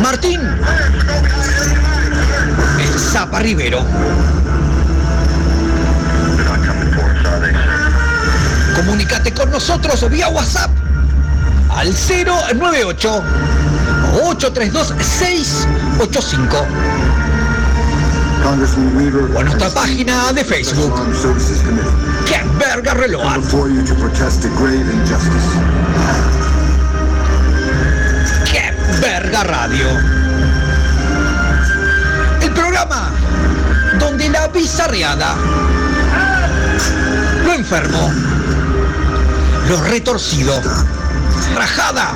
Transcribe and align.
Martín. 0.00 0.40
El 2.80 2.98
Zapa 2.98 3.40
Rivero. 3.40 3.84
Comunicate 8.74 9.32
con 9.34 9.50
nosotros 9.50 10.08
vía 10.10 10.28
WhatsApp 10.28 10.70
al 11.68 11.92
098 11.92 13.22
832 14.24 14.94
685 15.00 16.66
o 19.34 19.38
a 19.38 19.44
nuestra 19.44 19.68
página 19.70 20.32
de 20.32 20.44
Facebook. 20.44 20.94
¡Qué 22.26 22.42
verga 22.58 22.94
reloj! 22.94 23.22
¡Qué 29.34 29.40
verga 29.40 29.52
radio! 29.52 29.88
El 32.40 32.52
programa 32.52 33.10
donde 33.98 34.28
la 34.28 34.46
bizarreada, 34.46 35.34
lo 37.44 37.52
enfermo, 37.52 38.12
lo 39.68 39.82
retorcido, 39.82 40.62
rajada, 41.56 42.12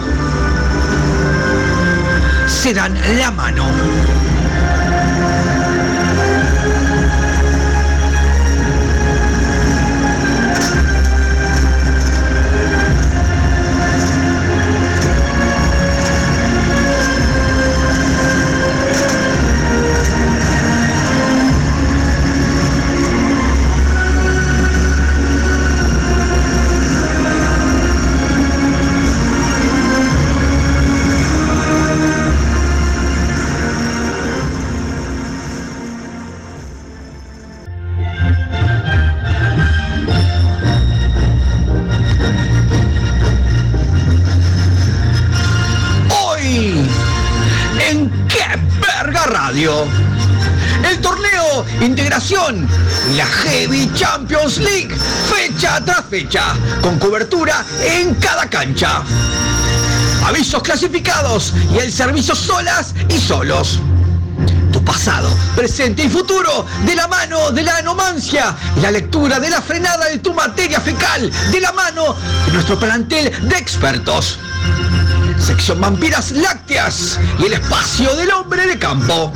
se 2.46 2.72
dan 2.72 2.96
la 3.18 3.32
mano. 3.32 3.66
Fecha 56.08 56.54
con 56.82 56.98
cobertura 56.98 57.64
en 57.82 58.14
cada 58.14 58.48
cancha. 58.48 59.02
Avisos 60.26 60.62
clasificados 60.62 61.52
y 61.72 61.78
el 61.78 61.92
servicio 61.92 62.34
solas 62.34 62.94
y 63.08 63.18
solos. 63.18 63.78
Tu 64.72 64.84
pasado, 64.84 65.30
presente 65.56 66.04
y 66.04 66.08
futuro, 66.08 66.66
de 66.84 66.94
la 66.94 67.08
mano 67.08 67.50
de 67.50 67.62
la 67.62 67.76
anomancia 67.76 68.56
la 68.80 68.90
lectura 68.90 69.40
de 69.40 69.50
la 69.50 69.62
frenada 69.62 70.06
de 70.06 70.18
tu 70.18 70.34
materia 70.34 70.80
fecal, 70.80 71.30
de 71.50 71.60
la 71.60 71.72
mano 71.72 72.14
de 72.46 72.52
nuestro 72.52 72.78
plantel 72.78 73.32
de 73.48 73.56
expertos 73.56 74.38
sección 75.38 75.80
Vampiras 75.80 76.32
Lácteas 76.32 77.18
y 77.38 77.46
el 77.46 77.54
espacio 77.54 78.14
del 78.16 78.30
hombre 78.32 78.66
de 78.66 78.78
campo. 78.78 79.32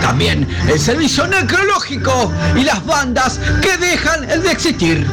También 0.00 0.48
el 0.68 0.80
servicio 0.80 1.26
necrológico 1.26 2.32
y 2.56 2.62
las 2.62 2.84
bandas 2.84 3.38
que 3.60 3.76
dejan 3.76 4.26
de 4.26 4.50
existir. 4.50 5.06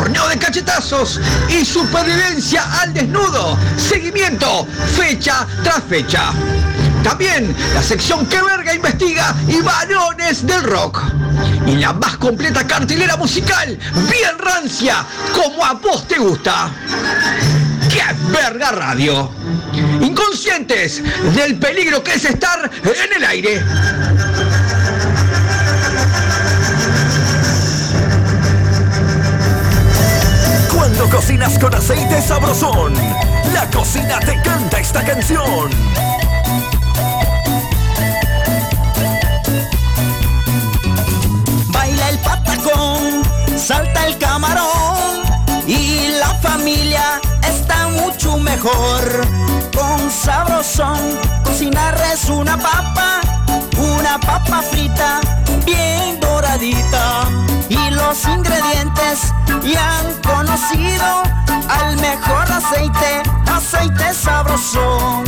Torneo 0.00 0.28
de 0.28 0.38
cachetazos 0.38 1.20
y 1.50 1.62
supervivencia 1.62 2.64
al 2.80 2.94
desnudo. 2.94 3.58
Seguimiento, 3.76 4.66
fecha 4.96 5.46
tras 5.62 5.82
fecha. 5.90 6.32
También 7.04 7.54
la 7.74 7.82
sección 7.82 8.24
que 8.24 8.40
verga 8.40 8.74
investiga 8.74 9.34
y 9.46 9.60
varones 9.60 10.46
del 10.46 10.62
rock. 10.62 11.02
Y 11.66 11.76
la 11.76 11.92
más 11.92 12.16
completa 12.16 12.66
cartelera 12.66 13.18
musical, 13.18 13.78
bien 14.08 14.38
rancia, 14.38 15.04
como 15.34 15.66
a 15.66 15.74
vos 15.74 16.08
te 16.08 16.18
gusta. 16.18 16.70
¡Qué 17.90 18.02
verga 18.32 18.72
radio! 18.72 19.30
Inconscientes 20.00 21.02
del 21.34 21.58
peligro 21.58 22.02
que 22.02 22.14
es 22.14 22.24
estar 22.24 22.70
en 22.84 23.16
el 23.16 23.24
aire. 23.26 23.62
Cocinas 31.10 31.58
con 31.58 31.74
aceite 31.74 32.22
sabrosón, 32.22 32.94
la 33.52 33.68
cocina 33.70 34.20
te 34.20 34.40
canta 34.42 34.78
esta 34.78 35.04
canción. 35.04 35.70
Baila 41.68 42.08
el 42.08 42.18
patacón, 42.18 43.22
salta 43.56 44.06
el 44.06 44.18
camarón 44.18 45.22
y 45.66 46.08
la 46.18 46.34
familia 46.40 47.20
está 47.42 47.88
mucho 47.88 48.38
mejor. 48.38 49.26
Con 49.76 50.10
sabrosón, 50.10 51.18
cocinar 51.44 51.96
es 52.12 52.28
una 52.28 52.56
papa, 52.56 53.20
una 53.78 54.18
papa 54.20 54.62
frita, 54.62 55.20
bien 55.64 56.20
doradita. 56.20 57.26
Los 58.00 58.24
ingredientes 58.24 59.32
ya 59.62 59.98
han 59.98 60.12
conocido 60.22 61.22
al 61.68 61.96
mejor 61.96 62.50
aceite, 62.50 63.22
aceite 63.46 64.14
sabrosón. 64.14 65.24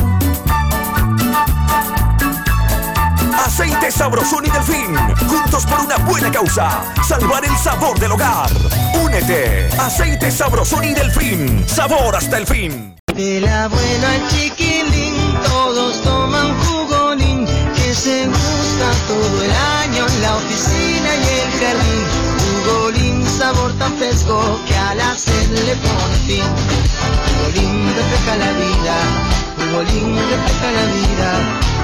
Aceite 3.44 3.90
sabrosón 3.90 4.46
y 4.46 4.50
delfín, 4.50 4.96
juntos 5.28 5.66
por 5.66 5.80
una 5.80 5.96
buena 5.98 6.30
causa, 6.30 6.82
salvar 7.06 7.44
el 7.44 7.56
sabor 7.56 7.98
del 7.98 8.12
hogar. 8.12 8.50
Únete, 9.02 9.68
aceite 9.78 10.30
sabrosón 10.30 10.84
y 10.84 10.94
delfín, 10.94 11.64
sabor 11.68 12.16
hasta 12.16 12.38
el 12.38 12.46
fin. 12.46 12.96
Del 13.14 13.46
abuelo 13.46 14.06
al 14.06 14.28
chiquilín, 14.28 15.34
todos 15.44 16.02
toman 16.02 16.56
jugolín, 16.64 17.46
que 17.76 17.94
se 17.94 18.26
gusta 18.26 18.92
todo 19.06 19.42
el 19.44 19.52
año 19.52 20.06
en 20.06 20.22
la 20.22 20.36
oficina 20.36 21.14
y 21.14 21.28
el 21.40 21.50
jardín. 21.60 22.01
Sabor 23.52 23.72
tan 23.74 23.92
fresco 23.98 24.58
que 24.66 24.74
al 24.74 25.00
hacerle 25.00 25.76
pone 25.76 26.16
fin. 26.26 26.44
Jugolín 27.26 27.94
refresca 27.94 28.36
la 28.36 28.50
vida, 28.52 28.96
jugolín 29.58 30.16
refresca 30.16 30.72
la 30.72 30.84
vida, 30.96 31.28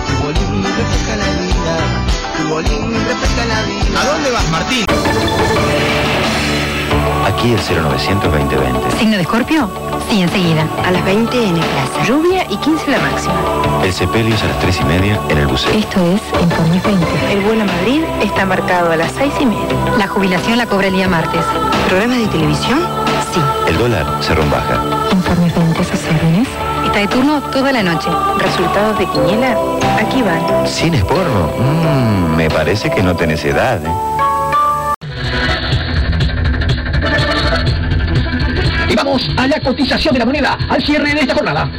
jugolín 0.09 0.65
refresca 0.65 1.17
la 1.17 1.31
vida, 1.43 1.75
jugolín 2.39 2.95
refresca 3.07 3.45
la 3.45 3.63
vida. 3.63 4.01
¿A 4.01 4.05
dónde 4.07 4.31
vas, 4.31 4.49
Martín? 4.51 6.28
Aquí 7.27 7.53
el 7.53 7.59
0900-2020. 7.61 8.99
¿Signo 8.99 9.17
de 9.17 9.23
Escorpio? 9.23 9.69
Sí, 10.09 10.23
enseguida. 10.23 10.67
A 10.85 10.91
las 10.91 11.05
20 11.05 11.37
en 11.49 11.57
el 11.57 11.63
plaza. 11.63 12.05
Lluvia 12.07 12.45
y 12.49 12.57
15 12.57 12.91
la 12.91 12.99
máxima. 12.99 13.35
El 13.85 13.93
sepelio 13.93 14.35
es 14.35 14.43
a 14.43 14.47
las 14.47 14.59
3 14.61 14.81
y 14.81 14.85
media 14.85 15.21
en 15.29 15.39
el 15.39 15.47
buceo. 15.47 15.71
Esto 15.73 16.01
es 16.13 16.23
Informe 16.43 16.81
20. 16.83 17.33
El 17.33 17.41
vuelo 17.41 17.63
a 17.63 17.67
Madrid 17.67 18.03
está 18.23 18.47
marcado 18.47 18.93
a 18.93 18.97
las 18.97 19.13
6 19.13 19.33
y 19.41 19.47
media. 19.47 19.77
La 19.99 20.09
jubilación 20.09 20.57
la 20.59 20.67
cobra 20.67 20.87
el 20.89 20.95
día 20.95 21.09
martes. 21.09 21.45
¿Programas 21.89 22.19
de 22.19 22.27
televisión? 22.29 22.79
Sí. 23.33 23.41
El 23.69 23.77
dólar 23.79 24.07
se 24.21 24.35
rombaja. 24.35 24.83
Informe 25.13 25.53
20, 25.55 25.85
sus 25.85 26.01
órdenes. 26.07 26.49
Está 26.87 27.01
de 27.01 27.09
turno 27.09 27.41
toda 27.53 27.73
la 27.73 27.83
noche. 27.83 28.09
¿Resultados 28.39 28.99
de 28.99 29.07
Quiniela? 29.07 29.57
Aquí 30.01 30.23
van. 30.23 30.67
¿Cines 30.67 31.05
porno? 31.05 31.51
Mmm, 31.59 32.37
me 32.37 32.49
parece 32.49 32.91
que 32.91 33.03
no 33.03 33.15
tenés 33.15 33.45
edad, 33.45 33.85
¿eh? 33.85 33.91
Y 39.09 39.11
vamos 39.11 39.31
a 39.39 39.47
la 39.47 39.59
cotización 39.61 40.13
de 40.13 40.19
la 40.19 40.27
moneda 40.27 40.59
al 40.69 40.85
cierre 40.85 41.15
de 41.15 41.21
esta 41.21 41.35
jornada. 41.35 41.71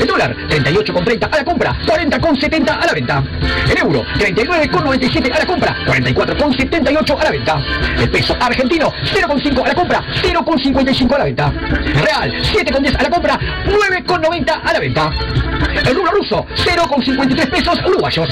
El 0.00 0.06
dólar, 0.06 0.36
38,30 0.48 1.28
a 1.28 1.36
la 1.36 1.44
compra, 1.44 1.76
40,70 1.84 2.68
a 2.68 2.86
la 2.86 2.92
venta. 2.92 3.24
El 3.68 3.78
euro, 3.78 4.04
39,97 4.16 5.34
a 5.34 5.40
la 5.40 5.46
compra, 5.46 5.76
44,78 5.86 7.20
a 7.20 7.24
la 7.24 7.30
venta. 7.32 7.60
El 7.98 8.08
peso 8.10 8.36
argentino, 8.38 8.92
0,5 9.12 9.64
a 9.64 9.68
la 9.68 9.74
compra, 9.74 10.04
0,55 10.22 11.14
a 11.14 11.18
la 11.18 11.24
venta. 11.24 11.50
Real, 11.50 12.32
7,10 12.42 12.96
a 12.96 13.02
la 13.02 13.10
compra, 13.10 13.40
9,90 13.66 14.60
a 14.62 14.72
la 14.72 14.78
venta. 14.78 15.10
El 15.84 15.96
rublo 15.96 16.12
ruso, 16.12 16.46
0,53 16.54 17.50
pesos 17.50 17.80
uruguayos. 17.88 18.28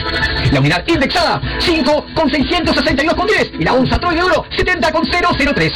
La 0.53 0.61
unidad 0.61 0.85
indexada, 0.87 1.41
5,662,10. 1.59 3.51
Y 3.59 3.65
la 3.65 3.73
onza 3.73 3.99
troy 3.99 4.15
de 4.15 4.23
oro, 4.23 4.45
70,003. 4.57 5.73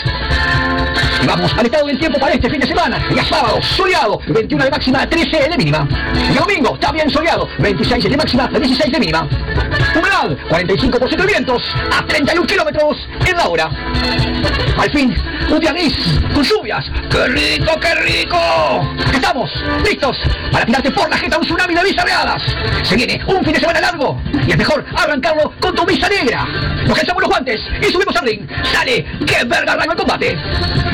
Y 1.23 1.27
vamos 1.27 1.53
al 1.57 1.67
estado 1.67 1.87
del 1.87 1.99
tiempo 1.99 2.19
para 2.19 2.35
este 2.35 2.49
fin 2.49 2.60
de 2.61 2.67
semana. 2.67 2.99
Día 3.09 3.25
sábado, 3.25 3.61
soleado, 3.63 4.21
21 4.29 4.65
de 4.65 4.71
máxima, 4.71 5.09
13 5.09 5.49
de 5.49 5.57
mínima. 5.57 5.89
Y 6.31 6.35
domingo, 6.35 6.79
también 6.79 7.11
soleado, 7.11 7.49
26 7.59 8.05
de 8.05 8.17
máxima, 8.17 8.49
16 8.49 8.93
de 8.93 9.01
mínima. 9.01 9.27
Humedad, 9.97 10.37
45% 10.51 11.17
de 11.17 11.27
vientos, 11.27 11.63
a 11.91 12.05
31 12.07 12.47
kilómetros 12.47 12.97
en 13.27 13.37
la 13.37 13.49
hora. 13.49 13.71
Al 14.79 14.91
fin, 14.91 15.15
un 15.51 15.61
día 15.61 15.73
gris, 15.73 15.95
con 16.35 16.43
lluvias. 16.43 16.85
¡Qué 17.11 17.27
rico, 17.29 17.81
qué 17.81 17.95
rico! 17.97 18.39
Estamos, 19.13 19.51
listos, 19.85 20.17
para 20.53 20.67
tirarte 20.67 20.91
por 20.91 21.09
la 21.09 21.17
jeta 21.17 21.39
un 21.39 21.45
tsunami 21.45 21.75
de 21.75 21.85
bizarreadas. 21.85 22.43
Se 22.83 22.97
viene 22.97 23.21
un 23.27 23.45
fin 23.45 23.55
de 23.55 23.61
semana 23.61 23.81
largo, 23.81 24.21
y 24.47 24.51
es 24.51 24.59
mejor 24.59 24.85
arrancarlo 24.97 25.53
con 25.61 25.75
tu 25.75 25.85
visa 25.87 26.09
negra. 26.09 26.47
Nos 26.87 26.97
calzamos 26.97 27.23
los 27.23 27.31
guantes 27.31 27.61
y 27.81 27.93
subimos 27.93 28.15
al 28.17 28.27
ring. 28.27 28.47
¡Sale! 28.73 29.05
¡Qué 29.27 29.45
verga 29.45 29.73
arranca 29.73 29.93
el 29.93 29.99
combate! 29.99 30.39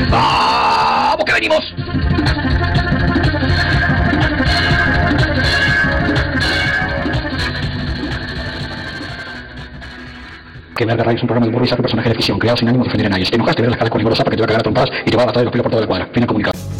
¡Vamos 0.09 1.25
que 1.25 1.33
venimos! 1.33 1.56
Que 1.57 1.63
Verga 10.85 11.03
Radio 11.03 11.17
es 11.17 11.23
un 11.23 11.27
programa 11.27 11.47
de 11.47 11.49
humor 11.49 11.63
y 11.65 11.69
personaje 11.75 12.09
de 12.09 12.15
ficción 12.15 12.37
creado 12.37 12.57
sin 12.57 12.67
ánimo 12.67 12.83
de 12.83 12.89
ofender 12.89 13.07
a 13.07 13.09
nadie. 13.09 13.25
Si 13.25 13.31
te 13.31 13.37
enojaste, 13.37 13.63
ver 13.63 13.71
las 13.71 13.79
caras 13.79 13.91
con 13.91 14.01
Igor 14.01 14.15
Zapa 14.15 14.29
que 14.29 14.37
te 14.37 14.41
va 14.41 14.45
a 14.45 14.47
cagar 14.47 14.59
a 14.59 14.63
trompadas 14.63 14.91
y 15.03 15.09
te 15.09 15.17
va 15.17 15.23
a 15.23 15.25
matar 15.25 15.41
de 15.41 15.45
los 15.45 15.51
pelos 15.51 15.63
por 15.63 15.71
toda 15.71 15.81
la 15.81 15.87
cuadra. 15.87 16.05
Fin 16.05 16.21
del 16.21 16.27
comunicado. 16.27 16.76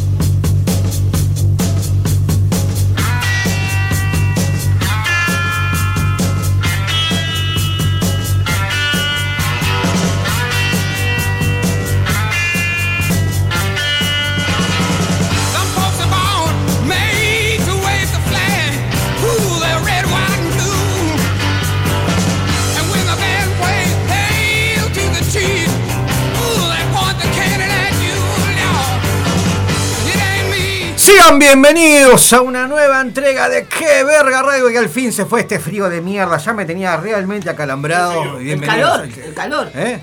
Bienvenidos 31.39 32.34
a 32.34 32.42
una 32.42 32.68
nueva 32.68 33.00
entrega 33.01 33.48
de 33.50 33.66
Qué 33.66 34.04
Verga 34.04 34.42
Radio 34.42 34.68
que 34.69 34.78
al 34.78 34.89
fin 34.89 35.12
se 35.13 35.25
fue 35.25 35.42
este 35.42 35.60
frío 35.60 35.89
de 35.89 36.01
mierda. 36.01 36.38
Ya 36.38 36.54
me 36.54 36.66
tenía 36.66 36.98
realmente 36.98 37.50
acalambrado. 37.50 38.39
El 38.39 38.62
calor, 38.62 39.01
al- 39.01 39.19
el 39.19 39.34
calor. 39.34 39.72
¿Eh? 39.75 40.00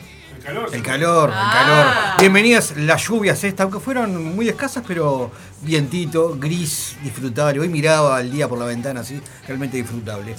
El 0.47 0.83
calor, 0.83 1.31
el 1.31 1.53
calor. 1.53 1.87
Bienvenidas 2.19 2.77
las 2.77 3.09
lluvias 3.09 3.43
estas, 3.45 3.65
aunque 3.65 3.81
fueron 3.81 4.35
muy 4.37 4.47
escasas, 4.47 4.85
pero 4.87 5.31
vientito, 5.63 6.37
gris, 6.39 6.97
disfrutable. 7.03 7.61
Hoy 7.61 7.71
miraba 7.71 8.21
el 8.21 8.31
día 8.31 8.47
por 8.47 8.59
la 8.59 8.67
ventana 8.67 9.01
así, 9.01 9.19
realmente 9.47 9.79
disfrutable. 9.79 10.37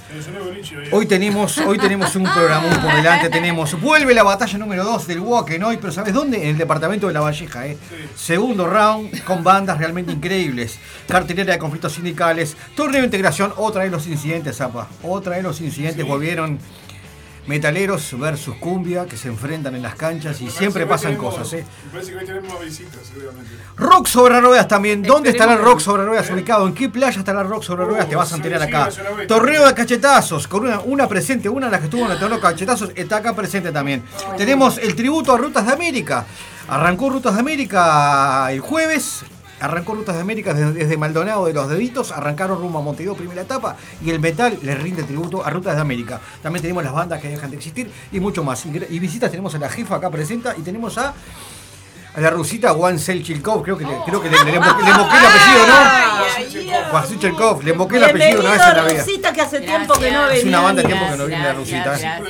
Hoy 0.91 1.07
tenemos, 1.07 1.57
hoy 1.57 1.79
tenemos 1.79 2.15
un 2.15 2.23
programa 2.25 2.69
por 2.83 2.95
delante, 2.95 3.29
tenemos. 3.31 3.81
Vuelve 3.81 4.13
la 4.13 4.21
batalla 4.21 4.59
número 4.59 4.83
2 4.83 5.07
del 5.07 5.21
Wacken 5.21 5.63
hoy, 5.63 5.77
pero 5.77 5.91
¿sabes 5.91 6.13
dónde? 6.13 6.37
En 6.43 6.49
el 6.49 6.57
departamento 6.59 7.07
de 7.07 7.13
La 7.13 7.21
Valleja, 7.21 7.65
¿eh? 7.65 7.75
Segundo 8.15 8.67
round 8.67 9.23
con 9.23 9.43
bandas 9.43 9.79
realmente 9.79 10.11
increíbles. 10.11 10.77
Cartelera 11.07 11.53
de 11.53 11.57
conflictos 11.57 11.93
sindicales, 11.93 12.55
torneo 12.75 13.01
de 13.01 13.05
integración, 13.05 13.51
otra 13.57 13.81
vez 13.81 13.91
los 13.91 14.05
incidentes, 14.05 14.57
Zapa. 14.57 14.87
Otra 15.01 15.31
vez 15.31 15.43
los 15.43 15.59
incidentes 15.61 16.05
volvieron. 16.05 16.59
Metaleros 17.47 18.17
versus 18.17 18.55
cumbia 18.55 19.05
que 19.05 19.17
se 19.17 19.27
enfrentan 19.27 19.75
en 19.75 19.83
las 19.83 19.95
canchas 19.95 20.41
y 20.41 20.49
siempre 20.49 20.87
pasan 20.87 21.15
cosas, 21.15 21.53
¿eh? 21.53 21.65
Me 21.85 21.91
parece 21.91 22.11
que 22.11 22.17
hoy 22.17 22.25
tenemos 22.25 22.59
visitas, 22.59 23.01
seguramente. 23.13 23.51
Rock 23.77 24.07
sobre 24.07 24.41
ruedas 24.41 24.67
también. 24.67 25.03
¿Dónde 25.03 25.29
estará 25.29 25.53
el 25.53 25.61
rock 25.61 25.79
sobre 25.79 26.05
ruedas 26.05 26.27
¿Eh? 26.29 26.33
ubicado? 26.33 26.67
¿En 26.67 26.73
qué 26.73 26.89
playa 26.89 27.19
estará 27.19 27.41
el 27.41 27.47
rock 27.47 27.61
sobre 27.63 27.85
ruedas? 27.85 28.09
Te 28.09 28.15
vas 28.15 28.33
a 28.33 28.37
enterar 28.37 28.61
sí, 28.61 28.67
acá. 28.67 28.89
Torneo 29.27 29.67
de 29.67 29.73
cachetazos, 29.75 30.47
con 30.47 30.65
una, 30.65 30.79
una 30.79 31.07
presente, 31.07 31.47
una 31.47 31.67
de 31.67 31.73
las 31.73 31.81
que 31.81 31.85
estuvo 31.85 32.05
en 32.05 32.11
el 32.11 32.19
torneo 32.19 32.37
de 32.37 32.41
cachetazos, 32.41 32.91
está 32.95 33.17
acá 33.17 33.35
presente 33.35 33.71
también. 33.71 34.03
Tenemos 34.37 34.79
el 34.79 34.95
tributo 34.95 35.31
a 35.33 35.37
Rutas 35.37 35.67
de 35.67 35.73
América. 35.73 36.25
Arrancó 36.67 37.11
Rutas 37.11 37.35
de 37.35 37.41
América 37.41 38.47
el 38.51 38.59
jueves. 38.59 39.23
Arrancó 39.59 39.93
Rutas 39.93 40.15
de 40.15 40.21
América 40.21 40.53
desde, 40.53 40.97
Maldonado 40.97 41.45
de 41.45 41.53
los 41.53 41.69
Deditos, 41.69 42.11
arrancaron 42.11 42.59
rumbo 42.59 42.79
a 42.79 42.81
Montevideo 42.81 43.15
primera 43.15 43.41
etapa 43.41 43.77
y 44.03 44.09
el 44.09 44.19
metal 44.19 44.59
le 44.61 44.75
rinde 44.75 45.03
tributo 45.03 45.45
a 45.45 45.49
Rutas 45.49 45.75
de 45.75 45.81
América. 45.81 46.19
También 46.41 46.61
tenemos 46.61 46.83
las 46.83 46.93
bandas 46.93 47.21
que 47.21 47.29
dejan 47.29 47.49
de 47.49 47.57
existir 47.57 47.89
y 48.11 48.19
mucho 48.19 48.43
más. 48.43 48.65
Y, 48.65 48.69
y 48.89 48.99
visitas 48.99 49.31
tenemos 49.31 49.55
a 49.55 49.59
la 49.59 49.69
jefa 49.69 49.95
acá 49.95 50.09
presenta 50.09 50.55
y 50.57 50.61
tenemos 50.61 50.97
a 50.97 51.13
a 52.15 52.21
la 52.21 52.29
rusita 52.29 52.69
Juan 52.73 52.97
Selchilkov, 52.99 53.61
creo 53.63 53.77
que 53.77 53.83
le, 53.85 53.97
creo 54.05 54.21
que 54.21 54.29
le, 54.29 54.37
le, 54.37 54.51
le 54.51 54.57
emboqué 54.57 54.83
el 54.83 55.25
apellido, 55.25 55.67
¿no? 55.67 56.89
Juan 56.91 57.07
Selchilkov, 57.07 57.63
le 57.63 57.71
emboqué 57.71 57.97
el 57.97 58.03
apellido 58.05 58.39
una 58.41 58.51
vez 58.51 58.61
en 58.61 58.75
la 58.77 58.83
vida. 58.83 58.99
Rosita, 59.03 59.33
que 59.33 59.41
hace 59.41 59.59
tiempo 59.61 59.93
que 59.95 60.11
no 60.11 60.21
venía. 60.23 60.37
Es 60.39 60.45
una 60.45 60.61
banda 60.61 60.81
de 60.81 60.87
tiempo 60.87 61.05
que 61.11 61.17
no 61.17 61.25
viene 61.25 61.43
la 61.43 61.53
rusita. 61.53 61.95
¿eh? 61.99 62.21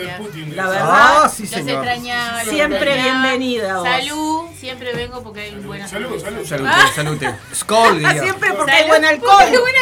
La 0.55 0.67
verdad. 0.67 0.89
Ah, 1.23 1.29
sí, 1.33 1.45
señor. 1.45 1.83
extrañaba, 1.85 2.43
los 2.43 2.53
Siempre 2.53 2.77
extrañaba. 2.95 3.21
bienvenida 3.21 3.77
vos. 3.77 3.87
Salud, 3.87 4.41
siempre 4.59 4.93
vengo 4.95 5.21
porque 5.23 5.39
hay 5.41 5.55
buenas 5.55 5.89
Salud, 5.91 6.19
salud. 6.19 6.45
Salute, 6.45 6.71
salute. 6.95 7.35
Skol, 7.53 7.99
diría. 7.99 8.21
Siempre 8.23 8.53
porque 8.53 8.71
hay 8.71 8.87
buen 8.87 9.05
alcohol. 9.05 9.35
Hay 9.41 9.51
buen 9.51 9.75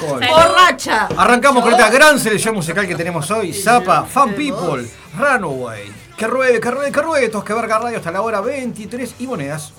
alcohol. 0.00 0.20
Borracha. 0.28 1.08
Arrancamos 1.16 1.62
con 1.62 1.72
esta 1.72 1.88
gran 1.90 2.18
selección 2.20 2.54
musical 2.54 2.86
que 2.86 2.94
tenemos 2.94 3.30
hoy. 3.30 3.52
Zapa, 3.54 4.04
Fan 4.04 4.34
People, 4.34 4.86
Runaway. 5.16 5.90
Que 6.16 6.26
ruede, 6.26 6.60
que 6.60 6.70
ruede, 6.70 6.92
que 6.92 7.02
ruede. 7.02 7.28
Tosque 7.28 7.52
Verga 7.52 7.78
Radio 7.78 7.98
hasta 7.98 8.10
la 8.10 8.22
hora 8.22 8.40
23 8.40 9.16
y 9.18 9.26
monedas. 9.26 9.72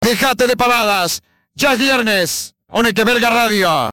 Déjate 0.00 0.46
de 0.46 0.56
pavadas. 0.56 1.20
Ya 1.54 1.74
es 1.74 1.78
viernes. 1.78 2.54
One 2.68 2.94
que 2.94 3.04
verga 3.04 3.30
radio. 3.30 3.90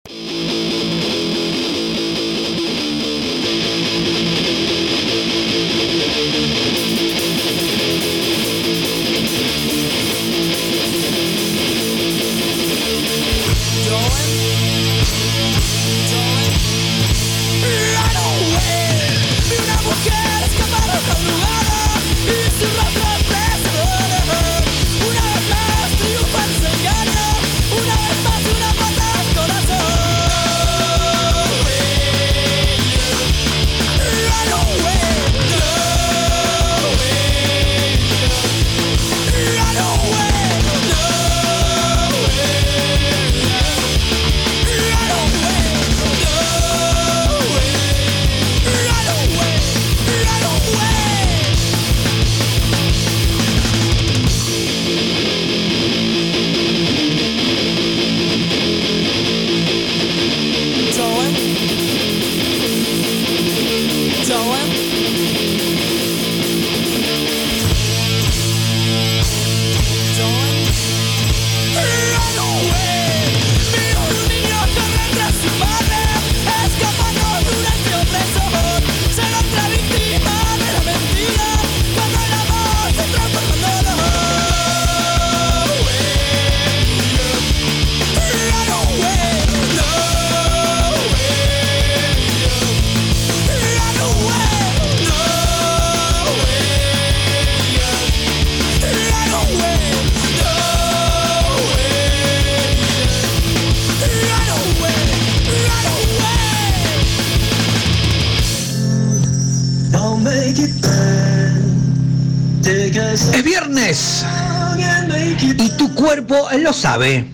Y 115.39 115.69
tu 115.77 115.93
cuerpo 115.93 116.47
lo 116.59 116.73
sabe. 116.73 117.29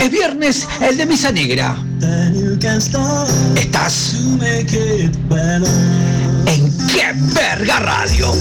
Es 0.00 0.10
viernes 0.10 0.66
el 0.80 0.96
de 0.96 1.06
Misa 1.06 1.30
Negra. 1.32 1.76
Estás 3.56 4.14
en 6.46 6.72
Qué 6.88 7.12
Verga 7.34 7.80
Radio. 7.80 8.32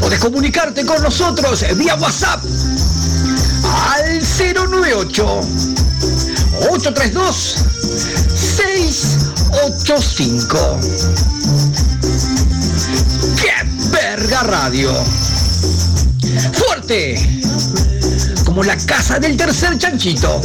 Podés 0.00 0.18
comunicarte 0.20 0.84
con 0.84 1.00
nosotros 1.02 1.64
vía 1.76 1.94
WhatsApp 1.96 2.44
al 3.64 4.20
098 4.20 5.40
832 6.70 7.56
685. 8.34 10.78
¡Qué 14.24 14.30
verga 14.30 14.42
radio! 14.44 14.90
¡Fuerte! 16.54 17.14
Como 18.46 18.62
la 18.62 18.74
casa 18.74 19.18
del 19.18 19.36
tercer 19.36 19.76
chanchito. 19.76 20.40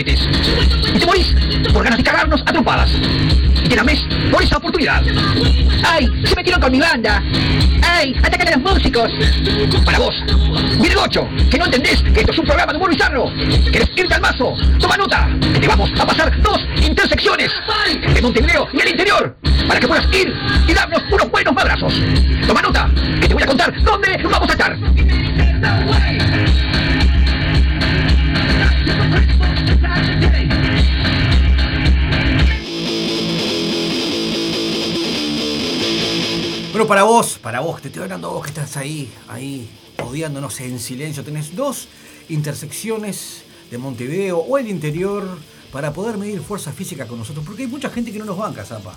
Y 0.00 0.98
te 0.98 1.04
morís 1.04 1.34
por 1.74 1.84
ganas 1.84 1.98
de 1.98 2.04
cagarnos 2.04 2.40
a 2.40 2.52
trompadas. 2.52 2.90
Y 3.64 3.68
te 3.68 3.76
lames 3.76 4.02
por 4.30 4.42
esa 4.42 4.56
oportunidad. 4.56 5.02
¡Ay! 5.84 6.10
Se 6.24 6.34
metieron 6.34 6.58
con 6.58 6.72
mi 6.72 6.80
banda. 6.80 7.22
¡Ay! 7.82 8.14
¡Atacan 8.22 8.48
a 8.48 8.50
los 8.52 8.60
músicos! 8.72 9.10
Para 9.84 9.98
vos, 9.98 10.14
Virgocho, 10.80 11.28
que 11.50 11.58
no 11.58 11.66
entendés 11.66 12.00
que 12.02 12.20
esto 12.20 12.32
es 12.32 12.38
un 12.38 12.46
programa 12.46 12.72
de 12.72 12.78
humor 12.78 12.90
bizarro. 12.90 13.30
¿Querés 13.70 13.90
irte 13.94 14.14
al 14.14 14.22
mazo? 14.22 14.56
Toma 14.78 14.96
nota, 14.96 15.28
que 15.52 15.60
te 15.60 15.68
vamos 15.68 15.90
a 16.00 16.06
pasar 16.06 16.40
dos 16.40 16.60
intersecciones 16.82 17.52
de 18.14 18.22
Montevideo 18.22 18.68
y 18.72 18.80
el 18.80 18.88
interior 18.88 19.36
para 19.68 19.80
que 19.80 19.86
puedas 19.86 20.06
ir 20.14 20.32
y 20.66 20.72
darnos 20.72 21.02
unos 21.12 21.30
buenos 21.30 21.54
madrazos. 21.54 21.92
Toma 22.46 22.62
nota, 22.62 22.90
que 23.20 23.28
te 23.28 23.34
voy 23.34 23.42
a 23.42 23.46
contar 23.46 23.82
dónde 23.82 24.16
vamos 24.22 24.48
a 24.48 24.52
estar. 24.52 24.76
Bueno, 36.80 36.88
para 36.88 37.02
vos, 37.02 37.38
para 37.38 37.60
vos, 37.60 37.82
te 37.82 37.88
estoy 37.88 38.04
hablando 38.04 38.28
a 38.28 38.32
vos 38.32 38.42
que 38.42 38.48
estás 38.48 38.78
ahí, 38.78 39.12
ahí, 39.28 39.68
odiándonos 40.02 40.58
en 40.60 40.78
silencio. 40.78 41.22
Tenés 41.22 41.54
dos 41.54 41.88
intersecciones 42.30 43.42
de 43.70 43.76
Montevideo 43.76 44.38
o 44.38 44.56
el 44.56 44.66
interior 44.66 45.38
para 45.72 45.92
poder 45.92 46.16
medir 46.16 46.40
fuerza 46.40 46.72
física 46.72 47.06
con 47.06 47.18
nosotros, 47.18 47.44
porque 47.44 47.64
hay 47.64 47.68
mucha 47.68 47.90
gente 47.90 48.10
que 48.10 48.18
no 48.18 48.24
nos 48.24 48.38
banca, 48.38 48.64
Zapa. 48.64 48.96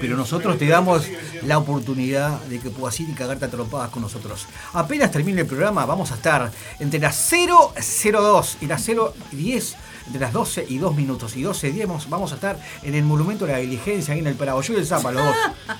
Pero 0.00 0.16
nosotros 0.16 0.58
te 0.58 0.66
damos 0.66 1.06
la 1.42 1.58
oportunidad 1.58 2.40
de 2.42 2.58
que 2.58 2.70
puedas 2.70 2.98
ir 2.98 3.08
y 3.08 3.12
cagarte 3.12 3.44
a 3.44 3.48
trompadas 3.48 3.90
con 3.90 4.02
nosotros. 4.02 4.46
Apenas 4.72 5.12
termine 5.12 5.42
el 5.42 5.46
programa, 5.46 5.86
vamos 5.86 6.10
a 6.10 6.16
estar 6.16 6.50
entre 6.80 6.98
las 6.98 7.30
002 7.30 8.58
y 8.60 8.66
las 8.66 8.86
010 9.30 9.76
de 10.12 10.18
las 10.18 10.32
12 10.32 10.66
y 10.68 10.78
2 10.78 10.94
minutos 10.96 11.36
y 11.36 11.42
12 11.42 11.70
10 11.72 11.88
vamos, 12.08 12.32
a 12.32 12.34
estar 12.34 12.58
en 12.82 12.94
el 12.94 13.04
Monumento 13.04 13.46
de 13.46 13.52
la 13.52 13.58
Diligencia, 13.58 14.14
ahí 14.14 14.20
en 14.20 14.26
el 14.26 14.34
Paraguayo 14.34 14.74
y 14.74 14.78
el 14.78 14.86
Zapa, 14.86 15.12
los 15.12 15.24
dos, 15.24 15.36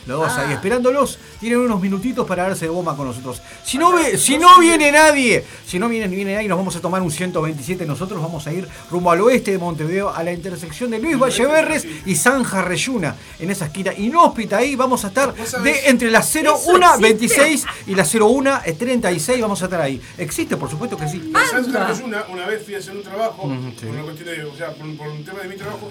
los 0.06 0.20
dos 0.20 0.32
ahí 0.38 0.52
esperándolos. 0.52 1.18
Tienen 1.40 1.58
unos 1.60 1.80
minutitos 1.80 2.26
para 2.26 2.44
darse 2.44 2.66
de 2.66 2.70
goma 2.70 2.96
con 2.96 3.06
nosotros. 3.06 3.40
Si 3.64 3.78
no, 3.78 3.92
ve- 3.92 4.16
si 4.18 4.38
no 4.38 4.58
viene 4.58 4.92
nadie, 4.92 5.44
si 5.66 5.78
no 5.78 5.88
viene, 5.88 6.08
viene 6.08 6.34
nadie, 6.34 6.49
nos 6.49 6.58
vamos 6.58 6.76
a 6.76 6.80
tomar 6.80 7.02
un 7.02 7.10
127. 7.10 7.87
Nosotros 7.87 8.20
vamos 8.22 8.46
a 8.46 8.52
ir 8.52 8.68
rumbo 8.90 9.10
al 9.10 9.20
oeste 9.20 9.52
de 9.52 9.58
Montevideo, 9.58 10.10
a 10.10 10.22
la 10.22 10.32
intersección 10.32 10.90
de 10.90 10.99
Luis 10.99 11.18
Valleverres 11.18 11.87
y 12.06 12.14
Zanja 12.16 12.62
Reyuna, 12.62 13.16
en 13.38 13.50
esa 13.50 13.66
esquina 13.66 13.92
inhóspita 13.94 14.58
ahí. 14.58 14.76
Vamos 14.76 15.04
a 15.04 15.08
estar 15.08 15.34
de 15.62 15.88
entre 15.88 16.10
las 16.10 16.30
0126 16.32 17.64
y 17.87 17.94
las 17.94 18.08
0136. 18.10 19.40
Vamos 19.40 19.62
a 19.62 19.64
estar 19.66 19.80
ahí. 19.80 20.00
¿Existe? 20.18 20.56
Por 20.56 20.70
supuesto 20.70 20.96
que 20.96 21.08
sí. 21.08 21.30
Una, 22.30 22.46
vez 22.46 22.64
fui 22.64 22.75
a 22.75 22.78
hacer 22.78 22.96
un 22.96 23.02
trabajo, 23.02 23.42
una 23.44 24.02
cuestión 24.02 24.19
o 24.22 24.56
sea, 24.56 24.72
por, 24.74 24.96
por 24.96 25.08
un 25.08 25.24
tema 25.24 25.40
de 25.40 25.48
mi 25.48 25.56
trabajo, 25.56 25.90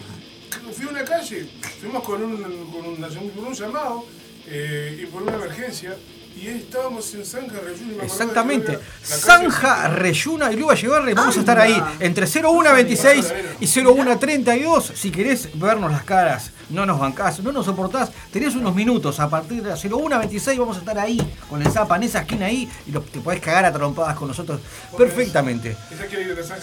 fui 0.73 0.85
a 0.87 0.89
una 0.89 1.03
calle, 1.03 1.49
fuimos 1.81 2.03
con 2.03 2.23
un, 2.23 2.37
con 2.71 2.85
un, 2.85 3.31
con 3.31 3.47
un 3.47 3.53
llamado 3.53 4.05
eh, 4.47 4.99
y 5.01 5.05
por 5.07 5.23
una 5.23 5.35
emergencia, 5.35 5.95
y 6.39 6.47
estábamos 6.47 7.13
en 7.15 7.25
Zanja 7.25 7.59
Reyuna. 7.59 8.03
Exactamente. 8.03 8.79
Zanja, 9.03 9.89
Reyuna 9.89 10.51
y 10.51 10.55
Luis 10.55 10.67
Valleverres. 10.67 11.15
Vamos 11.15 11.35
a 11.35 11.39
estar 11.39 11.59
ahí 11.59 11.83
entre 11.99 12.27
0126 12.27 13.33
y 13.59 13.67
0132. 13.67 14.93
Si 14.95 15.11
querés 15.11 15.49
vernos 15.59 15.91
las 15.91 16.03
caras, 16.03 16.51
no 16.69 16.85
nos 16.85 16.99
bancás, 16.99 17.39
no 17.39 17.51
nos 17.51 17.65
soportás, 17.65 18.11
tenés 18.31 18.55
unos 18.55 18.73
minutos. 18.75 19.19
A 19.19 19.29
partir 19.29 19.63
de 19.63 19.69
la 19.69 19.75
0126 19.77 20.59
vamos 20.59 20.77
a 20.77 20.79
estar 20.79 20.97
ahí 20.99 21.19
con 21.49 21.61
el 21.61 21.71
Zapa 21.71 21.95
en 21.97 22.03
esa 22.03 22.19
esquina 22.21 22.45
ahí 22.47 22.69
y 22.87 22.91
lo- 22.91 23.01
te 23.01 23.19
podés 23.21 23.41
cagar 23.41 23.65
a 23.65 23.73
trompadas 23.73 24.15
con 24.17 24.27
nosotros 24.27 24.59
perfectamente. 24.97 25.75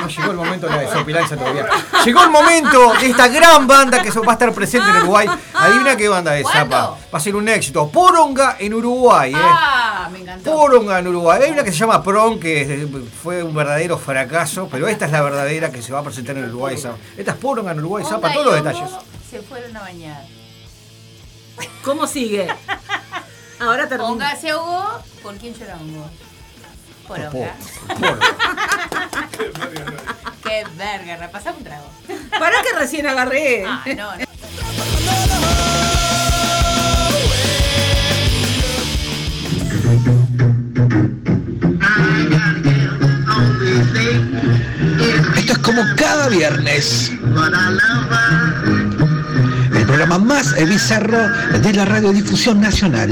No 0.00 0.08
llegó 0.08 0.30
el 0.30 0.36
momento 0.36 0.66
de 0.68 0.76
la 0.76 0.82
desopilancia 0.82 1.36
todavía. 1.36 1.66
Llegó 2.04 2.22
el 2.22 2.30
momento 2.30 2.92
de 3.00 3.06
esta 3.06 3.28
gran 3.28 3.66
banda 3.66 4.02
que 4.02 4.10
va 4.10 4.32
a 4.32 4.34
estar 4.34 4.52
presente 4.52 4.88
en 4.90 4.96
Uruguay. 4.96 5.28
Adivina 5.54 5.96
qué 5.96 6.08
banda 6.08 6.36
es, 6.38 6.46
Zapa. 6.48 6.96
Va 7.12 7.18
a 7.18 7.20
ser 7.20 7.34
un 7.34 7.48
éxito. 7.48 7.88
Poronga 7.88 8.56
en 8.58 8.74
Uruguay, 8.74 9.32
¿eh? 9.32 9.36
Ah, 9.38 10.08
me 10.12 10.20
encantó. 10.20 10.52
Poronga 10.52 10.98
en 10.98 11.08
Uruguay. 11.08 11.40
Hay 11.42 11.50
una 11.50 11.64
que 11.64 11.72
se 11.72 11.78
llama 11.78 12.02
Pron, 12.02 12.38
que 12.38 12.86
fue 13.22 13.42
un 13.42 13.54
verdadero 13.54 13.98
fracaso, 13.98 14.68
pero 14.70 14.86
esta 14.86 15.06
es 15.06 15.12
la 15.12 15.22
verdadera 15.22 15.70
que 15.70 15.82
se 15.82 15.92
va 15.92 16.00
a 16.00 16.02
presentar 16.02 16.36
en 16.36 16.44
Uruguay. 16.44 16.76
Zapa. 16.76 16.96
Esta 17.16 17.32
es 17.32 17.36
Poronga 17.38 17.72
en 17.72 17.78
Uruguay, 17.78 18.04
Zapa, 18.08 18.32
todos 18.32 18.46
los 18.46 18.54
detalles. 18.54 18.90
Se 19.30 19.40
fueron 19.40 19.76
a 19.76 19.80
bañar. 19.80 20.22
¿Cómo 21.82 22.06
sigue? 22.06 22.48
Ahora 23.60 23.88
termina. 23.88 24.10
Onga 24.10 24.36
se 24.36 24.50
ahogó. 24.50 25.00
¿Por 25.22 25.36
quién 25.36 25.54
llora 25.54 25.76
Hongo? 25.76 26.10
Por 27.06 27.20
Onga. 27.20 27.54
Qué 30.42 30.64
verga, 30.76 31.16
repasamos 31.16 31.58
un 31.58 31.64
trago. 31.64 31.90
Para 32.38 32.62
que 32.62 32.78
recién 32.78 33.06
agarré. 33.06 33.64
Ah, 33.66 33.82
no, 33.96 34.16
no. 34.16 34.26
Esto 45.36 45.52
es 45.52 45.58
como 45.58 45.82
cada 45.96 46.28
viernes. 46.28 47.12
El 49.74 49.86
programa 49.86 50.18
más 50.18 50.54
bizarro 50.66 51.28
de 51.60 51.72
la 51.72 51.84
radiodifusión 51.84 52.60
nacional. 52.60 53.10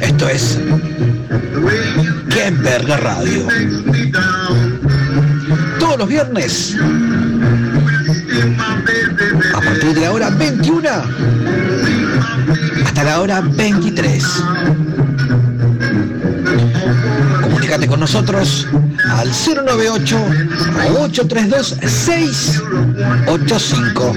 Esto 0.00 0.28
es 0.28 0.58
Qué 2.30 2.50
Verga 2.50 2.96
Radio. 2.96 3.46
Todos 5.78 5.98
los 5.98 6.08
viernes. 6.08 6.74
A 9.54 9.60
partir 9.60 9.94
de 9.94 10.00
la 10.00 10.10
hora 10.12 10.30
21 10.30 10.88
hasta 12.84 13.04
la 13.04 13.20
hora 13.20 13.40
23. 13.40 14.24
Comunícate 17.42 17.86
con 17.86 18.00
nosotros 18.00 18.66
al 19.10 19.30
098 19.30 20.18
832 21.00 21.76
685. 21.86 24.16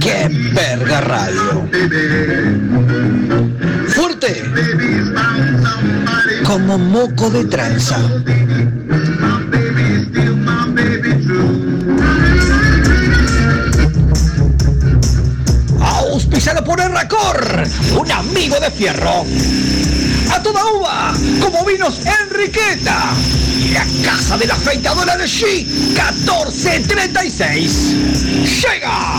¡Qué 0.00 0.28
verga 0.54 1.00
radio! 1.00 1.68
Fuerte 3.88 4.42
como 6.44 6.78
moco 6.78 7.30
de 7.30 7.44
tranza. 7.44 7.98
Auspiciado 16.38 16.62
por 16.62 16.78
Erracor, 16.78 17.66
un 17.96 18.12
amigo 18.12 18.60
de 18.60 18.70
fierro. 18.70 19.26
A 20.32 20.40
toda 20.40 20.64
uva, 20.70 21.12
como 21.40 21.64
vinos 21.64 21.98
Enriqueta. 22.22 23.12
Y 23.60 23.70
la 23.70 23.84
casa 24.04 24.38
de 24.38 24.46
la 24.46 24.54
afeitadora 24.54 25.16
de 25.16 25.24
G, 25.24 25.66
1436. 25.66 28.62
Llega 28.62 29.18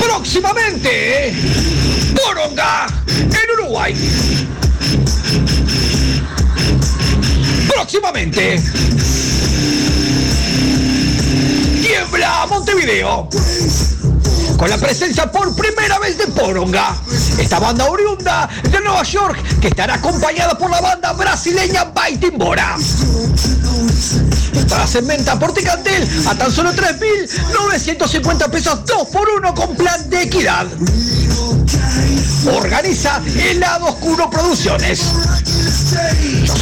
próximamente 0.00 1.34
Boronga, 2.14 2.86
en 3.08 3.50
Uruguay. 3.58 3.94
Próximamente. 7.68 8.58
Tiembla 11.82 12.46
Montevideo. 12.48 13.28
Con 14.62 14.70
la 14.70 14.78
presencia 14.78 15.28
por 15.28 15.56
primera 15.56 15.98
vez 15.98 16.16
de 16.16 16.28
Poronga, 16.28 16.94
esta 17.36 17.58
banda 17.58 17.84
oriunda 17.86 18.48
de 18.62 18.80
Nueva 18.80 19.02
York 19.02 19.36
que 19.60 19.66
estará 19.66 19.94
acompañada 19.94 20.56
por 20.56 20.70
la 20.70 20.80
banda 20.80 21.12
brasileña 21.14 21.82
Baitimbora. 21.86 22.76
Para 24.68 24.84
en 24.84 25.06
venta 25.08 25.36
por 25.36 25.52
Ticantel 25.52 26.08
a 26.28 26.36
tan 26.36 26.52
solo 26.52 26.72
3.950 26.72 28.50
pesos 28.50 28.86
2 28.86 29.08
por 29.08 29.28
1 29.28 29.52
con 29.52 29.74
plan 29.74 30.08
de 30.08 30.22
equidad. 30.22 30.68
Organiza 32.46 33.20
el 33.34 33.58
lado 33.58 33.86
oscuro 33.86 34.30
producciones. 34.30 35.00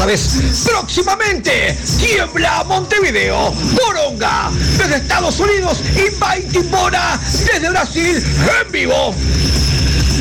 Sabes, 0.01 0.65
próximamente 0.65 1.77
tiembla 1.99 2.65
Montevideo, 2.65 3.53
Boronga 3.75 4.51
desde 4.79 4.97
Estados 4.97 5.39
Unidos 5.39 5.83
y 5.95 6.09
Baitimbora 6.19 7.21
desde 7.45 7.69
Brasil 7.69 8.25
en 8.65 8.73
vivo. 8.73 9.15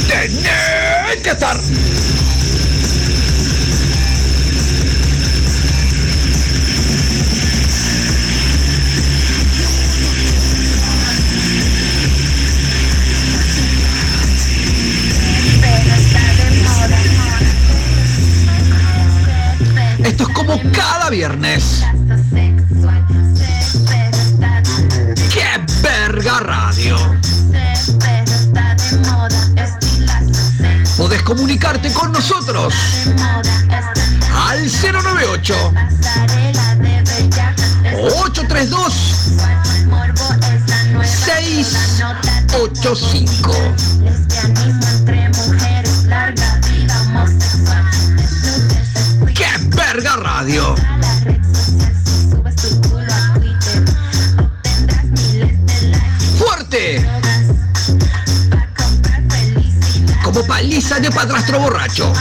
Tenés 0.09 1.23
que 1.23 1.29
estar. 1.29 1.57
Viernes. 21.09 21.83
¡Qué 25.33 25.59
verga 25.81 26.39
radio! 26.39 26.97
Podés 30.97 31.21
comunicarte 31.23 31.91
con 31.93 32.11
nosotros 32.11 32.73
al 34.35 34.69
098 34.69 35.55
832 37.93 38.93
685 41.03 43.53
¡Qué 49.33 49.47
verga 49.69 50.17
radio! 50.17 50.75
Paliza 60.89 61.07
de 61.07 61.11
padrastro 61.15 61.59
borracho. 61.59 62.11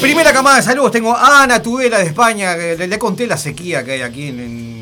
Primera 0.00 0.32
camada 0.32 0.56
de 0.56 0.62
saludos, 0.62 0.92
tengo 0.92 1.16
a 1.16 1.42
Ana 1.42 1.62
Tudela 1.62 1.98
de 1.98 2.04
España, 2.04 2.54
que 2.56 2.76
le, 2.76 2.86
le 2.86 2.98
conté 2.98 3.26
la 3.26 3.36
sequía 3.38 3.84
que 3.84 3.92
hay 3.92 4.02
aquí 4.02 4.28
en... 4.28 4.40
en- 4.40 4.74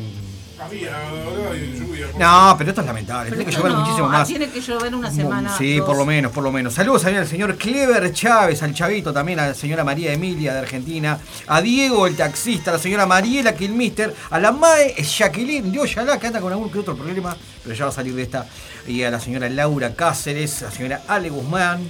No, 2.17 2.55
pero 2.57 2.69
esto 2.69 2.81
es 2.81 2.87
lamentable, 2.87 3.31
Pero 3.31 3.41
tiene 3.41 3.51
que 3.51 3.57
llover 3.57 3.71
no, 3.71 3.79
muchísimo 3.79 4.07
más. 4.07 4.27
Tiene 4.27 4.49
que 4.49 4.61
llover 4.61 4.93
una 4.95 5.11
semana. 5.11 5.57
Sí, 5.57 5.77
dos. 5.77 5.87
por 5.87 5.97
lo 5.97 6.05
menos, 6.05 6.31
por 6.31 6.43
lo 6.43 6.51
menos. 6.51 6.73
Saludos 6.73 7.01
también 7.01 7.23
al 7.23 7.27
señor 7.27 7.57
Clever 7.57 8.13
Chávez, 8.13 8.61
al 8.61 8.73
chavito, 8.73 9.11
también 9.11 9.39
a 9.39 9.47
la 9.47 9.53
señora 9.53 9.83
María 9.83 10.13
Emilia 10.13 10.53
de 10.53 10.59
Argentina, 10.59 11.19
a 11.47 11.61
Diego 11.61 12.05
el 12.05 12.15
taxista, 12.15 12.69
a 12.71 12.73
la 12.75 12.79
señora 12.79 13.05
Mariela 13.05 13.55
Kilmister, 13.55 14.13
a 14.29 14.39
la 14.39 14.51
Mae 14.51 14.93
Jacqueline 15.01 15.71
de 15.71 15.79
Oyalá, 15.79 16.19
que 16.19 16.27
anda 16.27 16.39
con 16.39 16.51
algún 16.51 16.71
que 16.71 16.79
otro 16.79 16.95
problema, 16.95 17.35
pero 17.63 17.75
ya 17.75 17.85
va 17.85 17.91
a 17.91 17.93
salir 17.93 18.13
de 18.13 18.21
esta, 18.21 18.45
y 18.87 19.01
a 19.03 19.09
la 19.09 19.19
señora 19.19 19.49
Laura 19.49 19.95
Cáceres, 19.95 20.61
a 20.61 20.65
la 20.65 20.71
señora 20.71 21.01
Ale 21.07 21.29
Guzmán. 21.29 21.81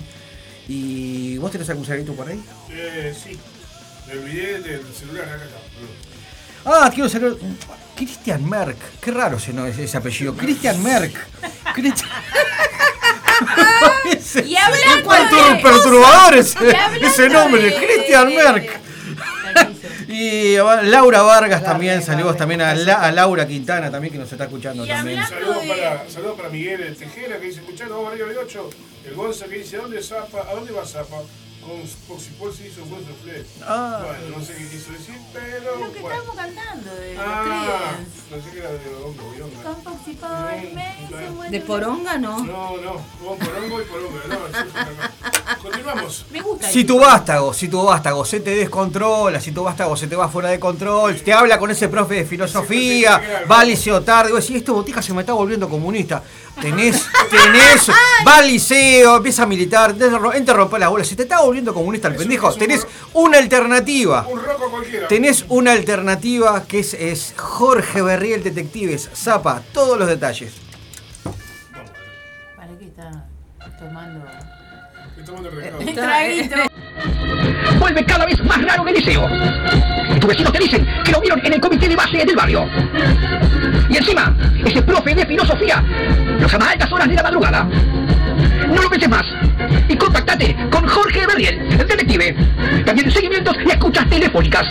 ¿Y 0.67 1.37
vos 1.39 1.51
tenés 1.51 1.69
algún 1.69 1.85
saludito 1.85 2.13
por 2.13 2.29
ahí? 2.29 2.41
Eh, 2.69 3.13
sí. 3.21 3.37
Me 4.07 4.13
olvidé 4.19 4.59
del 4.61 4.81
celular 4.93 5.25
acá. 5.25 5.43
acá. 5.43 6.85
Ah, 6.85 6.89
quiero 6.93 7.09
saludar. 7.09 7.37
Christian 8.05 8.47
Merck. 8.49 8.77
Qué 9.01 9.11
raro 9.11 9.37
ese, 9.37 9.53
no, 9.53 9.65
ese 9.65 9.97
apellido. 9.97 10.35
Christian 10.35 10.81
Merck. 10.83 11.15
Cristian- 11.73 12.09
Y 14.45 14.55
hablando 14.55 15.53
de- 15.55 15.61
perturbador 15.61 16.35
ese, 16.35 16.57
ese 17.01 17.29
nombre, 17.29 17.61
de- 17.63 17.75
Christian 17.75 18.33
Merck. 18.35 18.79
Y 20.07 20.55
Laura 20.57 21.21
Vargas 21.21 21.63
también, 21.63 22.01
saludos 22.03 22.37
también 22.37 22.61
a, 22.61 22.73
La- 22.75 23.01
a 23.01 23.11
Laura 23.11 23.47
Quintana 23.47 23.89
también 23.89 24.11
que 24.13 24.19
nos 24.19 24.31
está 24.31 24.43
escuchando 24.45 24.85
también. 24.85 25.25
Saludos 25.25 25.63
para, 25.67 26.09
saludos 26.09 26.37
para 26.37 26.49
Miguel 26.49 26.95
Tejera 26.97 27.39
que 27.39 27.47
dice, 27.47 27.61
escuchando, 27.61 27.97
vamos 27.97 28.11
arriba 28.13 28.27
de 28.29 28.37
8. 28.37 28.69
El 29.05 29.13
Gonza 29.15 29.45
que 29.45 29.57
dice, 29.57 29.77
¿a 29.77 29.81
dónde, 29.81 30.01
Zapa? 30.03 30.45
¿a 30.49 30.53
dónde 30.55 30.71
va 30.71 30.85
Zapa? 30.85 31.17
Con 31.65 31.79
Poxipol 32.07 32.53
se 32.53 32.67
hizo 32.67 32.83
un 32.83 32.89
buen 32.89 33.05
soufflé. 33.05 33.45
Ah. 33.65 34.03
Bueno, 34.05 34.37
no 34.37 34.45
sé 34.45 34.53
qué 34.55 34.67
quiso 34.67 34.91
decir, 34.91 35.15
pero... 35.31 35.79
Lo 35.79 35.93
que 35.93 36.01
bueno. 36.01 36.17
estamos 36.17 36.35
cantando 36.35 36.95
de 36.95 37.17
Ah, 37.17 37.95
los 38.29 38.41
pensé 38.41 38.51
que 38.51 38.59
era 38.59 38.71
de 38.71 38.79
Bionga. 38.79 39.63
Con 39.63 41.35
buen 41.35 41.51
¿De 41.51 41.61
poronga 41.61 42.17
no? 42.17 42.39
No, 42.43 42.77
no, 42.77 43.01
con 43.23 43.37
Porongo 43.37 43.81
y 43.81 43.85
Poronga. 43.85 44.19
No. 44.27 45.61
Continuamos. 45.61 46.25
Me 46.31 46.41
gusta. 46.41 46.69
Si 46.69 46.83
tu 46.83 46.99
vástago, 46.99 47.53
si 47.53 47.69
tu 47.69 47.83
vástago 47.83 48.25
se 48.25 48.41
te 48.41 48.55
descontrola, 48.55 49.39
si 49.39 49.51
tu 49.51 49.63
vástago 49.63 49.95
se 49.95 50.07
te 50.07 50.15
va 50.15 50.27
fuera 50.27 50.49
de 50.49 50.59
control, 50.59 51.21
te 51.21 51.31
habla 51.31 51.57
con 51.57 51.71
ese 51.71 51.87
profe 51.87 52.15
de 52.15 52.25
filosofía, 52.25 53.45
va 53.49 53.61
al 53.61 53.67
liceo 53.67 54.01
tarde, 54.01 54.31
y 54.31 54.33
vos 54.33 54.41
decís, 54.41 54.57
este 54.57 54.71
botica 54.71 55.01
se 55.01 55.13
me 55.13 55.21
está 55.21 55.31
volviendo 55.33 55.69
comunista. 55.69 56.23
Tenés, 56.61 57.09
tenés, 57.29 57.89
va 58.25 58.37
al 58.37 58.47
liceo, 58.47 59.17
empieza 59.17 59.43
a 59.43 59.45
militar, 59.45 59.93
te 59.93 60.09
rompe 60.09 60.79
la 60.79 60.87
bola. 60.87 61.03
Si 61.03 61.15
te 61.15 61.23
está 61.23 61.41
volviendo 61.41 61.73
comunista 61.73 62.07
el 62.07 62.15
pendejo, 62.15 62.53
tenés 62.53 62.87
una 63.13 63.37
alternativa. 63.37 64.25
Un 64.29 64.41
roco 64.41 64.69
cualquiera. 64.69 65.07
Tenés 65.07 65.45
una 65.49 65.71
alternativa 65.71 66.63
que 66.63 66.79
es, 66.79 66.93
es 66.93 67.33
Jorge 67.37 68.01
Berriel 68.01 68.43
Detectives, 68.43 69.09
Zapa, 69.13 69.61
todos 69.73 69.97
los 69.97 70.07
detalles. 70.07 70.53
¿Para 72.55 72.77
qué 72.77 72.85
está 72.85 73.25
tomando? 73.79 74.23
Estoy 75.23 75.35
tomando 75.37 75.49
el 75.49 75.55
recado. 75.55 75.79
Un 75.79 75.95
traguito. 75.95 76.55
vuelve 77.79 78.05
cada 78.05 78.25
vez 78.25 78.43
más 78.43 78.61
raro 78.61 78.85
el 78.85 78.93
liceo. 78.93 79.25
Tus 80.19 80.27
vecinos 80.27 80.51
te 80.51 80.59
dicen 80.59 80.85
que 81.05 81.11
lo 81.13 81.21
vieron 81.21 81.39
en 81.45 81.53
el 81.53 81.61
comité 81.61 81.87
de 81.87 81.95
base 81.95 82.25
del 82.25 82.35
barrio. 82.35 82.67
Y 83.89 83.95
encima, 83.95 84.35
ese 84.65 84.81
profe 84.81 85.15
de 85.15 85.25
filosofía 85.25 85.81
los 86.41 86.51
llama 86.51 86.65
a 86.65 86.71
altas 86.71 86.91
horas 86.91 87.07
de 87.07 87.15
la 87.15 87.23
madrugada. 87.23 87.63
No 88.67 88.81
lo 88.81 88.89
penses 88.89 89.07
más. 89.07 89.23
Y 89.87 89.95
contactate 89.95 90.57
con 90.69 90.85
Jorge 90.85 91.25
Berriel, 91.25 91.71
el 91.71 91.87
detective. 91.87 92.35
También 92.85 93.09
seguimientos 93.09 93.55
y 93.65 93.71
escuchas 93.71 94.09
telefónicas. 94.09 94.67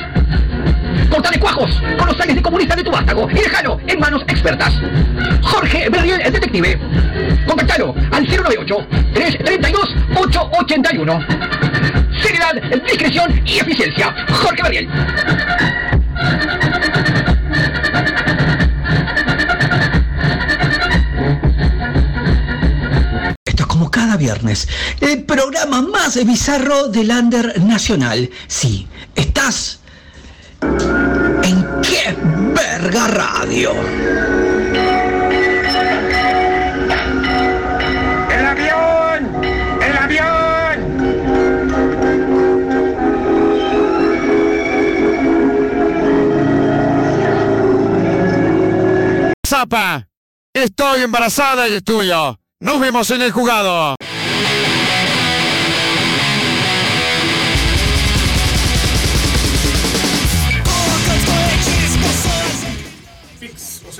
Cortale 1.11 1.39
cuajos 1.39 1.71
con 1.99 2.07
los 2.07 2.17
sales 2.17 2.37
de 2.37 2.43
comunista 2.43 2.75
de 2.77 2.85
tu 2.85 2.91
vástago 2.91 3.29
y 3.31 3.35
déjalo 3.35 3.79
en 3.87 4.01
manos 4.01 4.23
expertas. 4.29 4.73
Jorge 5.43 5.91
Berriel, 5.91 6.21
el 6.21 6.33
detective. 6.33 6.79
Contactalo 7.47 7.95
al 8.11 8.27
098-332-881. 8.27 11.27
Seriedad, 12.23 12.55
discreción 12.85 13.43
y 13.45 13.59
eficiencia. 13.59 14.15
Jorge 14.31 14.63
Berriel. 14.63 14.89
Cada 23.91 24.17
viernes. 24.17 24.69
El 25.01 25.25
programa 25.25 25.83
más 25.83 26.25
bizarro 26.25 26.87
del 26.89 27.11
Under 27.11 27.61
Nacional. 27.63 28.31
Sí, 28.47 28.87
estás 29.15 29.82
¿En 30.63 31.81
qué 31.83 32.17
verga 32.55 33.09
radio? 33.09 33.73
¡El 38.31 38.47
avión! 38.47 39.43
¡El 39.83 39.97
avión! 39.99 40.77
¡Zapa! 49.45 50.07
Estoy 50.55 51.03
embarazada 51.03 51.69
y 51.69 51.75
es 51.75 51.85
tuyo. 51.85 52.39
Nos 52.61 52.79
vemos 52.81 53.11
en 53.11 53.23
el 53.23 53.33
jugado. 53.33 53.97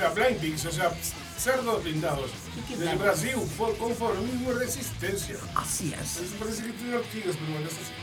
Sea, 0.03 0.09
blind 0.09 0.39
pigs, 0.39 0.65
o 0.65 0.71
sea, 0.71 0.91
cerdos 1.37 1.83
blindados. 1.83 2.31
Del 2.77 2.97
Brasil, 2.97 3.35
por, 3.57 3.77
con 3.77 3.95
formismo 3.95 4.51
y 4.51 4.55
resistencia. 4.55 5.35
Así 5.55 5.93
es. 5.93 6.19
Parece 6.39 6.63
que 6.63 6.71
tiene 6.73 6.95
ortigas, 6.95 7.35
pero 7.37 7.51
bueno, 7.53 7.67
es 7.67 7.73
así. 7.73 7.93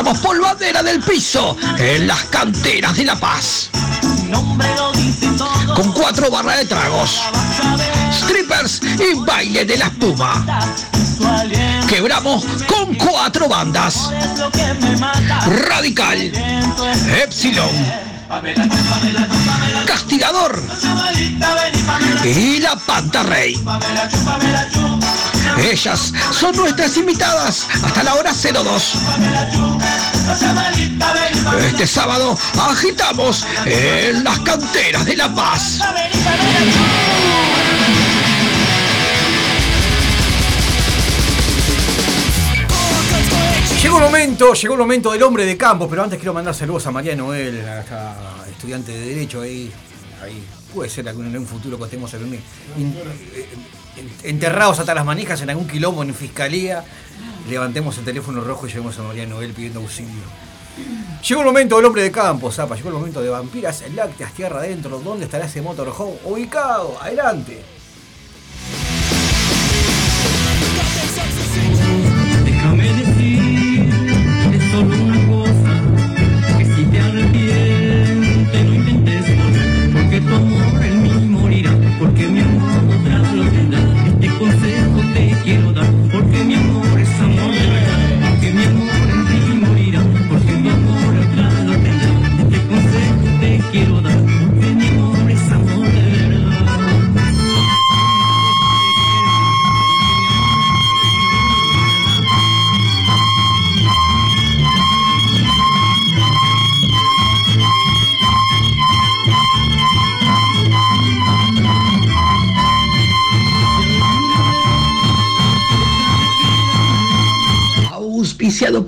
Levantamos 0.00 0.18
polvadera 0.20 0.82
del 0.82 1.00
piso 1.00 1.56
en 1.78 2.06
las 2.06 2.24
canteras 2.24 2.96
de 2.96 3.04
La 3.04 3.16
Paz. 3.16 3.68
Con 5.74 5.92
cuatro 5.92 6.30
barras 6.30 6.58
de 6.58 6.64
tragos, 6.64 7.20
strippers 8.10 8.80
y 8.82 9.14
baile 9.26 9.64
de 9.66 9.76
la 9.76 9.86
espuma. 9.86 10.46
Quebramos 11.86 12.44
con 12.66 12.94
cuatro 12.94 13.48
bandas. 13.48 14.10
Radical, 15.68 16.32
Epsilon, 17.22 17.70
Castigador 19.86 20.62
y 22.24 22.58
la 22.60 22.76
Panta 22.76 23.22
Rey. 23.22 23.54
Ellas 25.58 26.12
son 26.30 26.56
nuestras 26.56 26.96
invitadas 26.96 27.66
hasta 27.82 28.02
la 28.02 28.14
hora 28.14 28.32
02. 28.32 28.94
Este 31.66 31.86
sábado 31.86 32.38
agitamos 32.58 33.44
en 33.66 34.22
las 34.22 34.38
canteras 34.40 35.04
de 35.04 35.16
La 35.16 35.34
Paz. 35.34 35.80
Llegó 43.82 43.96
el 43.96 44.04
momento, 44.04 44.52
llegó 44.52 44.74
el 44.74 44.80
momento 44.80 45.10
del 45.12 45.22
hombre 45.22 45.46
de 45.46 45.56
campo, 45.56 45.88
pero 45.88 46.02
antes 46.02 46.18
quiero 46.18 46.34
mandar 46.34 46.54
saludos 46.54 46.86
a 46.86 46.90
María 46.90 47.16
Noel, 47.16 47.66
acá, 47.66 48.14
estudiante 48.50 48.92
de 48.92 49.00
Derecho, 49.06 49.40
ahí, 49.40 49.72
ahí 50.22 50.44
puede 50.74 50.90
ser 50.90 51.08
algún, 51.08 51.26
en 51.28 51.38
un 51.38 51.46
futuro 51.46 51.78
que 51.78 51.84
estemos 51.84 52.12
en 52.14 52.26
in- 52.76 52.94
eh, 53.34 53.48
enterrados 54.24 54.78
hasta 54.80 54.94
las 54.94 55.04
manijas 55.06 55.40
en 55.40 55.50
algún 55.50 55.66
quilombo 55.66 56.02
en 56.02 56.14
fiscalía, 56.14 56.84
levantemos 57.50 57.98
el 57.98 58.04
teléfono 58.04 58.40
rojo 58.42 58.66
y 58.66 58.70
lleguemos 58.70 58.98
a 58.98 59.02
María 59.02 59.26
Noel 59.26 59.52
pidiendo 59.52 59.80
auxilio. 59.80 60.22
Llegó 61.26 61.40
el 61.42 61.46
momento 61.46 61.76
del 61.76 61.84
hombre 61.84 62.02
de 62.02 62.10
campo, 62.10 62.50
Zapa, 62.50 62.76
llegó 62.76 62.88
el 62.88 62.94
momento 62.94 63.20
de 63.20 63.28
vampiras 63.28 63.84
lácteas 63.94 64.32
tierra 64.32 64.60
adentro, 64.60 65.00
¿dónde 65.00 65.26
estará 65.26 65.44
ese 65.44 65.60
motorhome 65.60 66.18
ubicado? 66.24 66.96
Adelante. 67.00 67.62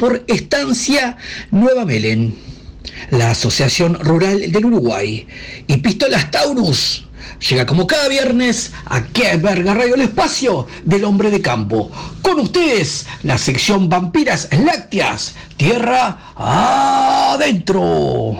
Por 0.03 0.25
Estancia 0.27 1.17
Nueva 1.53 1.85
Belén, 1.85 2.35
la 3.13 3.31
Asociación 3.31 3.97
Rural 4.01 4.51
del 4.51 4.65
Uruguay 4.65 5.29
y 5.69 5.77
Pistolas 5.77 6.29
Taurus. 6.33 7.07
Llega 7.49 7.67
como 7.67 7.87
cada 7.87 8.09
viernes 8.09 8.73
a 8.87 9.05
Que 9.05 9.37
Verga 9.37 9.75
Radio, 9.75 9.95
el 9.95 10.01
espacio 10.01 10.67
del 10.83 11.05
hombre 11.05 11.31
de 11.31 11.41
campo. 11.41 11.89
Con 12.21 12.41
ustedes, 12.41 13.07
la 13.23 13.39
sección 13.39 13.89
Vampiras 13.89 14.49
Lácteas, 14.51 15.37
Tierra 15.57 16.19
Adentro. 16.35 18.39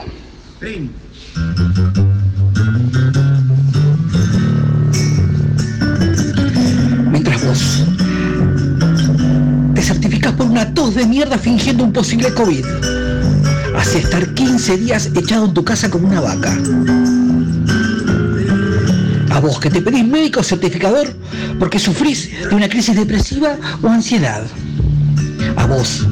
Mientras 7.13 7.47
vos 7.47 7.92
por 10.37 10.47
una 10.47 10.73
tos 10.75 10.95
de 10.95 11.07
mierda 11.07 11.39
fingiendo 11.39 11.85
un 11.85 11.93
posible 11.93 12.33
COVID. 12.33 12.65
A 13.77 13.83
estar 13.83 14.35
15 14.35 14.77
días 14.79 15.11
echado 15.15 15.47
en 15.47 15.55
tu 15.55 15.65
casa 15.65 15.91
como 15.91 16.09
una 16.09 16.21
vaca. 16.21 16.57
A 19.31 19.41
vos 19.41 19.59
que 19.59 19.71
te 19.71 19.81
pedís 19.81 20.07
médico 20.07 20.43
certificador 20.43 21.13
porque 21.59 21.79
sufrís 21.79 22.31
de 22.49 22.55
una 22.55 22.69
crisis 22.69 22.97
depresiva 22.97 23.57
o 23.83 23.89
ansiedad. 23.89 24.45
A 25.57 25.67
vos 25.67 26.07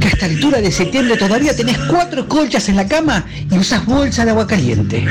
que 0.00 0.06
a 0.06 0.10
esta 0.10 0.26
altura 0.26 0.60
de 0.60 0.72
septiembre 0.72 1.16
todavía 1.16 1.54
tenés 1.54 1.78
cuatro 1.90 2.26
colchas 2.26 2.68
en 2.68 2.76
la 2.76 2.86
cama 2.86 3.26
y 3.50 3.58
usas 3.58 3.84
bolsa 3.84 4.24
de 4.24 4.30
agua 4.30 4.46
caliente. 4.46 5.04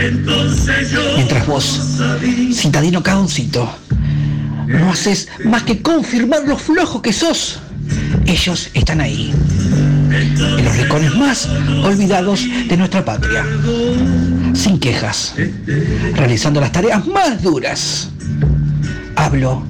Mientras 1.16 1.46
vos, 1.46 2.00
citadino 2.54 3.04
cagoncito, 3.04 3.70
no 4.68 4.92
haces 4.92 5.28
más 5.46 5.64
que 5.64 5.82
confirmar 5.82 6.48
lo 6.48 6.58
flojo 6.58 7.02
que 7.02 7.14
sos. 7.14 7.60
Ellos 8.26 8.70
están 8.74 9.02
ahí, 9.02 9.34
en 10.12 10.64
los 10.64 10.78
rincones 10.78 11.16
más 11.16 11.50
olvidados 11.84 12.46
de 12.68 12.78
nuestra 12.78 13.04
patria, 13.04 13.46
sin 14.54 14.80
quejas, 14.80 15.34
realizando 16.14 16.62
las 16.62 16.72
tareas 16.72 17.06
más 17.08 17.42
duras. 17.42 18.10
Hablo 19.16 19.64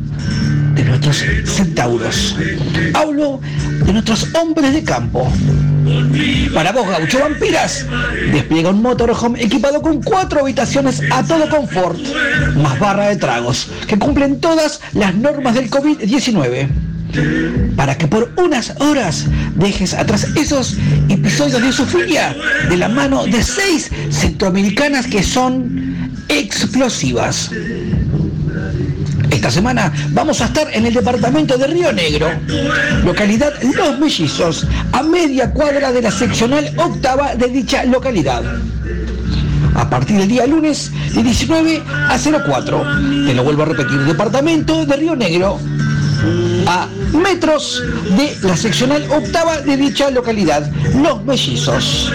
de 0.75 0.84
nuestros 0.84 1.23
centauros, 1.45 2.36
hablo 2.93 3.41
de 3.86 3.93
nuestros 3.93 4.27
hombres 4.36 4.73
de 4.73 4.84
campo. 4.84 5.32
Para 6.53 6.71
vos, 6.71 6.88
gaucho 6.88 7.19
vampiras, 7.19 7.86
despliega 8.32 8.69
un 8.69 8.82
motorhome 8.82 9.41
equipado 9.41 9.82
con 9.82 10.01
cuatro 10.01 10.41
habitaciones 10.41 11.01
a 11.12 11.23
todo 11.23 11.49
confort, 11.49 11.99
más 12.55 12.77
barra 12.79 13.08
de 13.08 13.15
tragos, 13.15 13.69
que 13.88 13.97
cumplen 13.97 14.39
todas 14.39 14.82
las 14.93 15.15
normas 15.15 15.55
del 15.55 15.69
COVID-19 15.69 16.67
para 17.76 17.98
que 17.98 18.08
por 18.08 18.32
unas 18.38 18.74
horas 18.80 19.26
dejes 19.56 19.93
atrás 19.93 20.28
esos 20.36 20.76
episodios 21.10 21.62
de 21.62 21.72
sufría 21.72 22.36
de 22.69 22.78
la 22.78 22.89
mano 22.89 23.26
de 23.26 23.43
seis 23.43 23.89
centroamericanas 24.10 25.08
que 25.08 25.24
son 25.24 26.10
explosivas. 26.28 27.52
Esta 29.32 29.52
semana 29.52 29.93
vamos 30.10 30.41
a 30.41 30.45
estar 30.45 30.67
en 30.74 30.86
el 30.86 30.93
departamento 30.93 31.58
de 31.58 31.67
Río 31.67 31.93
Negro, 31.93 32.30
localidad 33.06 33.54
Los 33.76 34.00
Mellizos, 34.00 34.67
a 34.91 35.04
media 35.04 35.52
cuadra 35.52 35.91
de 35.91 36.02
la 36.02 36.12
seccional 36.12 36.72
octava 36.78 37.36
de 37.36 37.48
dicha 37.48 37.86
localidad. 37.86 38.43
A 39.76 39.89
partir 39.89 40.17
del 40.17 40.28
día 40.28 40.48
lunes 40.48 40.91
de 41.13 41.24
19 41.24 41.84
a 41.88 42.17
04. 42.17 42.84
Te 43.28 43.34
lo 43.34 43.43
vuelvo 43.43 43.63
a 43.63 43.65
repetir, 43.65 44.00
departamento 44.00 44.86
de 44.86 44.95
Río 44.98 45.15
Negro, 45.15 45.60
a 46.67 46.88
metros 47.13 47.84
de 48.17 48.38
la 48.47 48.58
seccional 48.58 49.05
octava 49.12 49.62
de 49.62 49.77
dicha 49.77 50.10
localidad, 50.10 50.71
Los 51.01 51.23
Mellizos. 51.23 52.12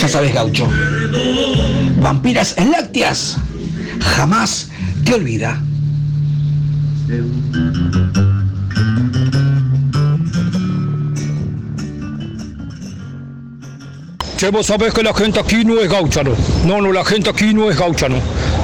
Ya 0.00 0.08
sabes, 0.08 0.34
gaucho. 0.34 0.68
Vampiras 2.00 2.56
lácteas 2.70 3.36
jamás 4.00 4.68
te 5.04 5.14
olvida. 5.14 5.60
Che, 14.36 14.50
vos 14.50 14.66
sabés 14.66 14.92
que 14.92 15.02
la 15.02 15.14
gente 15.14 15.40
aquí 15.40 15.64
no 15.64 15.80
es 15.80 15.90
gauchano. 15.90 16.32
No, 16.66 16.82
no, 16.82 16.92
la 16.92 17.04
gente 17.04 17.30
aquí 17.30 17.54
no 17.54 17.70
es 17.70 17.78
gauchano. 17.78 18.16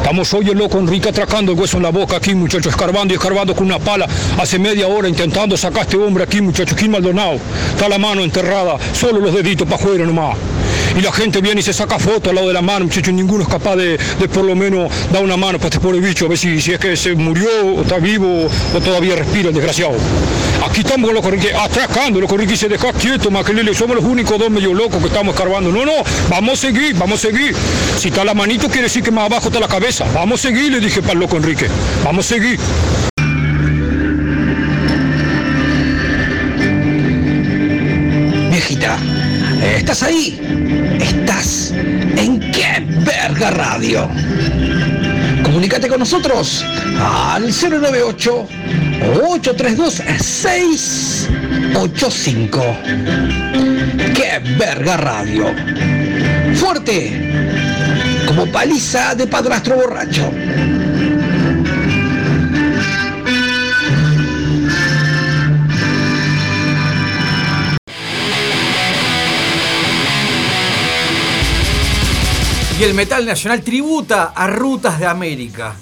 Estamos 0.03 0.35
hoy 0.35 0.49
el 0.49 0.59
loco 0.59 0.81
Enrique 0.81 1.11
atracando 1.11 1.53
el 1.53 1.59
hueso 1.59 1.77
en 1.77 1.85
la 1.85 1.91
boca 1.91 2.17
aquí, 2.17 2.35
muchachos, 2.35 2.73
escarbando 2.73 3.15
y 3.15 3.17
escarbando 3.17 3.55
con 3.55 3.67
una 3.67 3.79
pala. 3.79 4.09
Hace 4.37 4.59
media 4.59 4.89
hora 4.89 5.09
intentando 5.09 5.57
sacar 5.57 5.79
a 5.79 5.83
este 5.83 5.97
hombre 5.97 6.25
aquí, 6.25 6.41
muchachos, 6.41 6.77
aquí 6.77 6.89
Maldonado. 6.89 7.39
Está 7.71 7.89
la 7.89 7.99
mano 7.99 8.25
enterrada, 8.25 8.79
solo 8.93 9.21
los 9.21 9.33
deditos 9.33 9.65
para 9.65 9.81
afuera 9.81 10.05
nomás. 10.05 10.37
Y 10.99 11.03
la 11.03 11.13
gente 11.13 11.41
viene 11.41 11.61
y 11.61 11.63
se 11.63 11.73
saca 11.73 12.01
fotos 12.01 12.31
al 12.31 12.35
lado 12.35 12.49
de 12.49 12.55
la 12.55 12.63
mano, 12.63 12.87
muchachos, 12.87 13.15
ninguno 13.15 13.45
es 13.45 13.49
capaz 13.49 13.77
de, 13.77 13.97
de 13.97 14.29
por 14.29 14.45
lo 14.45 14.57
menos 14.57 14.91
dar 15.13 15.23
una 15.23 15.37
mano 15.37 15.59
para 15.59 15.69
este 15.69 15.79
pobre 15.79 16.01
bicho, 16.01 16.27
a 16.27 16.31
ver 16.31 16.37
si, 16.37 16.61
si 16.61 16.73
es 16.73 16.81
que 16.81 16.97
se 16.97 17.15
murió, 17.15 17.81
está 17.81 17.99
vivo, 17.99 18.49
o 18.75 18.81
todavía 18.81 19.15
respira 19.15 19.51
el 19.51 19.55
desgraciado. 19.55 19.95
Aquí 20.65 20.81
estamos 20.81 21.11
con 21.11 21.17
los 21.17 21.25
Enrique 21.25 21.53
atracando, 21.53 22.21
los 22.21 22.31
Enrique 22.31 22.57
se 22.57 22.69
deja 22.69 22.93
quieto, 22.93 23.33
Maquelele, 23.33 23.75
somos 23.75 23.97
los 23.97 24.05
únicos 24.05 24.39
dos 24.39 24.49
medio 24.49 24.73
locos 24.73 24.99
que 25.01 25.09
estamos 25.09 25.35
escarbando. 25.35 25.73
No, 25.73 25.85
no, 25.85 25.93
vamos 26.31 26.53
a 26.53 26.57
seguir, 26.57 26.95
vamos 26.95 27.25
a 27.25 27.29
seguir. 27.29 27.55
Si 27.99 28.09
está 28.09 28.25
la 28.25 28.33
manito 28.33 28.69
quiere 28.69 28.85
decir 28.85 29.03
que 29.03 29.11
más 29.11 29.27
abajo 29.27 29.49
está 29.49 29.59
la 29.59 29.67
cabeza. 29.67 30.07
Vamos 30.15 30.39
a 30.39 30.49
seguir, 30.49 30.71
le 30.71 30.79
dije 30.79 31.01
para 31.01 31.15
el 31.15 31.19
loco 31.19 31.37
Enrique. 31.37 31.67
Vamos 32.05 32.27
a 32.27 32.29
seguir. 32.29 32.61
Viejita, 38.51 38.99
¿estás 39.77 40.03
ahí? 40.05 40.41
Estás 41.01 41.73
en 41.73 42.39
qué 42.53 42.87
verga 43.05 43.51
radio. 43.51 44.09
Comunícate 45.53 45.87
con 45.87 45.99
nosotros 45.99 46.65
al 46.99 47.53
098 47.53 48.49
832 49.23 50.03
685. 50.19 52.79
¡Qué 54.15 54.41
verga 54.59 54.97
radio! 54.97 55.55
Fuerte, 56.55 57.31
como 58.27 58.51
paliza 58.51 59.15
de 59.15 59.27
padrastro 59.27 59.77
borracho. 59.77 60.31
Y 72.83 72.85
el 72.85 72.95
metal 72.95 73.25
nacional 73.25 73.63
tributa 73.63 74.33
a 74.35 74.49
Rutas 74.49 74.99
de 74.99 75.07
América. 75.07 75.77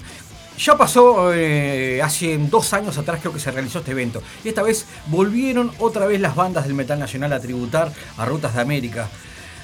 Ya 0.59 0.77
pasó 0.77 1.33
eh, 1.33 1.99
hace 1.99 2.37
dos 2.37 2.73
años 2.73 2.95
atrás 2.95 3.17
creo 3.21 3.33
que 3.33 3.39
se 3.39 3.49
realizó 3.49 3.79
este 3.79 3.89
evento. 3.89 4.21
Y 4.43 4.49
esta 4.49 4.61
vez 4.61 4.85
volvieron 5.07 5.71
otra 5.79 6.05
vez 6.05 6.21
las 6.21 6.35
bandas 6.35 6.65
del 6.65 6.75
metal 6.75 6.99
nacional 6.99 7.33
a 7.33 7.39
tributar 7.39 7.91
a 8.17 8.25
Rutas 8.25 8.53
de 8.53 8.61
América. 8.61 9.09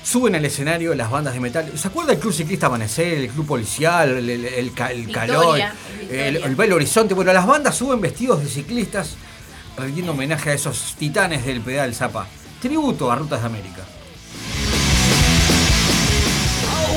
Suben 0.02 0.34
al 0.34 0.45
escenario 0.45 0.95
las 0.95 1.12
bandas 1.12 1.36
de 1.36 1.39
metal. 1.39 1.71
¿Se 1.76 1.88
acuerda 1.89 2.13
el 2.13 2.17
Club 2.17 2.34
Ciclista 2.34 2.65
Amanecer, 2.65 3.19
el 3.19 3.30
Club 3.30 3.45
Policial, 3.45 4.17
el, 4.17 4.28
el- 4.32 4.45
el 4.45 4.73
ca- 4.73 4.91
el 4.91 5.12
calor, 5.12 5.60
el 6.43 6.56
Belo 6.56 6.76
Horizonte? 6.78 7.13
Bueno, 7.13 7.32
las 7.34 7.45
bandas 7.45 7.76
suben 7.76 8.02
vestidos 8.02 8.41
de 8.43 8.50
ciclistas 8.50 9.15
rindiendo 9.78 10.13
homenaje 10.13 10.50
a 10.50 10.54
esos 10.54 10.95
titanes 10.97 11.45
del 11.45 11.62
pedal 11.62 11.93
Zapa. 11.93 12.26
Tributo 12.60 13.12
a 13.12 13.15
Rutas 13.15 13.41
de 13.41 13.45
América. 13.45 13.84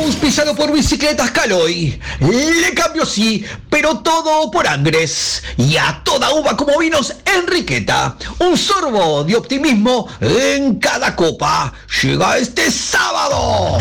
Auspiciado 0.03 0.57
por 0.57 0.73
Bicicletas 0.73 1.31
Caloy. 1.31 2.01
Le 2.21 2.75
cambio 2.75 3.05
sí, 3.05 3.45
pero 3.69 3.99
todo 3.99 4.51
por 4.51 4.67
Angres. 4.67 5.43
Y 5.59 5.77
a 5.77 6.01
toda 6.03 6.33
uva 6.33 6.57
como 6.57 6.79
vinos 6.79 7.15
Enriqueta. 7.25 8.17
Un 8.39 8.57
sorbo 8.57 9.25
de 9.25 9.37
optimismo 9.37 10.09
en 10.21 10.79
cada 10.79 11.15
copa. 11.15 11.73
Llega 12.03 12.39
este 12.39 12.71
sábado. 12.71 13.79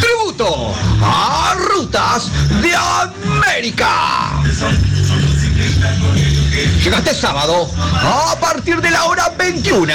Tributo 0.00 0.74
a 1.02 1.54
Rutas 1.58 2.30
de 2.62 2.74
América. 2.74 4.42
Llega 6.52 6.98
este 6.98 7.14
sábado 7.14 7.70
a 7.78 8.36
partir 8.38 8.78
de 8.82 8.90
la 8.90 9.04
hora 9.04 9.32
21. 9.38 9.92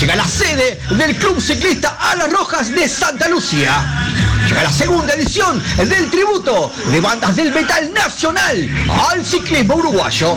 Llega 0.00 0.16
la 0.16 0.26
sede 0.26 0.80
del 0.90 1.14
Club 1.16 1.40
Ciclista 1.40 1.96
Alas 2.00 2.32
Rojas 2.32 2.74
de 2.74 2.88
Santa 2.88 3.28
Lucía. 3.28 4.08
Llega 4.48 4.64
la 4.64 4.72
segunda 4.72 5.14
edición 5.14 5.62
del 5.76 6.10
tributo 6.10 6.72
de 6.90 7.00
bandas 7.00 7.36
del 7.36 7.52
metal 7.52 7.92
nacional 7.94 8.68
al 9.10 9.24
ciclismo 9.24 9.76
uruguayo. 9.76 10.36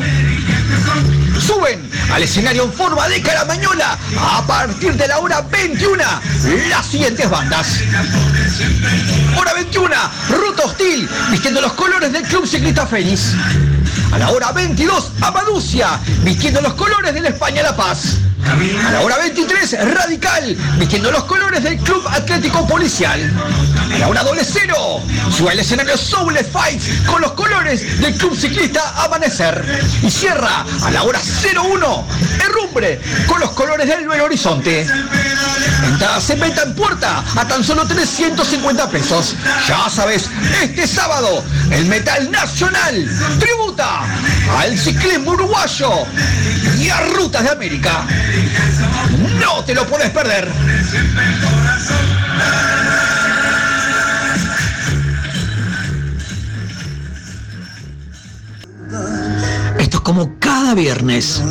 Suben 1.39 1.89
al 2.13 2.21
escenario 2.21 2.65
en 2.65 2.73
forma 2.73 3.07
de 3.07 3.19
caramañola 3.23 3.97
a 4.19 4.45
partir 4.45 4.93
de 4.93 5.07
la 5.07 5.17
hora 5.17 5.41
21 5.41 6.03
las 6.69 6.85
siguientes 6.85 7.27
bandas. 7.27 7.79
Hora 9.35 9.53
21, 9.55 9.89
Ruta 10.29 10.65
Hostil, 10.65 11.09
vistiendo 11.31 11.61
los 11.61 11.73
colores 11.73 12.11
del 12.11 12.21
Club 12.23 12.45
Ciclista 12.45 12.85
Fénix. 12.85 13.33
A 14.11 14.17
la 14.17 14.29
hora 14.29 14.51
22, 14.51 15.11
Amaducia, 15.21 15.99
vistiendo 16.23 16.59
los 16.59 16.73
colores 16.73 17.13
de 17.13 17.21
la 17.21 17.29
España 17.29 17.63
La 17.63 17.75
Paz. 17.75 18.17
A 18.47 18.91
la 18.91 19.01
hora 19.01 19.17
23, 19.17 19.93
Radical, 19.93 20.55
vistiendo 20.77 21.11
los 21.11 21.23
colores 21.25 21.63
del 21.63 21.77
Club 21.77 22.05
Atlético 22.07 22.65
Policial. 22.67 23.31
A 23.93 23.97
la 23.97 24.07
hora 24.07 24.23
doble 24.23 24.43
cero, 24.43 25.01
sube 25.35 25.51
al 25.51 25.59
escenario 25.59 25.97
Soul 25.97 26.37
Fight 26.37 26.81
con 27.05 27.21
los 27.21 27.31
colores 27.33 27.99
del 27.99 28.15
Club 28.15 28.35
Ciclista 28.35 29.03
Amanecer. 29.03 29.63
Y 30.01 30.09
cierra 30.09 30.65
a 30.83 30.91
la 30.91 31.03
hora 31.03 31.19
01, 31.19 32.07
Herrumbre, 32.43 32.99
con 33.27 33.39
los 33.39 33.51
colores 33.51 33.87
del 33.87 34.07
Belo 34.07 34.25
Horizonte. 34.25 34.87
Entradas 35.85 36.29
en 36.29 36.39
venta 36.39 36.63
en 36.63 36.75
puerta 36.75 37.23
a 37.35 37.47
tan 37.47 37.63
solo 37.63 37.85
350 37.85 38.89
pesos. 38.89 39.35
Ya 39.67 39.89
sabes, 39.89 40.29
este 40.61 40.87
sábado, 40.87 41.43
el 41.69 41.85
Metal 41.85 42.29
Nacional 42.31 43.07
tributa 43.39 44.01
al 44.57 44.77
ciclismo 44.77 45.31
uruguayo 45.31 45.91
y 46.77 46.89
a 46.89 47.01
Rutas 47.01 47.43
de 47.43 47.49
América. 47.49 48.05
No 49.39 49.63
te 49.63 49.73
lo 49.75 49.85
puedes 49.87 50.09
perder. 50.09 50.47
Esto 59.79 59.97
es 59.97 60.03
como 60.03 60.39
cada 60.39 60.73
viernes. 60.73 61.41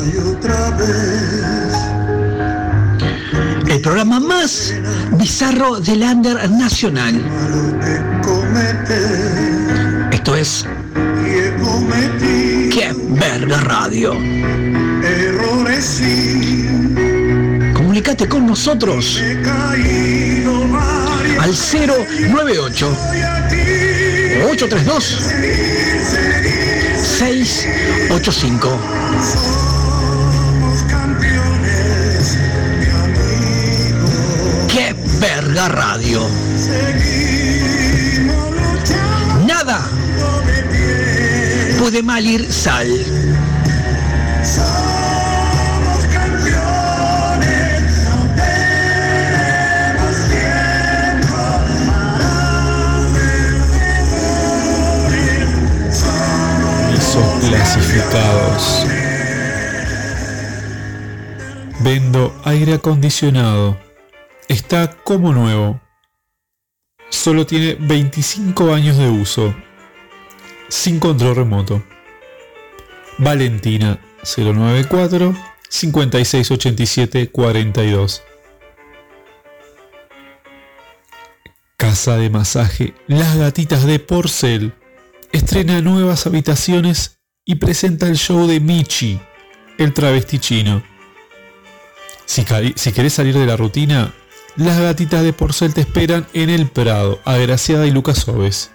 El 3.68 3.80
programa 3.80 4.20
más 4.20 4.74
bizarro 5.12 5.80
del 5.80 6.02
Under 6.02 6.50
Nacional. 6.50 7.22
Esto 10.12 10.36
es 10.36 10.66
¡Qué 12.70 12.94
verga 13.08 13.60
radio! 13.60 14.14
Comunicate 18.00 18.28
con 18.30 18.46
nosotros 18.46 19.20
al 21.38 21.54
098 21.54 22.96
832 24.48 25.04
685. 26.96 28.80
¡Qué 34.66 34.96
verga 35.18 35.68
radio! 35.68 36.26
Nada 39.46 39.86
puede 41.78 42.02
mal 42.02 42.26
ir 42.26 42.50
sal. 42.50 42.88
Clasificados. 57.40 58.86
Vendo 61.80 62.38
aire 62.44 62.74
acondicionado. 62.74 63.78
Está 64.48 64.90
como 65.04 65.32
nuevo. 65.32 65.80
Solo 67.08 67.46
tiene 67.46 67.76
25 67.80 68.74
años 68.74 68.96
de 68.98 69.08
uso. 69.08 69.54
Sin 70.68 71.00
control 71.00 71.36
remoto. 71.36 71.82
Valentina 73.18 73.98
094 74.22 75.34
5687 75.68 77.30
42. 77.30 78.22
Casa 81.76 82.16
de 82.18 82.28
masaje 82.28 82.94
Las 83.06 83.36
Gatitas 83.38 83.84
de 83.86 83.98
Porcel 83.98 84.74
estrena 85.32 85.80
nuevas 85.80 86.26
habitaciones 86.26 87.19
y 87.44 87.56
presenta 87.56 88.06
el 88.06 88.16
show 88.16 88.46
de 88.46 88.60
Michi, 88.60 89.20
el 89.78 89.92
travesti 89.94 90.38
chino. 90.38 90.82
Si, 92.26 92.44
si 92.76 92.92
querés 92.92 93.14
salir 93.14 93.36
de 93.36 93.46
la 93.46 93.56
rutina, 93.56 94.14
las 94.56 94.78
gatitas 94.78 95.22
de 95.22 95.32
Porcel 95.32 95.74
te 95.74 95.80
esperan 95.80 96.26
en 96.32 96.50
el 96.50 96.68
Prado, 96.68 97.20
Agraciada 97.24 97.86
y 97.86 97.90
Lucas 97.90 98.28
Oves. 98.28 98.70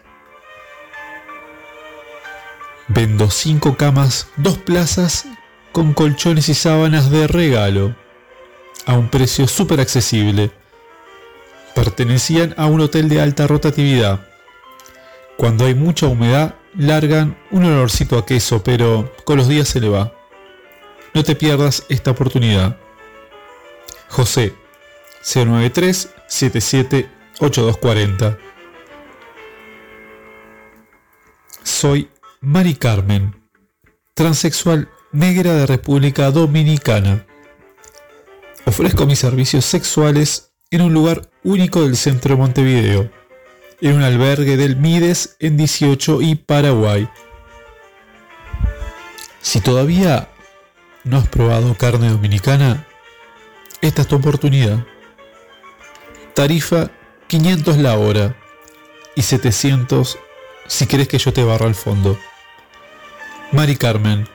Vendo 2.87 3.29
5 3.29 3.77
camas, 3.77 4.27
2 4.37 4.57
plazas 4.59 5.25
con 5.71 5.93
colchones 5.93 6.49
y 6.49 6.53
sábanas 6.53 7.09
de 7.09 7.27
regalo, 7.27 7.95
a 8.85 8.93
un 8.93 9.09
precio 9.09 9.47
súper 9.47 9.79
accesible. 9.79 10.51
Pertenecían 11.73 12.53
a 12.57 12.67
un 12.67 12.81
hotel 12.81 13.09
de 13.09 13.21
alta 13.21 13.47
rotatividad. 13.47 14.27
Cuando 15.37 15.65
hay 15.65 15.75
mucha 15.75 16.07
humedad, 16.07 16.55
largan 16.77 17.37
un 17.51 17.65
olorcito 17.65 18.17
a 18.17 18.25
queso, 18.25 18.63
pero 18.63 19.13
con 19.23 19.37
los 19.37 19.47
días 19.47 19.67
se 19.67 19.79
le 19.79 19.89
va. 19.89 20.13
No 21.13 21.23
te 21.23 21.35
pierdas 21.35 21.85
esta 21.89 22.11
oportunidad. 22.11 22.77
José 24.09 24.53
093 25.33 26.09
77 26.27 27.09
8240 27.39 28.37
Soy 31.63 32.09
Mari 32.41 32.75
Carmen, 32.75 33.35
transexual 34.13 34.89
negra 35.11 35.53
de 35.53 35.65
República 35.65 36.29
Dominicana. 36.29 37.25
Ofrezco 38.65 39.05
mis 39.05 39.19
servicios 39.19 39.65
sexuales 39.65 40.53
en 40.69 40.81
un 40.81 40.93
lugar 40.93 41.29
único 41.43 41.81
del 41.83 41.97
centro 41.97 42.35
de 42.35 42.41
Montevideo, 42.41 43.11
en 43.81 43.95
un 43.95 44.03
albergue 44.03 44.57
del 44.57 44.75
Mides 44.75 45.35
en 45.39 45.57
18 45.57 46.21
y 46.21 46.35
Paraguay. 46.35 47.09
Si 49.41 49.61
todavía 49.61 50.29
no 51.03 51.17
has 51.17 51.27
probado 51.27 51.75
carne 51.75 52.09
dominicana, 52.09 52.85
esta 53.81 54.01
es 54.01 54.07
tu 54.07 54.15
oportunidad. 54.15 54.85
Tarifa 56.33 56.89
500 57.27 57.77
la 57.77 57.97
hora 57.97 58.35
y 59.15 59.21
700 59.21 60.17
si 60.67 60.87
querés 60.87 61.07
que 61.07 61.17
yo 61.17 61.33
te 61.33 61.43
barra 61.43 61.67
al 61.67 61.75
fondo. 61.75 62.17
Mari 63.51 63.75
Carmen 63.75 64.27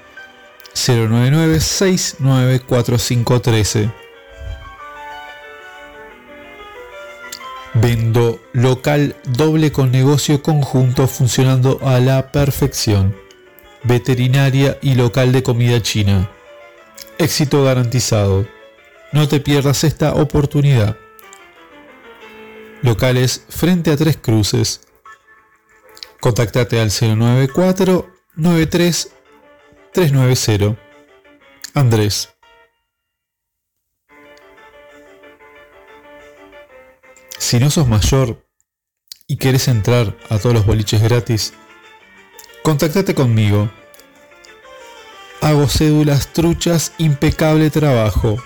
099 0.74 1.60
694513 1.60 3.99
Vendo 7.74 8.40
local 8.52 9.14
doble 9.24 9.70
con 9.70 9.92
negocio 9.92 10.42
conjunto 10.42 11.06
funcionando 11.06 11.78
a 11.82 12.00
la 12.00 12.32
perfección. 12.32 13.16
Veterinaria 13.84 14.78
y 14.82 14.96
local 14.96 15.30
de 15.30 15.44
comida 15.44 15.80
china. 15.80 16.30
Éxito 17.18 17.62
garantizado. 17.62 18.46
No 19.12 19.28
te 19.28 19.38
pierdas 19.38 19.84
esta 19.84 20.14
oportunidad. 20.14 20.96
Locales 22.82 23.44
frente 23.48 23.92
a 23.92 23.96
Tres 23.96 24.16
Cruces. 24.16 24.80
Contactate 26.18 26.80
al 26.80 26.90
094 26.90 28.10
93 28.34 29.12
390. 29.92 30.76
Andrés. 31.74 32.30
Si 37.40 37.58
no 37.58 37.68
sos 37.70 37.88
mayor 37.88 38.46
y 39.26 39.38
querés 39.38 39.66
entrar 39.66 40.14
a 40.28 40.38
todos 40.38 40.54
los 40.54 40.66
boliches 40.66 41.02
gratis, 41.02 41.54
contactate 42.62 43.14
conmigo. 43.14 43.70
Hago 45.40 45.66
cédulas 45.66 46.34
truchas, 46.34 46.92
impecable 46.98 47.70
trabajo. 47.70 48.36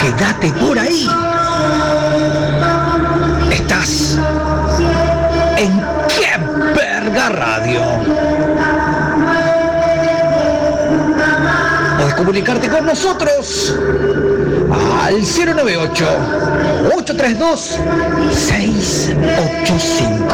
Quédate 0.00 0.50
por 0.52 0.78
ahí. 0.78 1.06
Radio. 7.28 7.82
Puedes 11.96 12.14
comunicarte 12.14 12.68
con 12.68 12.86
nosotros 12.86 13.74
al 15.02 15.22
098 15.22 16.06
832 16.96 17.78
685. 18.32 20.24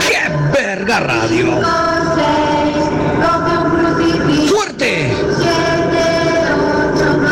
¡Qué 0.00 0.18
verga 0.52 1.00
radio! 1.00 1.60
¡Fuerte! 4.48 5.12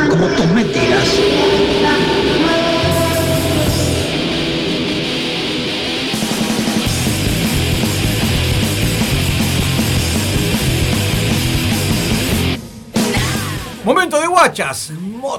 Como 0.08 0.26
tus 0.26 0.46
mentiras. 0.46 1.08
Momento 13.84 14.20
de 14.20 14.26
guachas. 14.26 14.90
No 14.90 15.38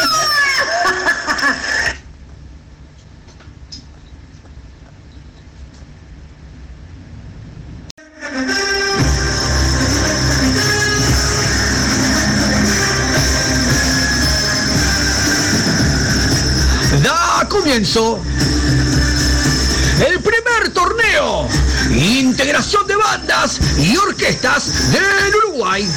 el 20.07 20.19
primer 20.19 20.71
torneo 20.71 21.49
Integración 21.89 22.85
de 22.85 22.95
bandas 22.95 23.59
y 23.79 23.97
orquestas 23.97 24.91
del 24.91 25.35
Uruguay. 25.47 25.89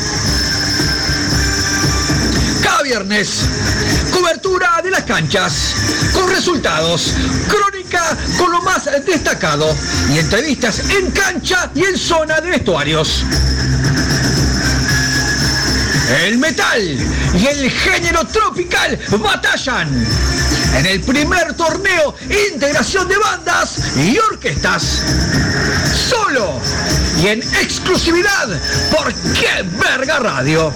Cada 2.62 2.82
viernes, 2.82 3.40
cobertura 4.10 4.80
de 4.82 4.92
las 4.92 5.02
canchas, 5.02 5.74
con 6.14 6.30
resultados, 6.30 7.12
crónica 7.48 8.16
con 8.38 8.50
lo 8.50 8.62
más 8.62 8.86
destacado 9.04 9.76
y 10.14 10.18
entrevistas 10.18 10.80
en 10.88 11.10
cancha 11.10 11.70
y 11.74 11.84
en 11.84 11.98
zona 11.98 12.40
de 12.40 12.48
vestuarios. 12.48 13.24
El 16.10 16.38
metal 16.38 16.98
y 17.34 17.46
el 17.46 17.70
género 17.70 18.26
tropical 18.26 18.98
batallan 19.10 20.06
en 20.76 20.86
el 20.86 21.00
primer 21.00 21.54
torneo 21.54 22.14
Integración 22.52 23.08
de 23.08 23.16
Bandas 23.16 23.96
y 23.96 24.18
Orquestas. 24.18 25.02
Solo 25.94 26.60
y 27.22 27.28
en 27.28 27.38
exclusividad 27.42 28.48
por 28.90 29.14
Qué 29.32 29.62
Verga 29.80 30.18
Radio. 30.18 30.72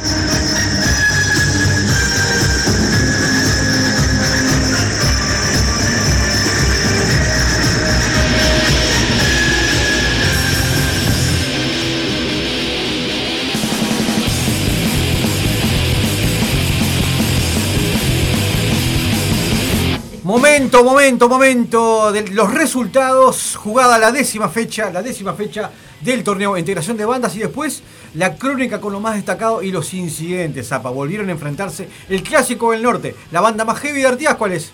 Momento, 20.29 20.85
momento, 20.85 21.27
momento 21.27 22.13
de 22.13 22.21
los 22.33 22.53
resultados. 22.53 23.57
Jugada 23.57 23.97
la 23.97 24.13
décima 24.13 24.51
fecha, 24.51 24.91
la 24.91 25.01
décima 25.03 25.33
fecha 25.33 25.71
del 26.03 26.23
torneo 26.23 26.59
integración 26.59 26.99
de 26.99 27.07
bandas 27.07 27.35
y 27.35 27.39
después 27.39 27.83
la 28.13 28.37
crónica 28.37 28.79
con 28.79 28.93
lo 28.93 29.01
más 29.01 29.15
destacado 29.15 29.63
y 29.63 29.71
los 29.71 29.95
incidentes. 29.95 30.69
Zapa, 30.69 30.91
volvieron 30.91 31.31
a 31.31 31.33
enfrentarse 31.33 31.89
el 32.11 32.23
clásico 32.23 32.73
del 32.73 32.83
norte. 32.83 33.17
La 33.31 33.41
banda 33.41 33.65
más 33.65 33.79
heavy 33.79 34.03
de 34.03 34.07
Artigas, 34.07 34.35
¿cuál 34.35 34.53
es? 34.53 34.71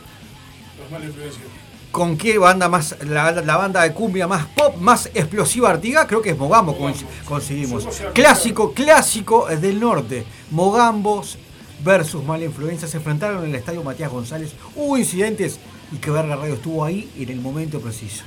¿Con 1.93 2.19
qué 2.19 2.37
banda 2.37 2.69
más, 2.69 2.97
la, 3.05 3.31
la 3.31 3.57
banda 3.57 3.83
de 3.83 3.93
cumbia 3.93 4.27
más 4.27 4.47
pop, 4.47 4.77
más 4.79 5.07
explosiva 5.15 5.71
Artigas? 5.71 6.07
Creo 6.07 6.21
que 6.21 6.31
es 6.31 6.37
Mogambo, 6.37 6.77
consi- 6.77 7.05
conseguimos. 7.25 7.87
Clásico, 8.13 8.73
clásico 8.73 9.47
del 9.47 9.79
norte. 9.79 10.27
Mogambos 10.51 11.39
versus 11.83 12.25
Mala 12.25 12.45
Influencia 12.45 12.89
se 12.89 12.99
enfrentaron 12.99 13.45
en 13.45 13.51
el 13.51 13.57
estadio 13.57 13.83
Matías 13.83 14.11
González. 14.11 14.53
Hubo 14.75 14.97
incidentes 14.97 15.59
y 15.93 15.97
que 15.97 16.11
Verga 16.11 16.37
Radio 16.37 16.55
estuvo 16.55 16.85
ahí 16.85 17.11
en 17.17 17.29
el 17.29 17.41
momento 17.41 17.81
preciso. 17.81 18.25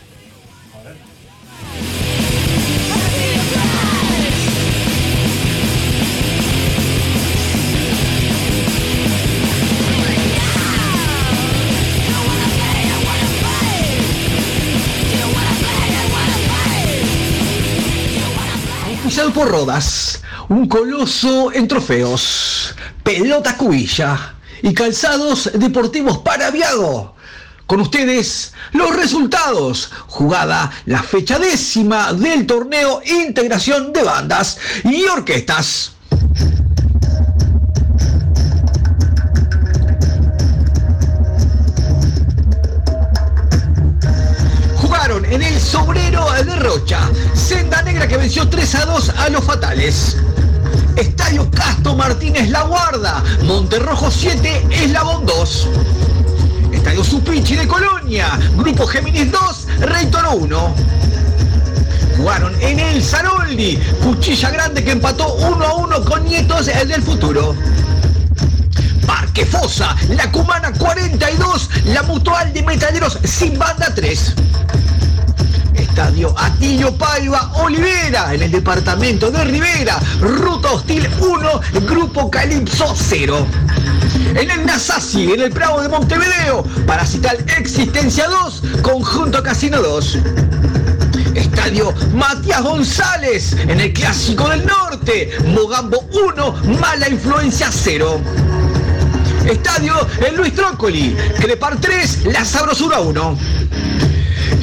por 19.33 19.49
Rodas, 19.49 20.21
un 20.47 20.67
coloso 20.67 21.51
en 21.51 21.67
trofeos, 21.67 22.75
pelota 23.08 23.55
cubilla 23.55 24.36
y 24.62 24.74
calzados 24.74 25.49
deportivos 25.53 26.18
para 26.18 26.51
Viago. 26.51 27.16
Con 27.66 27.80
ustedes 27.80 28.51
los 28.74 28.93
resultados. 28.93 29.89
Jugada 30.08 30.70
la 30.88 31.01
fecha 31.01 31.39
décima 31.39 32.12
del 32.12 32.45
torneo 32.45 33.01
Integración 33.05 33.93
de 33.93 34.03
Bandas 34.03 34.58
y 34.84 35.05
Orquestas. 35.05 35.93
Jugaron 44.76 45.24
en 45.24 45.43
el 45.43 45.58
Sobrero 45.62 46.30
de 46.43 46.55
Rocha. 46.58 47.10
Senda 47.34 47.82
Negra 47.84 48.05
que 48.05 48.18
venció 48.18 48.49
3 48.49 48.76
a 48.76 48.86
2 48.86 49.10
a 49.12 49.30
los 49.30 49.45
Fatales. 49.45 50.18
Estadio 50.97 51.49
Castro 51.51 51.95
Martínez 51.95 52.49
La 52.49 52.63
Guarda. 52.63 53.23
Monterrojo 53.43 54.09
7, 54.09 54.67
Eslabón 54.71 55.25
2. 55.25 55.67
Estadio 56.73 57.03
Supichi 57.03 57.55
de 57.55 57.67
Colonia. 57.67 58.27
Grupo 58.57 58.87
Géminis 58.87 59.31
2, 59.31 59.67
Rey 59.81 60.07
Toro 60.07 60.31
1. 60.31 60.75
Jugaron 62.17 62.55
en 62.61 62.79
el 62.79 63.03
Saroldi. 63.03 63.77
Cuchilla 64.03 64.49
Grande 64.49 64.83
que 64.83 64.91
empató 64.91 65.35
1 65.35 65.65
a 65.65 65.75
1 65.75 66.03
con 66.03 66.25
Nietos 66.25 66.65
del 66.65 67.03
Futuro. 67.03 67.55
Parque 69.05 69.45
Fosa, 69.45 69.95
La 70.09 70.31
Cumana 70.31 70.73
42, 70.73 71.69
La 71.85 72.01
Mutual 72.03 72.51
de 72.53 72.63
Metaleros 72.63 73.19
sin 73.23 73.57
banda 73.57 73.93
3. 73.93 74.33
Estadio 75.97 76.31
Atillo 76.37 76.95
Paiva 76.95 77.51
Olivera, 77.55 78.31
en 78.31 78.43
el 78.43 78.51
departamento 78.51 79.31
de 79.31 79.43
Rivera, 79.43 79.99
Ruta 80.21 80.73
Hostil 80.73 81.09
1, 81.19 81.61
Grupo 81.87 82.29
Calipso 82.29 82.93
0. 82.95 83.47
En 84.35 84.51
el 84.51 84.63
Nasasi, 84.63 85.33
en 85.33 85.41
el 85.41 85.49
Prado 85.49 85.81
de 85.81 85.89
Montevideo, 85.89 86.61
Parasital 86.85 87.43
Existencia 87.57 88.27
2, 88.27 88.61
Conjunto 88.83 89.41
Casino 89.41 89.81
2. 89.81 90.19
Estadio 91.33 91.91
Matías 92.13 92.61
González, 92.61 93.53
en 93.53 93.81
el 93.81 93.91
Clásico 93.91 94.49
del 94.49 94.67
Norte, 94.67 95.35
Mogambo 95.47 96.07
1, 96.11 96.79
Mala 96.79 97.09
Influencia 97.09 97.69
0. 97.71 98.21
Estadio 99.49 99.95
en 100.27 100.35
Luis 100.37 100.53
Trócoli, 100.53 101.17
Crepar 101.39 101.81
3, 101.81 102.25
La 102.25 102.45
Sabrosura 102.45 102.99
1. 102.99 103.37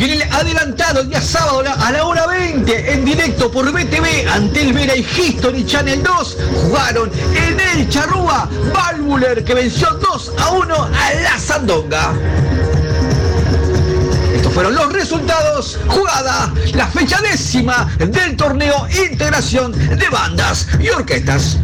En 0.05 0.11
el 0.11 0.23
adelantado 0.35 1.01
el 1.01 1.09
día 1.09 1.23
sábado 1.23 1.63
a 1.67 1.91
la 1.91 2.05
hora 2.05 2.27
20 2.27 2.93
en 2.93 3.07
directo 3.07 3.51
por 3.51 3.73
BTV 3.73 4.29
ante 4.31 4.61
el 4.61 4.75
Vera 4.75 4.95
y 4.95 5.01
History 5.01 5.65
Channel 5.65 6.03
2 6.03 6.37
jugaron 6.61 7.11
en 7.35 7.59
el 7.59 7.89
Charrúa 7.89 8.47
Valvuler 8.75 9.43
que 9.43 9.55
venció 9.55 9.89
2 9.95 10.33
a 10.37 10.51
1 10.51 10.75
a 10.75 11.15
la 11.23 11.39
Sandonga. 11.39 12.13
Estos 14.37 14.53
fueron 14.53 14.75
los 14.75 14.93
resultados, 14.93 15.79
jugada, 15.87 16.53
la 16.75 16.87
fecha 16.89 17.19
décima 17.23 17.89
del 17.97 18.37
torneo 18.37 18.87
Integración 19.11 19.73
de 19.73 20.09
Bandas 20.11 20.69
y 20.81 20.91
Orquestas. 20.91 21.57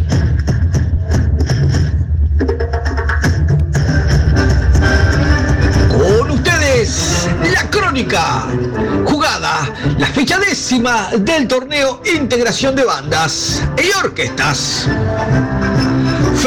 Con 5.91 6.31
ustedes, 6.31 7.20
la 7.51 7.69
crónica. 7.71 8.47
Jugada, 9.05 9.69
la 9.99 10.07
fecha 10.07 10.39
décima 10.39 11.11
del 11.19 11.49
torneo 11.49 12.01
Integración 12.05 12.77
de 12.77 12.85
Bandas 12.85 13.63
y 13.77 13.97
Orquestas. 13.99 14.89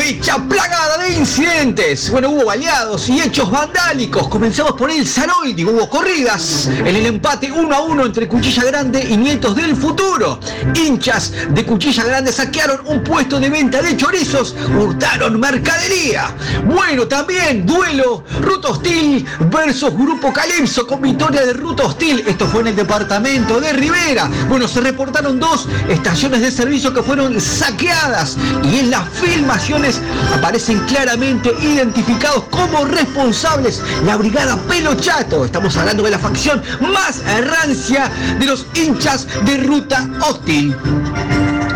Fecha 0.04 0.38
plagada 0.50 0.98
de 0.98 1.14
incidentes. 1.14 2.12
Bueno, 2.12 2.32
hubo 2.32 2.44
baleados 2.44 3.08
y 3.08 3.22
hechos 3.22 3.50
vandálicos. 3.50 4.28
Comenzamos 4.28 4.74
por 4.74 4.92
el 4.92 5.08
Saroldi, 5.08 5.64
hubo 5.64 5.90
corridas. 5.90 6.68
En 6.68 6.88
el 6.88 7.06
empate 7.06 7.50
1 7.50 7.74
a 7.74 7.80
1 7.84 8.08
entre 8.08 8.28
Cuchilla 8.28 8.66
Grande 8.66 9.02
y 9.02 9.16
Nietos 9.16 9.56
del 9.56 9.78
Futuro. 9.78 10.42
Hinchas 10.76 11.32
de 11.52 11.66
Cuchilla 11.66 12.04
Grande 12.04 12.34
saquearon 12.34 12.82
un 12.86 13.02
puesto 13.02 13.40
de 13.40 13.50
venta 13.50 13.82
de 13.82 13.96
chorizos, 13.96 14.54
hurtaron 14.78 15.40
mercadería. 15.40 16.36
Bueno, 16.66 17.08
también 17.08 17.66
duelo 17.66 18.26
Ruta 18.42 18.72
Hostil 18.72 19.26
versus 19.50 19.94
Grupo 19.94 20.34
Calypso 20.34 20.86
con 20.86 21.02
victoria 21.02 21.46
de 21.46 21.54
Ruta 21.54 21.84
Hostil. 21.84 22.26
Esto 22.28 22.46
fue 22.48 22.60
en 22.60 22.68
el 22.68 22.76
departamento 22.76 23.62
de 23.62 23.72
Rivera. 23.72 24.30
Bueno, 24.50 24.68
se 24.68 24.82
reportaron 24.82 25.40
dos 25.40 25.66
estaciones 25.88 26.42
de 26.42 26.52
servicio 26.52 26.94
que 26.94 27.02
fueron 27.02 27.40
saqueadas 27.40 28.38
y 28.64 28.80
en 28.80 28.92
las 28.92 29.08
filmaciones 29.08 29.93
aparecen 30.36 30.80
claramente 30.82 31.54
identificados 31.62 32.46
como 32.50 32.86
responsables 32.86 33.82
la 34.06 34.18
brigada 34.18 34.58
Pelo 34.68 34.96
Chato. 34.96 35.46
Estamos 35.46 35.76
hablando 35.78 36.04
de 36.04 36.12
la 36.12 36.20
facción 36.20 36.62
más 36.82 37.22
rancia 37.42 38.12
de 38.40 38.46
los 38.46 38.66
hinchas 38.76 39.28
de 39.46 39.58
Ruta 39.58 40.08
Hostil. 40.22 40.76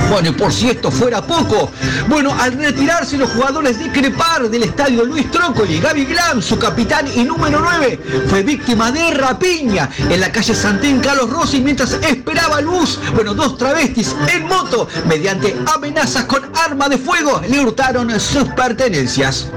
Bueno, 0.10 0.30
y 0.30 0.32
por 0.32 0.54
si 0.54 0.70
esto 0.70 0.90
fuera 0.90 1.22
poco, 1.22 1.70
bueno, 2.08 2.34
al 2.40 2.54
retirarse 2.54 3.18
los 3.18 3.30
jugadores 3.30 3.78
de 3.78 3.92
Crepar 3.92 4.50
del 4.50 4.64
estadio 4.64 5.04
Luis 5.04 5.30
Trócoli, 5.30 5.82
Gaby 5.82 6.06
Glam, 6.06 6.42
su 6.42 6.58
capitán 6.58 7.08
y 7.14 7.24
número 7.24 7.60
9, 7.60 8.00
fue 8.30 8.42
víctima 8.42 8.90
de 8.90 9.12
rapiña 9.12 9.90
en 10.10 10.22
la 10.22 10.32
calle 10.32 10.56
Santín 10.56 11.02
Carlos 11.02 11.30
Rossi 11.30 11.60
mientras 11.60 11.92
esperaba 11.92 12.62
bus. 12.62 13.00
Bueno, 13.14 13.34
dos 13.34 13.58
travestis 13.58 14.16
en 14.34 14.48
moto, 14.48 14.88
mediante 15.08 15.56
amenazas 15.76 16.24
con 16.24 16.52
arma 16.56 16.88
de 16.88 16.98
fuego, 16.98 17.42
le 17.48 17.60
hurtaron 17.60 18.07
sus 18.20 18.46
pertenencias. 18.50 19.48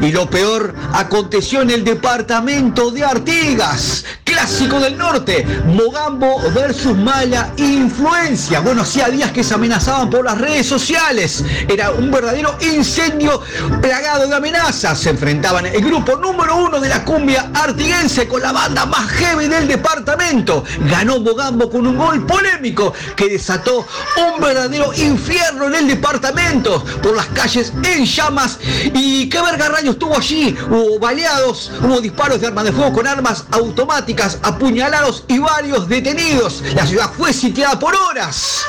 Y 0.00 0.12
lo 0.12 0.28
peor 0.28 0.74
aconteció 0.92 1.62
en 1.62 1.70
el 1.70 1.84
departamento 1.84 2.90
de 2.90 3.04
Artigas. 3.04 4.04
Clásico 4.24 4.78
del 4.80 4.98
Norte, 4.98 5.46
Mogambo 5.66 6.38
versus 6.54 6.94
Mala 6.96 7.52
Influencia. 7.56 8.60
Bueno, 8.60 8.82
hacía 8.82 9.08
días 9.08 9.32
que 9.32 9.42
se 9.42 9.54
amenazaban 9.54 10.10
por 10.10 10.24
las 10.24 10.38
redes 10.38 10.66
sociales. 10.66 11.42
Era 11.68 11.90
un 11.90 12.10
verdadero 12.10 12.56
incendio 12.60 13.40
plagado 13.80 14.28
de 14.28 14.34
amenazas. 14.34 15.00
Se 15.00 15.10
enfrentaban 15.10 15.64
el 15.66 15.82
grupo 15.82 16.16
número 16.16 16.56
uno 16.56 16.80
de 16.80 16.88
la 16.88 17.04
cumbia 17.04 17.50
artiguense 17.54 18.28
con 18.28 18.42
la 18.42 18.52
banda 18.52 18.84
más 18.84 19.08
heavy 19.12 19.48
del 19.48 19.68
departamento. 19.68 20.64
Ganó 20.90 21.18
Mogambo 21.20 21.70
con 21.70 21.86
un 21.86 21.96
gol 21.96 22.26
polémico 22.26 22.92
que 23.14 23.28
desató 23.28 23.86
un 24.16 24.40
verdadero 24.40 24.92
infierno 24.94 25.68
en 25.68 25.76
el 25.76 25.88
departamento 25.88 26.84
por 27.02 27.16
las 27.16 27.26
calles 27.26 27.65
en 27.82 28.04
llamas. 28.04 28.58
¿Y 28.94 29.28
qué 29.28 29.40
verga 29.40 29.68
rayo 29.68 29.92
estuvo 29.92 30.16
allí? 30.16 30.56
Hubo 30.68 30.98
baleados, 30.98 31.70
hubo 31.82 32.00
disparos 32.00 32.40
de 32.40 32.46
armas 32.46 32.64
de 32.64 32.72
fuego 32.72 32.92
con 32.92 33.06
armas 33.06 33.44
automáticas, 33.50 34.38
apuñalados 34.42 35.24
y 35.28 35.38
varios 35.38 35.88
detenidos. 35.88 36.62
La 36.74 36.86
ciudad 36.86 37.10
fue 37.16 37.32
sitiada 37.32 37.78
por 37.78 37.94
horas. 37.94 38.62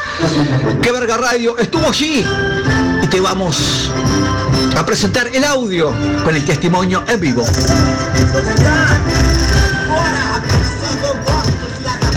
¡Qué 0.81 0.91
verga 0.91 1.17
radio! 1.17 1.57
Estuvo 1.57 1.87
allí 1.87 2.25
y 3.01 3.07
te 3.07 3.19
vamos 3.19 3.89
a 4.75 4.85
presentar 4.85 5.27
el 5.33 5.43
audio 5.43 5.93
con 6.23 6.35
el 6.35 6.45
testimonio 6.45 7.03
en 7.07 7.19
vivo. 7.19 7.45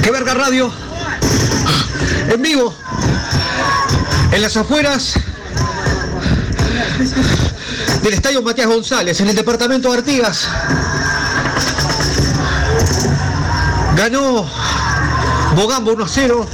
¡Qué 0.03 0.11
verga 0.11 0.35
radio! 0.35 0.73
En 2.29 2.43
vivo, 2.43 2.73
en 4.31 4.43
las 4.43 4.57
afueras 4.57 5.15
del 8.03 8.13
Estadio 8.13 8.43
Matías 8.43 8.67
González, 8.67 9.21
en 9.21 9.29
el 9.29 9.37
departamento 9.37 9.91
de 9.91 9.99
Artigas. 9.99 10.49
Ganó 13.97 14.47
Bogambo 15.57 15.97
1-0 15.97 16.47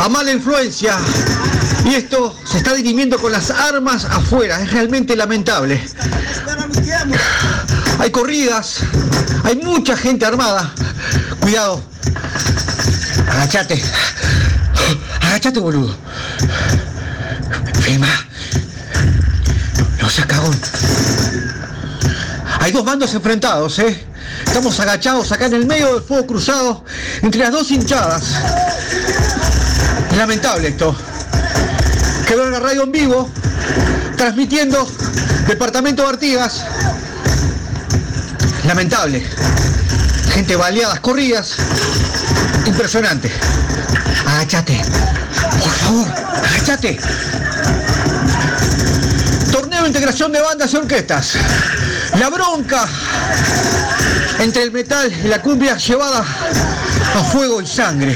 a 0.00 0.08
mala 0.08 0.32
influencia. 0.32 0.96
Y 1.84 1.94
esto 1.94 2.34
se 2.44 2.58
está 2.58 2.74
dirimiendo 2.74 3.18
con 3.18 3.30
las 3.30 3.50
armas 3.50 4.04
afuera. 4.04 4.60
Es 4.60 4.72
realmente 4.72 5.14
lamentable. 5.14 5.80
Hay 7.98 8.10
corridas, 8.10 8.80
hay 9.44 9.56
mucha 9.56 9.96
gente 9.96 10.24
armada. 10.24 10.72
Cuidado. 11.40 11.82
Agachate. 13.28 13.82
Agachate, 15.20 15.60
boludo. 15.60 15.94
No 20.04 20.10
seas 20.10 20.26
cagón. 20.26 20.54
Hay 22.60 22.72
dos 22.72 22.84
bandos 22.84 23.14
enfrentados, 23.14 23.78
¿eh? 23.78 24.04
Estamos 24.44 24.78
agachados 24.78 25.32
acá 25.32 25.46
en 25.46 25.54
el 25.54 25.64
medio 25.64 25.94
del 25.94 26.02
fuego 26.02 26.26
cruzado, 26.26 26.84
entre 27.22 27.40
las 27.40 27.52
dos 27.52 27.70
hinchadas. 27.70 28.34
Lamentable 30.14 30.68
esto. 30.68 30.94
Que 32.26 32.36
la 32.36 32.60
radio 32.60 32.82
en 32.82 32.92
vivo, 32.92 33.30
transmitiendo 34.18 34.86
Departamento 35.48 36.02
de 36.02 36.08
Artigas. 36.10 36.66
Lamentable. 38.66 39.26
Gente 40.34 40.54
baleadas, 40.56 41.00
corridas. 41.00 41.54
Impresionante. 42.66 43.32
Agáchate. 44.26 44.82
Por 45.62 45.70
favor, 45.70 46.08
agáchate. 46.44 47.00
Integración 50.04 50.32
de 50.32 50.40
bandas 50.42 50.70
y 50.70 50.76
orquestas. 50.76 51.32
La 52.20 52.28
bronca 52.28 52.86
entre 54.38 54.64
el 54.64 54.70
metal 54.70 55.10
y 55.10 55.28
la 55.28 55.40
cumbia 55.40 55.78
llevada 55.78 56.18
a 56.20 57.24
fuego 57.32 57.62
y 57.62 57.66
sangre. 57.66 58.14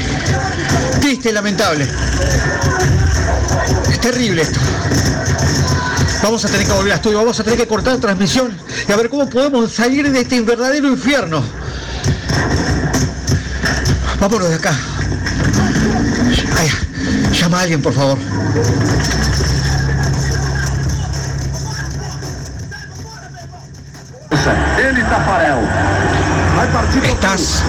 Triste 1.01 1.31
y 1.31 1.33
lamentable. 1.33 1.89
Es 3.91 3.99
terrible 4.03 4.43
esto. 4.43 4.61
Vamos 6.23 6.45
a 6.45 6.49
tener 6.49 6.67
que 6.67 6.73
volver 6.75 6.93
a 6.93 6.97
estudio, 6.97 7.17
vamos 7.17 7.41
a 7.41 7.45
tener 7.45 7.59
que 7.59 7.67
cortar 7.67 7.97
transmisión 7.97 8.55
y 8.87 8.93
a 8.93 8.97
ver 8.97 9.09
cómo 9.09 9.27
podemos 9.27 9.73
salir 9.73 10.13
de 10.13 10.21
este 10.21 10.43
verdadero 10.43 10.89
infierno. 10.89 11.43
Vámonos 14.21 14.51
de 14.51 14.57
acá. 14.57 14.77
Ay, 16.55 16.71
llama 17.33 17.61
a 17.61 17.63
alguien, 17.63 17.81
por 17.81 17.95
favor. 17.95 18.19
Estás 27.05 27.65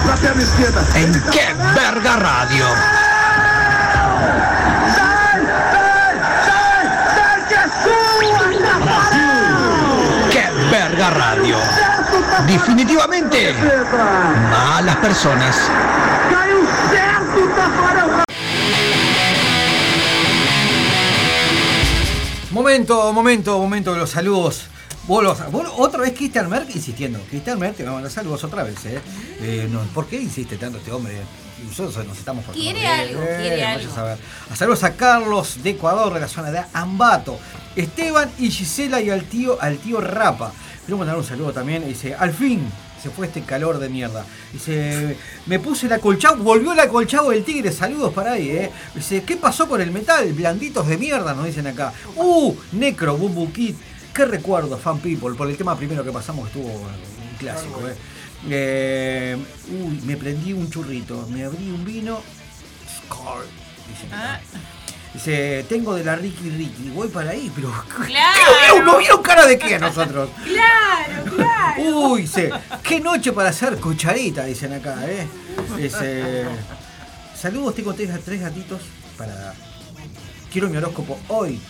en 0.94 1.12
Qué 1.30 1.54
Verga 1.74 2.16
Radio. 2.16 2.64
Qué 10.30 10.48
Verga 10.70 11.10
Radio. 11.10 11.56
Definitivamente 12.46 13.54
malas 14.50 14.96
personas. 14.96 15.56
Momento, 22.50 23.12
momento, 23.12 23.58
momento 23.58 23.92
de 23.92 23.98
los 23.98 24.10
saludos. 24.10 24.68
Vos 25.10 25.24
los- 25.24 25.50
vos 25.50 25.66
otra 25.76 26.02
vez 26.02 26.12
Christian 26.16 26.48
Merck 26.48 26.72
insistiendo. 26.72 27.18
Christian 27.28 27.58
Merck 27.58 27.76
te 27.78 27.82
va 27.82 27.90
a 27.90 27.94
mandar 27.94 28.12
saludos 28.12 28.44
otra 28.44 28.62
vez, 28.62 28.76
¿eh? 28.86 29.00
Eh, 29.40 29.68
no, 29.68 29.80
¿Por 29.92 30.06
qué 30.06 30.20
insiste 30.22 30.56
tanto 30.56 30.78
este 30.78 30.92
hombre? 30.92 31.16
Nosotros 31.66 32.06
nos 32.06 32.16
estamos 32.16 32.44
Quiere 32.52 32.86
algo, 32.86 33.18
quiere 33.20 33.50
vaya 33.50 33.72
algo. 33.72 33.92
a 34.50 34.54
saludos 34.56 34.84
a 34.84 34.94
Carlos 34.94 35.64
de 35.64 35.70
Ecuador, 35.70 36.14
de 36.14 36.20
la 36.20 36.28
zona 36.28 36.52
de 36.52 36.62
Ambato. 36.72 37.40
Esteban 37.74 38.30
y 38.38 38.50
Gisela 38.52 39.00
y 39.00 39.10
al 39.10 39.24
tío, 39.24 39.60
al 39.60 39.78
tío 39.78 40.00
Rapa. 40.00 40.52
Quiero 40.86 40.96
mandar 40.98 41.16
un 41.16 41.24
saludo 41.24 41.52
también. 41.52 41.84
Dice, 41.88 42.14
al 42.14 42.32
fin 42.32 42.62
se 43.02 43.10
fue 43.10 43.26
este 43.26 43.42
calor 43.42 43.78
de 43.80 43.88
mierda. 43.88 44.24
Dice, 44.52 45.16
me 45.46 45.58
puse 45.58 45.86
el 45.86 45.92
acolchado, 45.92 46.36
volvió 46.36 46.72
el 46.72 46.78
acolchado 46.80 47.30
del 47.30 47.42
tigre. 47.42 47.72
Saludos 47.72 48.12
para 48.14 48.32
ahí, 48.34 48.48
eh. 48.50 48.70
Dice, 48.94 49.24
¿qué 49.24 49.36
pasó 49.36 49.68
con 49.68 49.80
el 49.80 49.90
metal? 49.90 50.32
Blanditos 50.32 50.86
de 50.86 50.96
mierda, 50.98 51.34
nos 51.34 51.46
dicen 51.46 51.66
acá. 51.66 51.92
Uh, 52.14 52.54
Necro, 52.72 53.16
Bumbu 53.16 53.52
Kid. 53.52 53.74
Qué 54.14 54.24
recuerdo, 54.24 54.76
Fan 54.76 54.98
People, 54.98 55.34
por 55.36 55.48
el 55.48 55.56
tema 55.56 55.76
primero 55.76 56.04
que 56.04 56.10
pasamos 56.10 56.48
estuvo 56.48 56.66
un 56.68 57.36
clásico, 57.38 57.86
eh. 57.88 57.94
Eh, 58.48 59.36
uy, 59.68 60.00
me 60.04 60.16
prendí 60.16 60.52
un 60.52 60.70
churrito, 60.70 61.26
me 61.30 61.44
abrí 61.44 61.70
un 61.70 61.84
vino. 61.84 62.20
Scar, 63.06 63.42
dicen 63.88 64.12
acá. 64.14 64.40
Dice, 65.12 65.66
tengo 65.68 65.94
de 65.94 66.04
la 66.04 66.14
Ricky 66.14 66.50
Ricky, 66.50 66.90
voy 66.90 67.08
para 67.08 67.30
ahí, 67.30 67.50
pero. 67.54 67.72
Claro. 68.06 68.84
¿No 68.84 68.98
vieron 68.98 69.22
cara 69.22 69.46
de 69.46 69.58
qué 69.58 69.74
a 69.74 69.78
nosotros? 69.78 70.30
Claro, 70.44 71.36
claro. 71.36 71.82
Uy, 71.82 72.22
dice, 72.22 72.50
qué 72.82 73.00
noche 73.00 73.32
para 73.32 73.50
hacer 73.50 73.76
cucharita, 73.76 74.44
dicen 74.44 74.72
acá, 74.72 74.98
¿eh? 75.06 75.26
Dice, 75.76 76.44
saludos, 77.34 77.74
tengo 77.74 77.92
tres, 77.94 78.10
tres 78.24 78.40
gatitos 78.40 78.80
para... 79.16 79.54
Quiero 80.52 80.68
mi 80.68 80.76
horóscopo 80.76 81.18
hoy. 81.28 81.60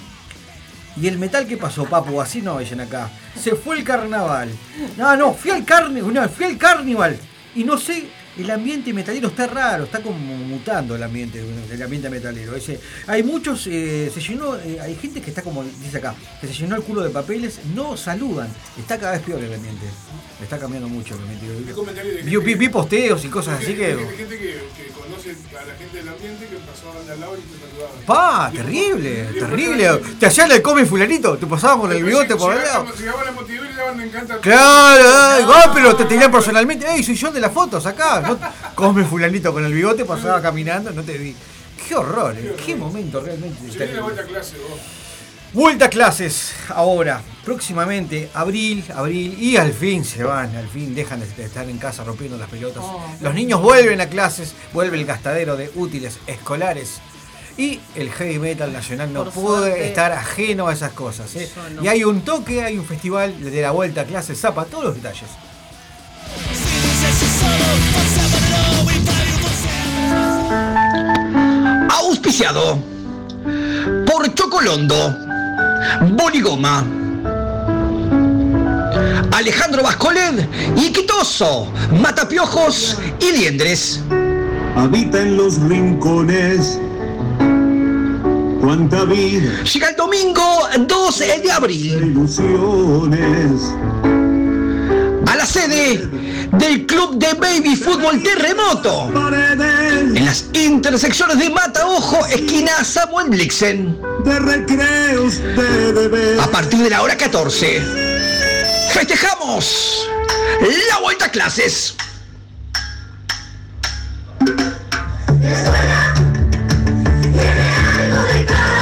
¿Y 0.96 1.06
el 1.06 1.18
metal 1.18 1.46
qué 1.46 1.56
pasó, 1.56 1.84
papu? 1.84 2.20
Así 2.20 2.42
no, 2.42 2.58
dicen 2.58 2.80
acá. 2.80 3.10
Se 3.36 3.54
fue 3.54 3.78
el 3.78 3.84
carnaval. 3.84 4.50
No, 4.96 5.16
no, 5.16 5.34
fui 5.34 5.50
al 5.50 5.64
carnaval, 5.64 6.12
no, 6.12 6.28
fui 6.28 6.46
al 6.46 6.58
carnaval. 6.58 7.18
Y 7.54 7.64
no 7.64 7.78
sé, 7.78 8.08
el 8.42 8.50
ambiente 8.50 8.92
metalero 8.92 9.28
está 9.28 9.46
raro, 9.46 9.84
está 9.84 10.00
como 10.02 10.16
mutando 10.18 10.94
el 10.96 11.02
ambiente, 11.02 11.42
el 11.70 11.82
ambiente 11.82 12.08
metalero. 12.10 12.54
Dice, 12.54 12.78
hay 13.06 13.22
muchos, 13.22 13.66
eh, 13.66 14.10
se 14.12 14.20
llenó, 14.20 14.56
eh, 14.56 14.78
hay 14.80 14.94
gente 14.96 15.20
que 15.20 15.30
está 15.30 15.42
como, 15.42 15.62
dice 15.64 15.98
acá, 15.98 16.14
que 16.40 16.46
se 16.46 16.54
llenó 16.54 16.76
el 16.76 16.82
culo 16.82 17.02
de 17.02 17.10
papeles, 17.10 17.60
no 17.74 17.96
saludan. 17.96 18.48
Está 18.78 18.98
cada 18.98 19.12
vez 19.12 19.22
peor 19.22 19.42
el 19.42 19.54
ambiente. 19.54 19.86
Está 20.42 20.58
cambiando 20.58 20.88
mucho 20.88 21.14
el 21.14 21.20
ambiente. 21.20 21.46
Vi 22.24 22.36
Vi, 22.36 22.54
vi- 22.54 22.68
posteos 22.70 23.24
y 23.24 23.28
cosas 23.28 23.60
así 23.62 23.74
que. 23.74 23.94
Gente, 23.94 24.16
gente 24.16 24.38
que, 24.38 24.44
que 24.76 24.88
conoce 24.98 25.30
a 25.30 25.66
la 25.66 25.74
gente 25.76 25.96
del 25.98 26.08
ambiente 26.08 26.46
que 26.46 26.56
pasó 26.56 26.90
al 27.12 27.20
lado 27.20 27.36
y 27.36 27.40
te 27.42 27.58
saludaba. 27.60 28.00
Pa, 28.06 28.50
terrible, 28.50 29.24
terrible. 29.38 30.00
Te 30.18 30.26
hacían 30.26 30.50
el 30.52 30.62
come 30.62 30.86
fulanito, 30.86 31.36
te 31.36 31.46
pasaban 31.46 31.80
con 31.80 31.92
el 31.92 32.02
bigote 32.02 32.36
por 32.36 32.54
el 32.56 32.62
lado. 32.62 32.86
Y 32.98 33.02
daban 33.76 33.96
me 33.98 34.04
encanta. 34.04 34.38
Claro, 34.38 35.72
pero 35.74 35.94
te 35.96 36.04
tenían 36.06 36.30
personalmente. 36.30 36.86
Ey, 36.88 37.02
soy 37.02 37.14
yo 37.16 37.30
de 37.30 37.40
las 37.40 37.52
fotos 37.52 37.84
acá. 37.86 38.22
No, 38.30 38.74
come 38.74 39.04
fulanito 39.04 39.52
con 39.52 39.64
el 39.64 39.72
bigote, 39.72 40.04
pasaba 40.04 40.40
caminando, 40.40 40.90
no 40.92 41.02
te 41.02 41.16
vi. 41.18 41.34
Qué 41.88 41.94
horror, 41.94 42.36
eh, 42.36 42.54
qué 42.64 42.76
momento 42.76 43.20
realmente. 43.20 43.56
Se 43.58 43.62
viene 43.64 43.78
terrible. 43.78 43.96
la 43.96 44.02
vuelta 44.02 44.22
a 44.22 44.26
clase, 44.26 44.56
vos. 44.58 44.80
Vuelta 45.52 45.84
a 45.86 45.88
clases 45.90 46.52
ahora, 46.68 47.22
próximamente, 47.44 48.30
abril, 48.34 48.84
abril, 48.94 49.36
y 49.36 49.56
al 49.56 49.72
fin 49.72 50.04
se 50.04 50.22
van, 50.22 50.54
al 50.54 50.68
fin 50.68 50.94
dejan 50.94 51.18
de 51.18 51.44
estar 51.44 51.68
en 51.68 51.76
casa 51.78 52.04
rompiendo 52.04 52.36
las 52.38 52.48
pelotas. 52.48 52.84
Los 53.20 53.34
niños 53.34 53.60
vuelven 53.60 54.00
a 54.00 54.06
clases, 54.08 54.54
vuelve 54.72 54.96
el 54.96 55.04
gastadero 55.06 55.56
de 55.56 55.68
útiles 55.74 56.18
escolares. 56.28 57.00
Y 57.56 57.80
el 57.96 58.12
heavy 58.12 58.38
metal 58.38 58.72
nacional 58.72 59.12
no 59.12 59.24
Por 59.24 59.32
puede 59.32 59.70
suerte. 59.70 59.88
estar 59.88 60.12
ajeno 60.12 60.68
a 60.68 60.72
esas 60.72 60.92
cosas. 60.92 61.34
¿eh? 61.34 61.50
No. 61.74 61.84
Y 61.84 61.88
hay 61.88 62.04
un 62.04 62.22
toque, 62.22 62.62
hay 62.62 62.78
un 62.78 62.86
festival 62.86 63.38
de 63.42 63.60
la 63.60 63.72
vuelta 63.72 64.02
a 64.02 64.04
clases, 64.04 64.40
zapa 64.40 64.66
todos 64.66 64.84
los 64.84 64.94
detalles. 64.94 65.28
Auspiciado 71.88 72.78
por 74.06 74.34
Chocolondo, 74.34 75.16
Boligoma, 76.12 76.84
Alejandro 79.32 79.82
Vascoled 79.82 80.46
y 80.76 80.92
Quitoso, 80.92 81.72
Matapiojos 82.00 82.98
y 83.20 83.38
Liendres. 83.38 84.00
Habita 84.76 85.22
en 85.22 85.36
los 85.36 85.60
rincones. 85.62 86.78
Cuánta 88.60 89.04
vida. 89.04 89.64
Llega 89.64 89.90
el 89.90 89.96
domingo 89.96 90.42
12 90.86 91.40
de 91.40 91.50
abril. 91.50 92.10
Ilusiones. 92.10 93.72
La 95.40 95.46
sede 95.46 96.06
del 96.52 96.84
Club 96.84 97.16
de 97.16 97.32
Baby 97.32 97.74
Fútbol 97.74 98.22
Terremoto. 98.22 99.10
En 100.14 100.26
las 100.26 100.44
intersecciones 100.52 101.38
de 101.38 101.48
Mataojo, 101.48 102.26
esquina 102.26 102.84
Samuel 102.84 103.30
Blixen. 103.30 103.98
A 106.38 106.46
partir 106.48 106.80
de 106.80 106.90
la 106.90 107.00
hora 107.00 107.16
14. 107.16 107.82
Festejamos 108.92 110.06
la 110.90 110.98
vuelta 110.98 111.24
a 111.24 111.30
clases. 111.30 111.94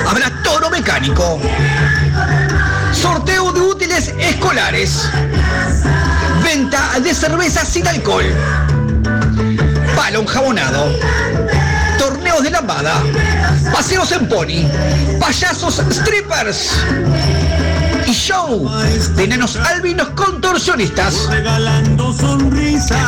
Habrá 0.08 0.42
toro 0.42 0.70
mecánico. 0.70 1.38
Sorteo 2.92 3.52
de 3.52 3.60
útiles 3.60 4.12
escolares. 4.18 5.08
De 6.58 7.14
cerveza 7.14 7.64
sin 7.64 7.86
alcohol. 7.86 8.24
Palo 9.94 10.22
enjabonado. 10.22 10.92
Torneos 11.98 12.42
de 12.42 12.50
lambada. 12.50 13.00
Paseos 13.72 14.10
en 14.10 14.28
pony. 14.28 14.68
Payasos 15.20 15.80
strippers. 15.88 16.72
Show 18.28 18.70
de 19.16 19.24
albinos 19.64 20.08
contorsionistas. 20.10 21.30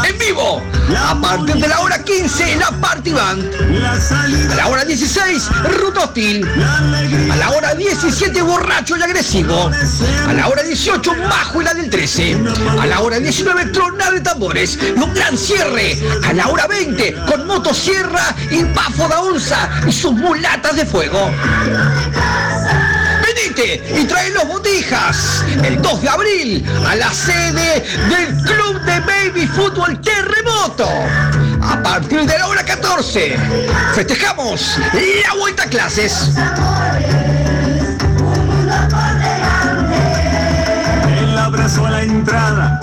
En 0.09 0.19
vivo. 0.19 0.63
A 0.97 1.21
partir 1.21 1.57
de 1.57 1.69
la 1.69 1.81
hora 1.81 2.03
15, 2.03 2.57
la 2.57 2.71
Party 2.81 3.13
Band. 3.13 3.45
A 4.51 4.55
la 4.55 4.69
hora 4.69 4.83
16, 4.83 5.51
Ruta 5.79 6.05
Hostil. 6.05 6.43
A 7.31 7.37
la 7.37 7.51
hora 7.51 7.75
17, 7.75 8.41
borracho 8.41 8.97
y 8.97 9.03
agresivo. 9.03 9.71
A 10.27 10.33
la 10.33 10.49
hora 10.49 10.63
18, 10.63 11.13
bajo 11.29 11.61
y 11.61 11.65
la 11.67 11.75
del 11.75 11.91
13. 11.91 12.39
A 12.81 12.87
la 12.87 13.01
hora 13.01 13.19
19, 13.19 13.67
tronada 13.67 14.13
de 14.13 14.23
tambores. 14.23 14.79
Y 14.97 14.99
un 14.99 15.13
gran 15.13 15.37
cierre. 15.37 15.99
A 16.25 16.33
la 16.33 16.49
hora 16.49 16.67
20, 16.67 17.15
con 17.29 17.47
motosierra 17.47 18.35
y 18.51 18.65
bafo 18.65 19.07
da 19.07 19.21
onza 19.21 19.69
y 19.87 19.93
sus 19.93 20.13
mulatas 20.13 20.77
de 20.77 20.87
fuego. 20.87 21.31
Y 23.63 24.05
trae 24.05 24.31
los 24.31 24.47
botijas 24.47 25.45
el 25.65 25.81
2 25.81 26.03
de 26.03 26.09
abril 26.09 26.67
a 26.87 26.97
la 26.97 27.13
sede 27.13 27.85
del 28.09 28.37
Club 28.43 28.81
de 28.83 29.01
Baby 29.01 29.47
Fútbol 29.47 30.01
Terremoto. 30.01 30.89
A 31.63 31.83
partir 31.83 32.25
de 32.25 32.39
la 32.39 32.47
hora 32.49 32.65
14 32.65 32.81
14. 32.81 33.37
Festejamos 33.95 34.79
la 35.27 35.35
vuelta 35.35 35.65
a 35.65 35.67
clases. 35.67 36.31
El 41.21 41.39
abrazo 41.39 41.87
a 41.87 41.91
la 41.91 42.03
entrada, 42.03 42.81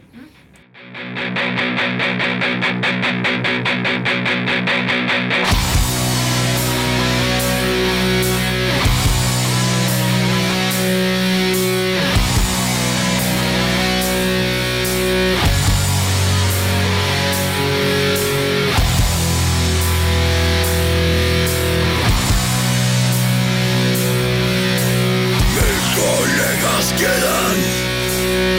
Colegas 26.64 26.94
quedan 26.94 27.58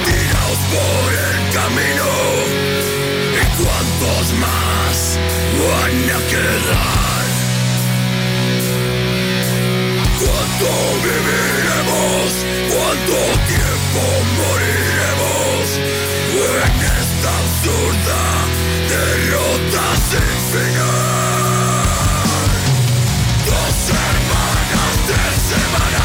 tirados 0.04 0.58
por 0.72 1.12
el 1.12 1.38
camino 1.52 2.10
y 3.32 3.44
cuántos 3.62 4.24
más 4.34 5.18
van 5.58 5.96
a 6.10 6.20
quedar. 6.28 7.24
¿Cuánto 10.18 10.68
viviremos? 11.04 12.28
¿Cuánto 12.74 13.16
tiempo 13.46 14.02
moriremos 14.38 15.64
en 16.34 16.74
esta 16.84 17.30
absurda 17.42 18.22
derrota 18.88 19.84
sin 20.10 20.34
final? 20.52 20.92
Dos 23.46 23.72
semanas, 23.86 24.92
tres 25.06 25.36
semanas 25.48 26.03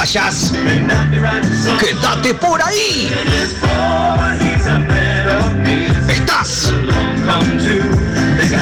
vayas. 0.00 0.52
Quédate 1.78 2.32
por 2.34 2.62
ahí. 2.62 3.12
Estás 6.08 6.72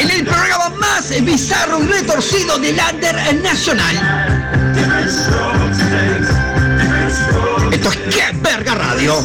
en 0.00 0.10
el 0.10 0.24
programa 0.24 0.70
más 0.80 1.10
bizarro 1.22 1.80
y 1.84 1.86
retorcido 1.86 2.58
del 2.58 2.76
Under 2.92 3.34
Nacional. 3.40 3.96
Esto 7.70 7.90
es 7.90 7.96
¡Qué 8.12 8.36
verga 8.42 8.74
radio! 8.74 9.24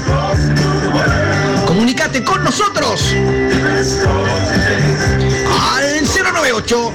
Comunicate 1.66 2.24
con 2.24 2.44
nosotros 2.44 3.02
al 5.74 6.34
098 6.34 6.94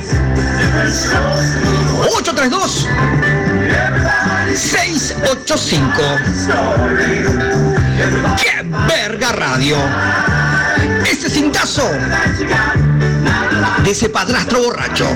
832 2.10 2.88
685 4.54 6.02
¡Qué 8.40 8.64
verga 8.86 9.32
radio! 9.32 9.76
Ese 11.10 11.28
cintazo 11.30 11.88
de 13.84 13.90
ese 13.90 14.08
padrastro 14.08 14.62
borracho. 14.62 15.06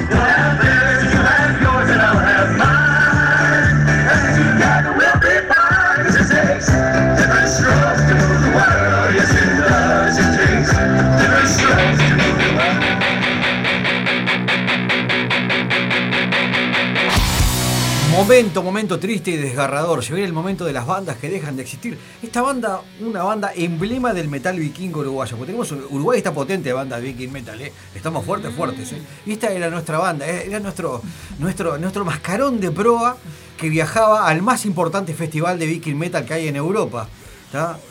Momento, 18.33 18.63
momento 18.63 18.99
triste 18.99 19.33
y 19.33 19.37
desgarrador. 19.37 20.03
Viene 20.07 20.25
el 20.25 20.33
momento 20.33 20.65
de 20.65 20.73
las 20.73 20.87
bandas 20.87 21.19
que 21.19 21.29
dejan 21.29 21.55
de 21.55 21.65
existir. 21.65 21.99
Esta 22.23 22.41
banda, 22.41 22.81
una 23.03 23.23
banda 23.23 23.53
emblema 23.55 24.15
del 24.15 24.29
metal 24.29 24.59
vikingo 24.59 25.01
uruguayo. 25.01 25.37
Porque 25.37 25.53
tenemos 25.53 25.71
Uruguay 25.71 26.17
está 26.17 26.33
potente 26.33 26.71
de 26.71 26.73
bandas 26.73 27.03
viking 27.03 27.31
metal, 27.31 27.61
¿eh? 27.61 27.71
Estamos 27.95 28.25
fuertes, 28.25 28.55
fuertes, 28.55 28.91
¿eh? 28.93 29.03
Y 29.27 29.33
esta 29.33 29.53
era 29.53 29.69
nuestra 29.69 29.99
banda, 29.99 30.27
¿eh? 30.27 30.47
era 30.47 30.61
nuestro, 30.61 31.03
nuestro, 31.41 31.77
nuestro 31.77 32.07
mascarón 32.07 32.59
de 32.59 32.71
proa 32.71 33.19
que 33.59 33.69
viajaba 33.69 34.27
al 34.27 34.41
más 34.41 34.65
importante 34.65 35.13
festival 35.13 35.59
de 35.59 35.67
viking 35.67 35.99
metal 35.99 36.25
que 36.25 36.33
hay 36.33 36.49
en 36.49 36.57
Europa. 36.57 37.11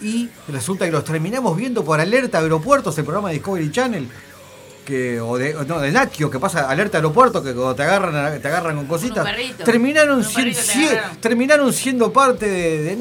Y 0.01 0.27
resulta 0.47 0.85
que 0.85 0.91
los 0.91 1.03
terminamos 1.03 1.55
viendo 1.55 1.85
por 1.85 1.99
Alerta 1.99 2.39
Aeropuertos, 2.39 2.97
el 2.97 3.03
programa 3.03 3.27
de 3.27 3.35
Discovery 3.35 3.71
Channel. 3.71 4.09
Que, 4.85 5.21
o 5.21 5.37
de, 5.37 5.53
no, 5.67 5.79
de 5.79 5.91
Natio, 5.91 6.29
que 6.31 6.39
pasa 6.39 6.67
alerta 6.67 6.97
aeropuerto, 6.97 7.43
que 7.43 7.53
cuando 7.53 7.75
te 7.75 7.83
agarran, 7.83 8.41
te 8.41 8.47
agarran 8.47 8.75
con 8.77 8.87
cositas. 8.87 9.23
perrito. 9.23 9.63
Terminaron, 9.63 10.17
Un 10.17 10.23
si- 10.23 10.35
perrito 10.35 10.57
te 10.59 10.63
si- 10.65 10.87
agarra. 10.87 11.11
terminaron 11.21 11.71
siendo 11.71 12.11
parte 12.11 12.47
de, 12.47 12.81
de 12.81 12.95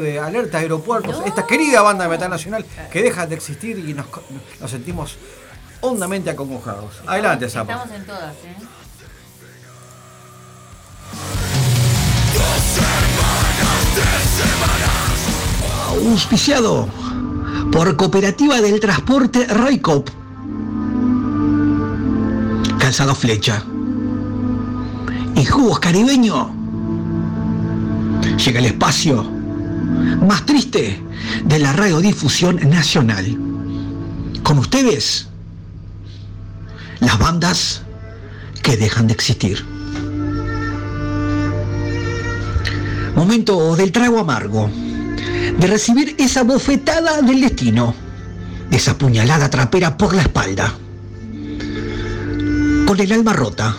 de 0.00 0.18
Alerta 0.18 0.58
Aeropuertos, 0.58 1.16
esta 1.26 1.46
querida 1.46 1.82
banda 1.82 2.04
de 2.04 2.10
metal 2.10 2.30
nacional 2.30 2.64
que 2.90 3.02
deja 3.02 3.26
de 3.26 3.34
existir 3.34 3.78
y 3.78 3.92
nos, 3.92 4.06
nos 4.60 4.70
sentimos 4.70 5.18
hondamente 5.82 6.30
acongojados. 6.30 6.94
Adelante, 7.06 7.50
Zapa. 7.50 7.74
Estamos 7.74 7.94
en 7.96 8.06
todas, 8.06 8.32
¿eh? 8.36 8.56
Auspiciado 15.88 16.88
por 17.72 17.96
Cooperativa 17.96 18.60
del 18.60 18.80
Transporte 18.80 19.46
Roicop. 19.46 20.08
Calzado 22.86 23.16
Flecha. 23.16 23.64
Y 25.34 25.44
Jugos 25.44 25.80
Caribeño. 25.80 26.54
Llega 28.36 28.60
el 28.60 28.66
espacio 28.66 29.24
más 30.24 30.46
triste 30.46 31.02
de 31.44 31.58
la 31.58 31.72
radiodifusión 31.72 32.60
nacional. 32.70 33.26
Con 34.44 34.58
ustedes, 34.58 35.26
las 37.00 37.18
bandas 37.18 37.82
que 38.62 38.76
dejan 38.76 39.08
de 39.08 39.14
existir. 39.14 39.66
Momento 43.16 43.74
del 43.74 43.90
trago 43.90 44.20
amargo 44.20 44.70
de 45.58 45.66
recibir 45.66 46.14
esa 46.20 46.44
bofetada 46.44 47.20
del 47.20 47.40
destino, 47.40 47.96
esa 48.70 48.96
puñalada 48.96 49.50
trapera 49.50 49.98
por 49.98 50.14
la 50.14 50.22
espalda. 50.22 50.72
Con 52.86 53.00
el 53.00 53.10
alma 53.10 53.32
rota, 53.32 53.76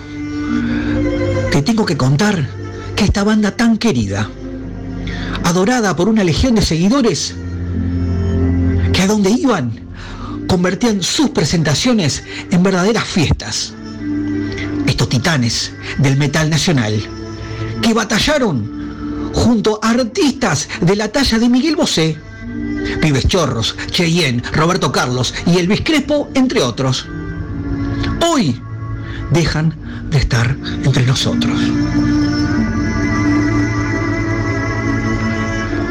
te 1.51 1.61
tengo 1.61 1.85
que 1.85 1.95
contar 1.95 2.49
que 2.93 3.05
esta 3.05 3.23
banda 3.23 3.55
tan 3.55 3.77
querida, 3.77 4.29
adorada 5.45 5.95
por 5.95 6.09
una 6.09 6.25
legión 6.25 6.55
de 6.55 6.61
seguidores, 6.61 7.33
que 8.91 9.01
a 9.01 9.07
donde 9.07 9.29
iban 9.29 9.87
convertían 10.47 11.01
sus 11.03 11.29
presentaciones 11.29 12.23
en 12.51 12.63
verdaderas 12.63 13.05
fiestas. 13.05 13.73
Estos 14.85 15.07
titanes 15.07 15.71
del 15.99 16.17
metal 16.17 16.49
nacional, 16.49 17.01
que 17.81 17.93
batallaron 17.93 19.31
junto 19.33 19.79
a 19.81 19.91
artistas 19.91 20.67
de 20.81 20.97
la 20.97 21.07
talla 21.07 21.39
de 21.39 21.47
Miguel 21.47 21.77
Bosé, 21.77 22.17
Pibes 23.01 23.27
Chorros, 23.27 23.75
Cheyenne, 23.89 24.43
Roberto 24.51 24.91
Carlos 24.91 25.33
y 25.45 25.59
Elvis 25.59 25.81
Crespo, 25.81 26.29
entre 26.33 26.61
otros. 26.61 27.07
Hoy 28.21 28.59
dejan 29.31 29.73
de 30.09 30.17
estar 30.17 30.55
entre 30.83 31.05
nosotros. 31.05 31.59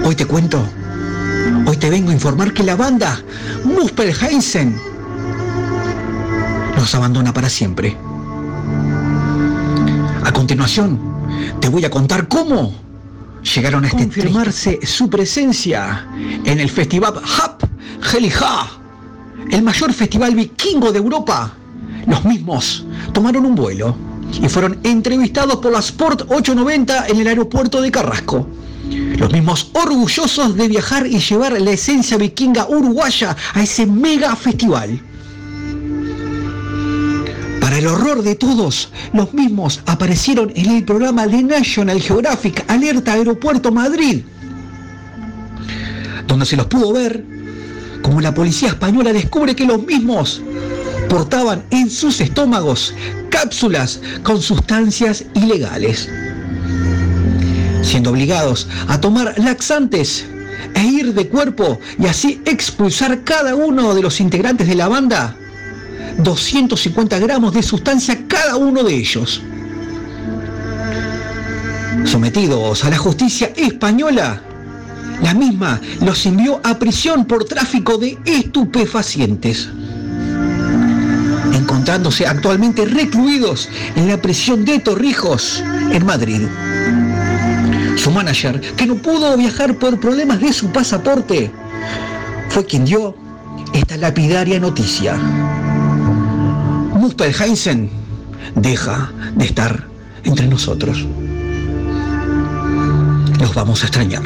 Hoy 0.04 0.14
te 0.14 0.24
cuento, 0.24 0.64
hoy 1.66 1.76
te 1.76 1.90
vengo 1.90 2.10
a 2.10 2.14
informar 2.14 2.52
que 2.52 2.62
la 2.62 2.76
banda 2.76 3.20
Muspelheisen 3.64 4.76
nos 6.76 6.94
abandona 6.94 7.32
para 7.32 7.48
siempre. 7.48 7.96
A 10.24 10.32
continuación, 10.32 10.98
te 11.60 11.68
voy 11.68 11.84
a 11.84 11.90
contar 11.90 12.28
cómo 12.28 12.74
llegaron 13.54 13.84
a 13.84 13.90
confirmarse 13.90 14.78
su 14.84 15.08
presencia 15.08 16.06
en 16.44 16.60
el 16.60 16.70
festival 16.70 17.14
Hap 17.16 17.62
Helija, 18.12 18.68
el 19.50 19.62
mayor 19.62 19.92
festival 19.92 20.34
vikingo 20.34 20.92
de 20.92 20.98
Europa. 20.98 21.52
Los 22.06 22.24
mismos 22.24 22.84
tomaron 23.12 23.44
un 23.46 23.54
vuelo 23.54 23.96
y 24.40 24.48
fueron 24.48 24.78
entrevistados 24.82 25.56
por 25.56 25.72
la 25.72 25.80
Sport 25.80 26.22
890 26.22 27.08
en 27.08 27.20
el 27.20 27.26
aeropuerto 27.26 27.80
de 27.80 27.90
Carrasco. 27.90 28.46
Los 29.18 29.32
mismos 29.32 29.70
orgullosos 29.72 30.56
de 30.56 30.68
viajar 30.68 31.06
y 31.06 31.18
llevar 31.18 31.60
la 31.60 31.72
esencia 31.72 32.16
vikinga 32.16 32.68
uruguaya 32.68 33.36
a 33.54 33.62
ese 33.62 33.86
mega 33.86 34.36
festival. 34.36 35.00
Para 37.60 37.78
el 37.78 37.86
horror 37.88 38.22
de 38.22 38.36
todos, 38.36 38.90
los 39.12 39.34
mismos 39.34 39.80
aparecieron 39.86 40.52
en 40.54 40.70
el 40.70 40.84
programa 40.84 41.26
de 41.26 41.42
National 41.42 42.00
Geographic 42.00 42.64
Alerta 42.68 43.14
Aeropuerto 43.14 43.72
Madrid, 43.72 44.22
donde 46.28 46.46
se 46.46 46.56
los 46.56 46.66
pudo 46.66 46.92
ver 46.92 47.24
como 48.02 48.20
la 48.20 48.32
policía 48.32 48.68
española 48.68 49.12
descubre 49.12 49.56
que 49.56 49.64
los 49.64 49.82
mismos 49.84 50.40
portaban 51.08 51.64
en 51.70 51.90
sus 51.90 52.20
estómagos 52.20 52.94
cápsulas 53.30 54.00
con 54.22 54.40
sustancias 54.40 55.24
ilegales, 55.34 56.08
siendo 57.82 58.10
obligados 58.10 58.68
a 58.88 59.00
tomar 59.00 59.38
laxantes 59.38 60.26
e 60.74 60.82
ir 60.84 61.14
de 61.14 61.28
cuerpo 61.28 61.78
y 61.98 62.06
así 62.06 62.42
expulsar 62.44 63.24
cada 63.24 63.54
uno 63.54 63.94
de 63.94 64.02
los 64.02 64.20
integrantes 64.20 64.66
de 64.68 64.74
la 64.74 64.88
banda 64.88 65.36
250 66.18 67.18
gramos 67.18 67.52
de 67.52 67.62
sustancia 67.62 68.18
cada 68.26 68.56
uno 68.56 68.82
de 68.82 68.94
ellos. 68.94 69.42
Sometidos 72.04 72.84
a 72.84 72.90
la 72.90 72.98
justicia 72.98 73.52
española, 73.56 74.40
la 75.22 75.34
misma 75.34 75.80
los 76.00 76.24
envió 76.26 76.60
a 76.62 76.78
prisión 76.78 77.24
por 77.24 77.44
tráfico 77.44 77.98
de 77.98 78.18
estupefacientes, 78.24 79.68
encontrándose 81.56 82.26
actualmente 82.26 82.84
recluidos 82.84 83.68
en 83.96 84.08
la 84.08 84.20
prisión 84.20 84.64
de 84.64 84.78
Torrijos, 84.78 85.62
en 85.90 86.04
Madrid. 86.04 86.42
Su 87.96 88.10
manager, 88.10 88.60
que 88.76 88.86
no 88.86 88.96
pudo 88.96 89.36
viajar 89.36 89.76
por 89.78 89.98
problemas 89.98 90.40
de 90.40 90.52
su 90.52 90.70
pasaporte, 90.70 91.50
fue 92.50 92.64
quien 92.66 92.84
dio 92.84 93.16
esta 93.72 93.96
lapidaria 93.96 94.60
noticia. 94.60 95.16
Muspelheisen 96.94 97.90
deja 98.54 99.10
de 99.34 99.46
estar 99.46 99.86
entre 100.24 100.46
nosotros. 100.46 101.06
Los 103.40 103.54
vamos 103.54 103.82
a 103.82 103.86
extrañar. 103.86 104.22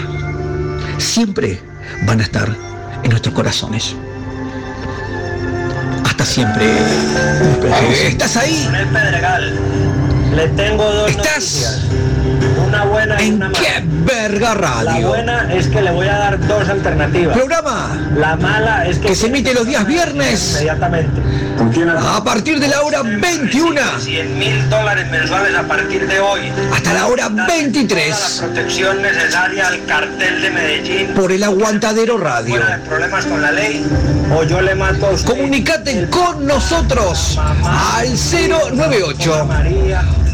Siempre 0.99 1.61
van 2.07 2.21
a 2.21 2.23
estar 2.23 2.57
en 3.03 3.11
nuestros 3.11 3.35
corazones. 3.35 3.95
Siempre. 6.25 6.67
¿Estás 8.07 8.37
ahí? 8.37 8.69
el 8.79 8.87
Pedregal. 8.89 9.59
Le 10.35 10.49
tengo 10.49 10.85
dos 10.85 11.17
noticias. 11.17 11.81
Una 12.71 12.85
buena 12.85 13.21
y 13.23 13.29
¿En 13.29 13.35
una 13.35 13.49
mala. 13.49 13.59
qué 13.61 13.83
verga 13.85 14.55
La 14.55 14.55
radio? 14.55 15.09
buena 15.09 15.53
es 15.53 15.67
que 15.67 15.83
le 15.83 15.91
voy 15.91 16.07
a 16.07 16.17
dar 16.19 16.47
dos 16.47 16.69
alternativas. 16.69 17.37
Programa 17.37 17.99
La 18.17 18.37
mala 18.37 18.87
es 18.87 18.99
que, 18.99 19.09
que 19.09 19.15
se 19.17 19.27
emite 19.27 19.53
los 19.55 19.67
días 19.67 19.85
viernes 19.87 20.53
inmediatamente. 20.53 21.21
a 21.99 22.23
partir 22.23 22.61
de 22.61 22.69
la 22.69 22.83
hora 22.83 23.03
21 23.03 23.81
100 23.99 24.39
mil 24.39 24.71
dólares 24.71 25.11
mensuales 25.11 25.55
a 25.59 25.63
partir 25.65 26.07
de 26.07 26.21
hoy. 26.21 26.41
hasta 26.73 26.93
la 26.93 27.07
hora 27.09 27.29
Toda 27.29 27.47
23 27.49 28.09
la 28.41 28.47
protección 28.47 29.03
necesaria 29.03 29.67
al 29.69 29.85
cartel 29.87 30.41
de 30.43 30.51
Medellín. 30.51 31.07
por 31.15 31.33
el 31.33 31.43
Aguantadero 31.43 32.19
Radio. 32.19 32.61
Problemas 32.89 33.27
con 33.27 33.43
la 33.43 33.51
ley 33.51 33.85
o 34.33 34.45
yo 34.45 34.61
le 34.61 34.75
mato 34.77 35.07
a 35.07 35.11
usted. 35.11 35.29
Comunicate 35.29 36.07
con 36.09 36.47
nosotros 36.47 37.37
al 37.67 38.09
098 38.77 39.49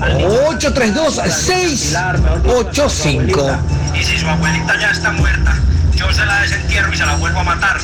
832 0.00 1.14
685. 1.26 3.50
Y 3.94 4.02
si 4.04 4.18
su 4.18 4.28
abuelita 4.28 4.78
ya 4.78 4.90
está 4.90 5.10
muerta, 5.12 5.54
yo 5.94 6.12
se 6.12 6.26
la 6.26 6.40
desentierro 6.42 6.92
y 6.92 6.96
se 6.96 7.06
la 7.06 7.14
vuelvo 7.16 7.40
a 7.40 7.44
matar. 7.44 7.78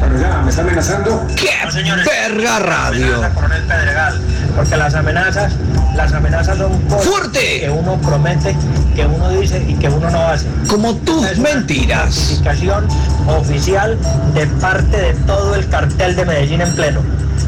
Pero 0.00 0.20
ya, 0.20 0.38
¿me 0.42 0.50
está 0.50 0.60
amenazando? 0.62 1.26
¡Qué 1.36 1.50
No, 1.64 1.70
señores. 1.70 2.06
radio! 2.38 3.22
Coronel 3.34 3.62
Pedregal, 3.62 4.20
porque 4.54 4.76
las 4.76 4.94
amenazas, 4.94 5.52
las 5.94 6.12
amenazas 6.12 6.58
son 6.58 6.78
cosas 6.82 7.06
¡Fuerte! 7.06 7.60
que 7.60 7.70
uno 7.70 7.96
promete, 8.02 8.54
que 8.94 9.06
uno 9.06 9.30
dice 9.30 9.64
y 9.66 9.72
que 9.74 9.88
uno 9.88 10.10
no 10.10 10.28
hace. 10.28 10.46
Como 10.68 10.94
tus 10.96 11.24
Es 11.26 11.38
mentiras. 11.38 12.14
notificación 12.14 12.86
oficial 13.26 13.98
de 14.34 14.46
parte 14.46 14.96
de 14.98 15.14
todo 15.26 15.54
el 15.54 15.66
cartel 15.70 16.14
de 16.14 16.26
Medellín 16.26 16.60
en 16.60 16.74
pleno. 16.76 17.00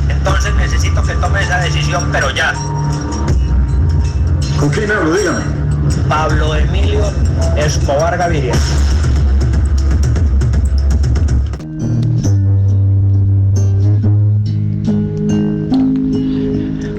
Entonces 0.09 0.54
necesito 0.54 1.02
que 1.02 1.12
tome 1.16 1.42
esa 1.42 1.59
decisión, 1.59 2.09
pero 2.11 2.30
ya. 2.30 2.54
¿Con 4.59 4.70
quién 4.70 4.90
hablo? 4.90 5.16
Dígame. 5.16 5.44
Pablo 6.09 6.54
Emilio 6.56 7.00
Escobar 7.56 8.18
Gaviria. 8.18 8.54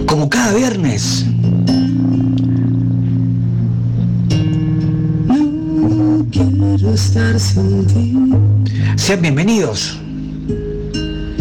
Como 0.05 0.29
cada 0.29 0.53
viernes. 0.53 1.25
Quiero 6.31 6.93
estar 6.93 7.39
sin 7.39 7.85
ti. 7.87 8.17
Sean 8.95 9.21
bienvenidos 9.21 9.97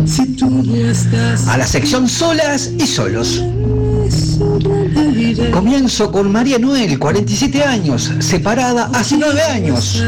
Si 0.07 0.37
tú 0.37 0.49
no 0.49 0.75
estás, 0.75 1.47
a 1.47 1.59
la 1.59 1.67
sección 1.67 2.09
Solas 2.09 2.73
y 2.77 2.87
Solos. 2.87 3.43
Comienzo 5.53 6.11
con 6.11 6.31
María 6.31 6.59
Noel, 6.59 6.99
47 6.99 7.63
años, 7.63 8.13
separada 8.21 8.91
hace 8.95 9.17
9 9.17 9.43
años. 9.43 10.03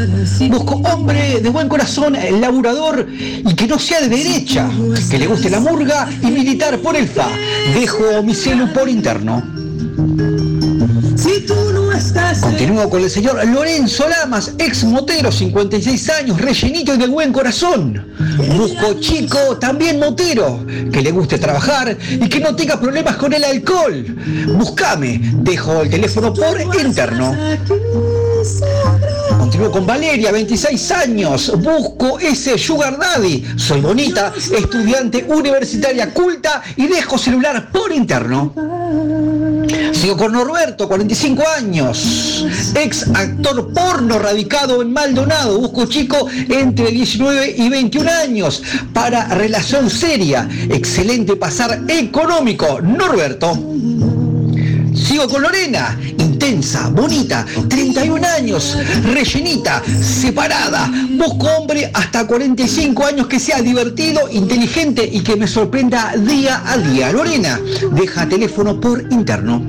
Busco 0.49 0.75
hombre 0.75 1.39
de 1.41 1.49
buen 1.49 1.67
corazón, 1.67 2.17
laburador 2.39 3.07
y 3.09 3.53
que 3.55 3.67
no 3.67 3.77
sea 3.79 4.01
de 4.01 4.09
derecha, 4.09 4.69
que 5.09 5.17
le 5.17 5.27
guste 5.27 5.49
la 5.49 5.59
murga 5.59 6.09
y 6.21 6.27
militar 6.27 6.79
por 6.79 6.95
el 6.95 7.07
FA. 7.07 7.27
Dejo 7.73 8.23
mi 8.23 8.33
celu 8.33 8.71
por 8.73 8.89
interno. 8.89 9.60
Continúo 12.41 12.89
con 12.89 13.03
el 13.03 13.09
señor 13.09 13.45
Lorenzo 13.47 14.07
Lamas, 14.09 14.53
ex 14.57 14.83
motero, 14.83 15.31
56 15.31 16.09
años, 16.09 16.41
rellenito 16.41 16.95
y 16.95 16.97
de 16.97 17.07
buen 17.07 17.31
corazón. 17.31 18.13
Busco 18.57 18.99
chico, 18.99 19.57
también 19.57 19.99
motero, 19.99 20.65
que 20.91 21.01
le 21.01 21.11
guste 21.11 21.37
trabajar 21.37 21.95
y 22.09 22.27
que 22.27 22.39
no 22.39 22.55
tenga 22.55 22.79
problemas 22.79 23.17
con 23.17 23.33
el 23.33 23.43
alcohol. 23.43 24.05
Buscame, 24.55 25.19
dejo 25.35 25.81
el 25.81 25.89
teléfono 25.89 26.33
por 26.33 26.59
interno. 26.81 27.35
Continúo 29.37 29.71
con 29.71 29.85
Valeria, 29.85 30.31
26 30.31 30.91
años. 30.91 31.51
Busco 31.59 32.19
ese 32.19 32.57
Sugar 32.57 32.97
Daddy. 32.97 33.45
Soy 33.57 33.81
bonita, 33.81 34.33
estudiante 34.35 35.25
universitaria 35.27 36.11
culta 36.13 36.63
y 36.75 36.87
dejo 36.87 37.17
celular 37.17 37.69
por 37.71 37.91
interno. 37.91 38.53
Sigo 39.93 40.17
con 40.17 40.33
Norberto, 40.33 40.87
45 40.87 41.43
años, 41.57 42.45
ex 42.75 43.07
actor 43.13 43.73
porno 43.73 44.19
radicado 44.19 44.81
en 44.81 44.91
Maldonado. 44.91 45.59
Busco 45.59 45.85
chico 45.85 46.27
entre 46.49 46.91
19 46.91 47.55
y 47.57 47.69
21 47.69 48.09
años 48.09 48.63
para 48.93 49.27
relación 49.35 49.89
seria. 49.89 50.47
Excelente 50.69 51.35
pasar 51.35 51.81
económico. 51.87 52.81
Norberto. 52.81 53.57
Sigo 54.93 55.27
con 55.27 55.41
Lorena, 55.41 55.97
intensa, 56.17 56.89
bonita, 56.89 57.45
31 57.69 58.27
años, 58.27 58.77
rellenita, 59.03 59.81
separada. 60.01 60.91
Busco 61.11 61.47
hombre 61.47 61.89
hasta 61.93 62.27
45 62.27 63.05
años 63.05 63.27
que 63.27 63.39
sea 63.39 63.61
divertido, 63.61 64.29
inteligente 64.29 65.07
y 65.11 65.21
que 65.21 65.35
me 65.35 65.47
sorprenda 65.47 66.13
día 66.17 66.61
a 66.65 66.77
día. 66.77 67.11
Lorena, 67.11 67.59
deja 67.91 68.27
teléfono 68.27 68.79
por 68.79 69.01
interno. 69.11 69.63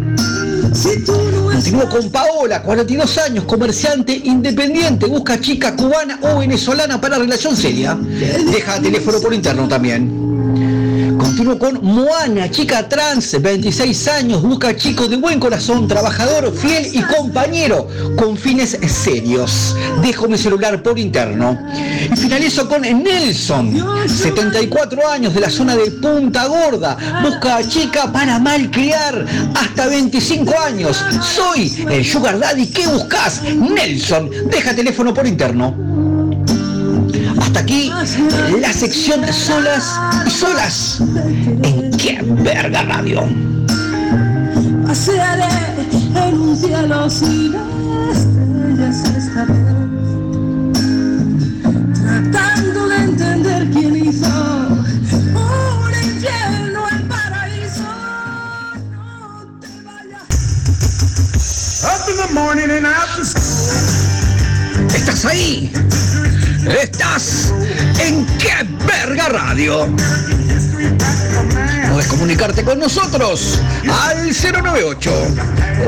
Continúo 1.53 1.89
con 1.89 2.11
Paola, 2.11 2.63
42 2.63 3.19
años, 3.19 3.45
comerciante 3.45 4.13
independiente, 4.25 5.07
busca 5.07 5.41
chica 5.41 5.77
cubana 5.77 6.19
o 6.23 6.39
venezolana 6.39 7.01
para 7.01 7.19
relación 7.19 7.57
seria. 7.57 7.95
Deja 7.95 8.81
teléfono 8.81 9.21
por 9.21 9.35
interno 9.35 9.69
también. 9.69 10.52
Continúo 11.23 11.57
con 11.57 11.79
Moana, 11.85 12.51
chica 12.51 12.89
trans, 12.89 13.41
26 13.41 14.09
años, 14.09 14.43
busca 14.43 14.75
chico 14.75 15.07
de 15.07 15.17
buen 15.17 15.39
corazón, 15.39 15.87
trabajador, 15.87 16.53
fiel 16.53 16.89
y 16.93 17.01
compañero, 17.01 17.87
con 18.17 18.37
fines 18.37 18.77
serios. 18.89 19.77
Dejo 20.03 20.27
mi 20.27 20.37
celular 20.37 20.83
por 20.83 20.99
interno. 20.99 21.57
Y 22.13 22.17
finalizo 22.17 22.69
con 22.69 22.83
Nelson, 22.83 23.73
74 24.09 25.09
años 25.09 25.33
de 25.33 25.41
la 25.43 25.51
zona 25.51 25.77
de 25.77 25.93
Punta 25.93 26.47
Gorda, 26.47 26.99
busca 27.23 27.69
chica 27.69 28.13
para 28.13 28.41
malcriar, 28.41 29.25
hasta 29.55 29.87
25 29.87 30.59
años. 30.59 31.05
Soy 31.21 31.87
el 31.89 32.05
Sugar 32.05 32.41
Daddy, 32.41 32.67
¿qué 32.67 32.89
buscas? 32.89 33.43
Nelson, 33.45 34.29
deja 34.51 34.75
teléfono 34.75 35.15
por 35.15 35.25
interno. 35.25 36.12
Hasta 37.53 37.65
aquí 37.65 37.93
la 38.63 38.73
sección 38.73 39.31
Solas 39.31 40.01
y 40.27 40.31
Solas 40.31 41.03
en 41.63 41.91
Qué 41.99 42.19
Verga 42.23 42.83
Radio. 42.85 43.29
pasearé 44.87 45.51
en 46.15 46.41
un 46.41 46.57
cielo 46.57 47.11
sin 47.11 47.55
estrellas 48.11 49.05
esta 49.19 49.45
vez. 49.45 49.59
Tratando 51.93 52.89
de 52.89 52.97
entender 52.97 53.71
quién 53.71 53.97
hizo 53.97 54.29
un 55.35 55.93
infierno 56.05 56.89
en 56.91 57.07
paraíso. 57.07 57.85
Up 61.85 62.09
in 62.09 62.17
the 62.17 62.33
morning 62.33 62.71
and 62.71 62.87
out 62.87 63.09
the 63.19 64.97
¿Estás 64.97 65.27
ahí? 65.27 65.71
Estás 66.67 67.53
en 67.99 68.27
Qué 68.39 68.55
Verga 68.87 69.29
Radio. 69.29 69.87
Puedes 71.91 72.07
comunicarte 72.07 72.65
con 72.65 72.79
nosotros 72.79 73.61
al 73.91 74.29
098 74.29 75.13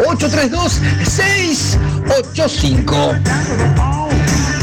832 0.07 0.81
685. 1.05 3.15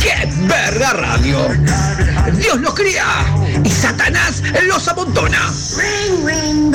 ¡Qué 0.01 0.29
verga 0.47 0.93
radio! 0.93 1.47
Dios 2.37 2.59
los 2.59 2.73
cría 2.73 3.05
y 3.63 3.69
Satanás 3.69 4.41
los 4.63 4.87
amontona. 4.87 5.53
Ring, 5.77 6.25
ring, 6.25 6.71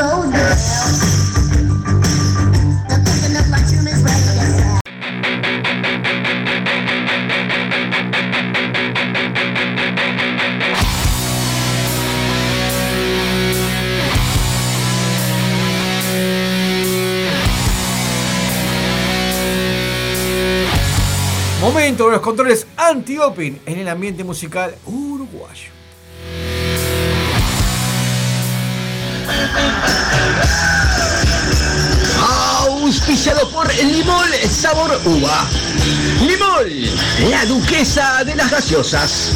Momento 21.76 22.06
de 22.06 22.12
los 22.12 22.20
controles 22.22 22.66
anti-open 22.78 23.60
en 23.66 23.78
el 23.78 23.86
ambiente 23.88 24.24
musical 24.24 24.74
uruguayo. 24.86 25.70
Auspiciado 32.18 33.50
por 33.50 33.72
Limol 33.74 34.26
Sabor 34.48 34.98
Uva. 35.04 35.46
Limol, 36.22 37.30
la 37.30 37.44
duquesa 37.44 38.24
de 38.24 38.36
las 38.36 38.50
gaseosas. 38.50 39.32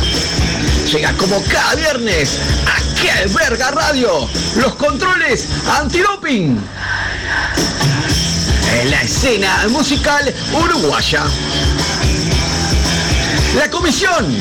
Llega 0.91 1.13
como 1.19 1.45
cada 1.45 1.75
viernes 1.75 2.39
a 2.67 3.01
Qué 3.03 3.29
Verga 3.35 3.71
Radio. 3.71 4.27
Los 4.57 4.77
controles 4.77 5.47
antidoping. 5.79 6.59
En 8.81 8.91
la 8.91 9.03
escena 9.03 9.69
musical 9.69 10.35
uruguaya. 10.55 11.25
La 13.57 13.69
comisión, 13.69 14.39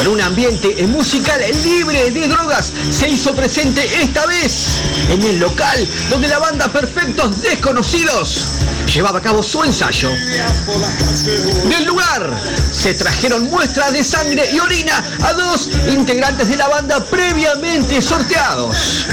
por 0.00 0.08
un 0.08 0.20
ambiente 0.22 0.86
musical 0.86 1.42
libre 1.62 2.10
de 2.10 2.26
drogas, 2.26 2.72
se 2.90 3.06
hizo 3.06 3.34
presente 3.34 3.86
esta 4.00 4.24
vez 4.24 4.80
en 5.10 5.22
el 5.22 5.38
local 5.38 5.86
donde 6.08 6.26
la 6.26 6.38
banda 6.38 6.68
Perfectos 6.68 7.42
Desconocidos 7.42 8.46
llevaba 8.86 9.18
a 9.18 9.22
cabo 9.22 9.42
su 9.42 9.62
ensayo. 9.62 10.08
Del 11.68 11.84
lugar 11.84 12.30
se 12.72 12.94
trajeron 12.94 13.50
muestras 13.50 13.92
de 13.92 14.02
sangre 14.02 14.48
y 14.50 14.58
orina 14.58 15.04
a 15.22 15.34
dos 15.34 15.68
integrantes 15.90 16.48
de 16.48 16.56
la 16.56 16.68
banda 16.68 17.04
previamente 17.04 18.00
sorteados. 18.00 19.04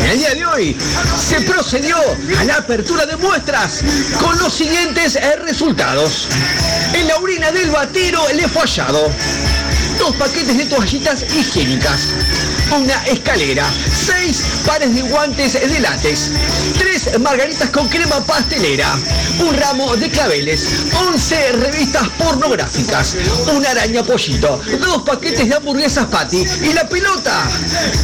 En 0.00 0.10
el 0.10 0.18
día 0.18 0.34
de 0.34 0.46
hoy 0.46 0.76
se 1.16 1.42
procedió 1.42 1.96
a 2.40 2.44
la 2.44 2.56
apertura 2.56 3.06
de 3.06 3.16
muestras 3.18 3.82
con 4.18 4.36
los 4.38 4.52
siguientes 4.52 5.16
resultados. 5.44 6.26
En 6.92 7.06
la 7.06 7.18
orina 7.18 7.52
del 7.52 7.70
batero 7.70 8.20
le 8.34 8.48
fue 8.48 8.62
hallado 8.62 9.12
dos 9.98 10.14
paquetes 10.16 10.56
de 10.56 10.64
toallitas 10.66 11.24
higiénicas, 11.34 12.08
una 12.72 12.94
escalera, 13.06 13.64
seis 13.92 14.44
pares 14.66 14.94
de 14.94 15.02
guantes 15.02 15.54
de 15.54 15.80
látex, 15.80 16.30
tres 16.78 16.95
10 17.06 17.20
margaritas 17.20 17.70
con 17.70 17.88
crema 17.88 18.20
pastelera, 18.24 18.98
un 19.38 19.56
ramo 19.56 19.96
de 19.96 20.10
claveles, 20.10 20.66
11 21.08 21.52
revistas 21.52 22.08
pornográficas, 22.18 23.16
una 23.54 23.70
araña 23.70 24.02
pollito, 24.02 24.60
dos 24.80 25.02
paquetes 25.02 25.48
de 25.48 25.54
hamburguesas 25.54 26.06
patty 26.06 26.44
y 26.62 26.72
la 26.72 26.88
pelota. 26.88 27.48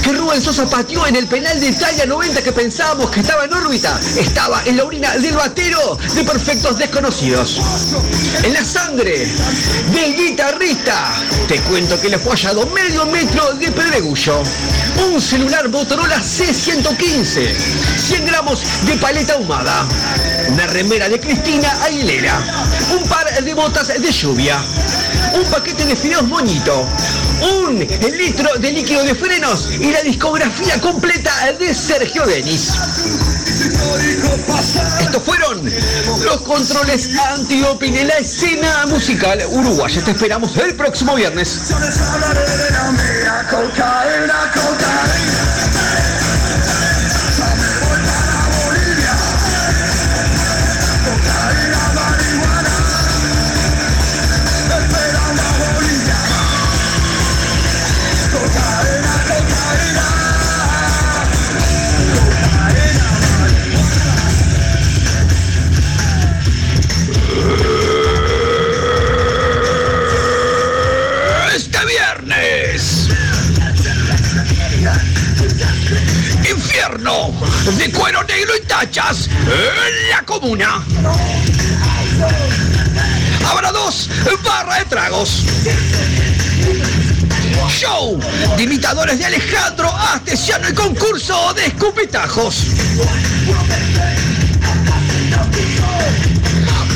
Que 0.04 0.12
Rubén 0.12 0.40
Sosa 0.40 0.66
pateó 0.66 1.06
en 1.06 1.16
el 1.16 1.26
penal 1.26 1.58
de 1.60 1.68
Italia 1.68 2.06
90 2.06 2.42
que 2.42 2.52
pensábamos 2.52 3.10
que 3.10 3.20
estaba 3.20 3.44
en 3.44 3.52
órbita, 3.52 4.00
estaba 4.16 4.62
en 4.64 4.76
la 4.76 4.84
orina 4.84 5.16
del 5.16 5.34
batero 5.34 5.98
de 6.14 6.24
perfectos 6.24 6.78
desconocidos. 6.78 7.60
En 8.44 8.54
la 8.54 8.64
sangre 8.64 9.26
del 9.92 10.16
guitarrista, 10.16 11.12
te 11.48 11.60
cuento 11.62 12.00
que 12.00 12.08
le 12.08 12.18
fue 12.18 12.32
hallado 12.32 12.66
medio 12.66 13.04
metro 13.06 13.54
de 13.54 13.70
pedregullo, 13.72 14.42
un 15.10 15.20
celular 15.20 15.68
Motorola 15.68 16.18
C115, 16.18 17.52
100 17.98 18.26
gramos 18.26 18.62
de 18.86 18.91
paleta 18.98 19.34
ahumada, 19.34 19.86
una 20.48 20.66
remera 20.66 21.08
de 21.08 21.18
Cristina 21.18 21.70
Aguilera, 21.82 22.38
un 22.96 23.08
par 23.08 23.26
de 23.42 23.54
botas 23.54 23.88
de 23.88 24.12
lluvia, 24.12 24.62
un 25.34 25.44
paquete 25.50 25.86
de 25.86 25.96
fideos 25.96 26.24
moñito, 26.24 26.86
un 27.40 27.78
litro 27.78 28.58
de 28.58 28.72
líquido 28.72 29.02
de 29.04 29.14
frenos 29.14 29.68
y 29.70 29.92
la 29.92 30.02
discografía 30.02 30.80
completa 30.80 31.32
de 31.58 31.74
Sergio 31.74 32.26
Denis. 32.26 32.72
Estos 35.00 35.22
fueron 35.22 35.62
los 36.24 36.40
controles 36.42 37.10
anti-doping 37.16 37.92
en 37.94 38.08
la 38.08 38.18
escena 38.18 38.86
musical 38.86 39.42
uruguaya. 39.50 40.02
Te 40.04 40.10
esperamos 40.10 40.56
el 40.56 40.74
próximo 40.74 41.14
viernes. 41.14 41.72
De 77.70 77.92
cuero 77.92 78.24
negro 78.24 78.56
y 78.56 78.66
tachas 78.66 79.28
en 79.28 80.10
la 80.10 80.22
comuna. 80.24 80.82
Habrá 83.46 83.70
dos 83.70 84.08
barras 84.42 84.80
de 84.80 84.84
tragos. 84.86 85.42
Show 87.68 88.18
de 88.56 88.62
imitadores 88.64 89.16
de 89.16 89.26
Alejandro 89.26 89.88
Astesiano 89.96 90.68
y 90.68 90.74
concurso 90.74 91.54
de 91.54 91.66
escupitajos. 91.66 92.66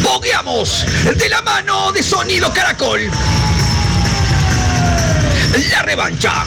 Bogueamos 0.03 0.85
de 1.17 1.29
la 1.29 1.43
mano 1.43 1.93
de 1.93 2.03
Sonido 2.03 2.53
Caracol. 2.53 3.09
La 5.71 5.83
revancha. 5.83 6.45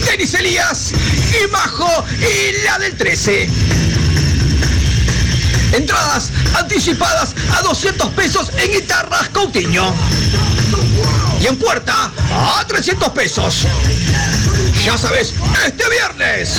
Denis 0.00 0.34
Elías 0.34 0.92
y 0.92 1.50
Majo 1.50 2.04
y 2.18 2.64
la 2.64 2.78
del 2.78 2.96
13. 2.96 3.48
Entradas 5.72 6.30
anticipadas 6.54 7.34
a 7.56 7.62
200 7.62 8.10
pesos 8.10 8.50
en 8.58 8.72
guitarras 8.72 9.28
Coutinho. 9.30 9.94
Y 11.40 11.46
en 11.46 11.56
puerta 11.56 12.12
a 12.30 12.64
300 12.66 13.10
pesos. 13.10 13.66
Ya 14.84 14.98
sabes, 14.98 15.34
este 15.66 15.84
viernes, 15.88 16.54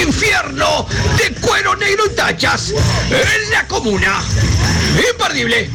infierno 0.00 0.86
de 1.18 1.34
cuero 1.40 1.76
negro 1.76 2.04
y 2.10 2.14
tachas 2.14 2.70
en 3.10 3.50
la 3.50 3.66
comuna. 3.66 4.22
Imperdible. 5.12 5.70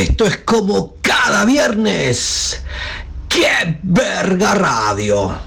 Esto 0.00 0.24
es 0.24 0.38
como 0.38 0.94
cada 1.02 1.44
viernes. 1.44 2.62
¡Qué 3.28 3.78
verga 3.82 4.54
radio! 4.54 5.38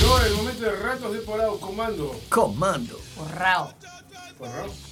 Llegó 0.00 0.18
el 0.18 0.34
momento 0.34 0.64
de 0.64 0.72
ratos 0.72 1.12
de 1.12 1.20
porado, 1.20 1.60
comando. 1.60 2.20
Comando. 2.28 3.00
Porrao. 3.14 3.72
Porrao. 4.38 4.91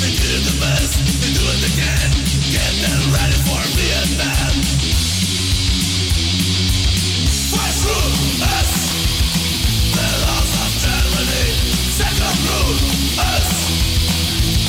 They 0.00 0.14
do 0.14 0.30
the 0.46 0.54
best, 0.60 0.94
they 1.20 1.32
do 1.34 1.42
what 1.42 1.58
they 1.58 1.74
can 1.74 2.10
Get 2.54 2.72
them 2.82 3.02
ready 3.10 3.38
for 3.42 3.58
Vietnam 3.74 4.54
First 7.50 7.80
room, 7.82 8.14
us 8.46 8.72
The 9.98 10.08
laws 10.22 10.52
of 10.62 10.70
Germany 10.78 11.46
Second 11.90 12.36
room, 12.46 12.78
us 13.26 13.48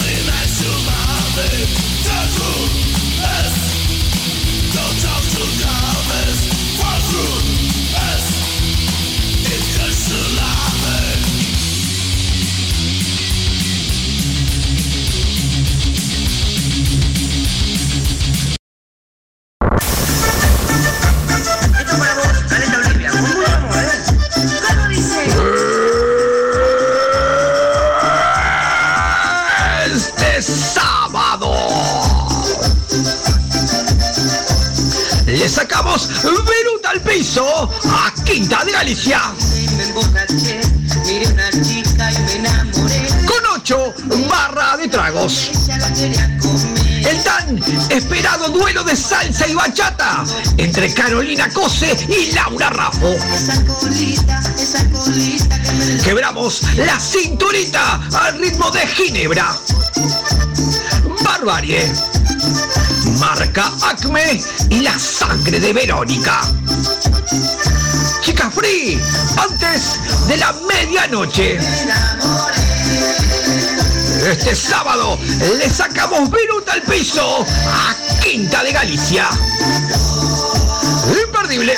The 0.01 0.14
national 0.34 0.81
army 0.97 1.61
Third 2.06 2.30
room, 2.41 2.69
us 3.22 3.53
Don't 4.73 4.97
talk 4.97 5.23
to 5.30 5.45
governments 5.61 6.41
Fourth 6.81 7.06
through. 7.11 7.48
De 38.49 38.71
Galicia. 38.71 39.21
Con 43.26 43.61
8 43.61 43.93
barra 44.27 44.76
de 44.76 44.88
tragos. 44.88 45.51
El 47.05 47.23
tan 47.23 47.59
esperado 47.89 48.49
duelo 48.49 48.84
de 48.84 48.95
salsa 48.95 49.47
y 49.47 49.53
bachata 49.53 50.26
entre 50.57 50.91
Carolina 50.93 51.47
Cose 51.49 51.95
y 52.09 52.31
Laura 52.31 52.71
Raffo. 52.71 53.15
Quebramos 56.03 56.63
la 56.76 56.99
cinturita 56.99 58.01
al 58.11 58.39
ritmo 58.39 58.71
de 58.71 58.88
Ginebra. 58.88 59.55
Barbarie. 61.23 61.91
Marca 63.19 63.71
Acme 63.84 64.41
y 64.69 64.80
la 64.80 64.97
sangre 64.97 65.59
de 65.59 65.71
Verónica. 65.71 66.41
Chica 68.30 68.51
Free, 68.51 69.01
antes 69.38 69.99
de 70.27 70.38
la 70.38 70.53
medianoche. 70.53 71.57
Este 74.23 74.53
sábado 74.53 75.18
le 75.57 75.68
sacamos 75.68 76.30
Viruta 76.30 76.73
al 76.73 76.84
piso 76.84 77.43
a 77.68 77.95
Quinta 78.22 78.64
de 78.64 78.72
Galicia. 78.72 79.30
Imperdible. 81.26 81.76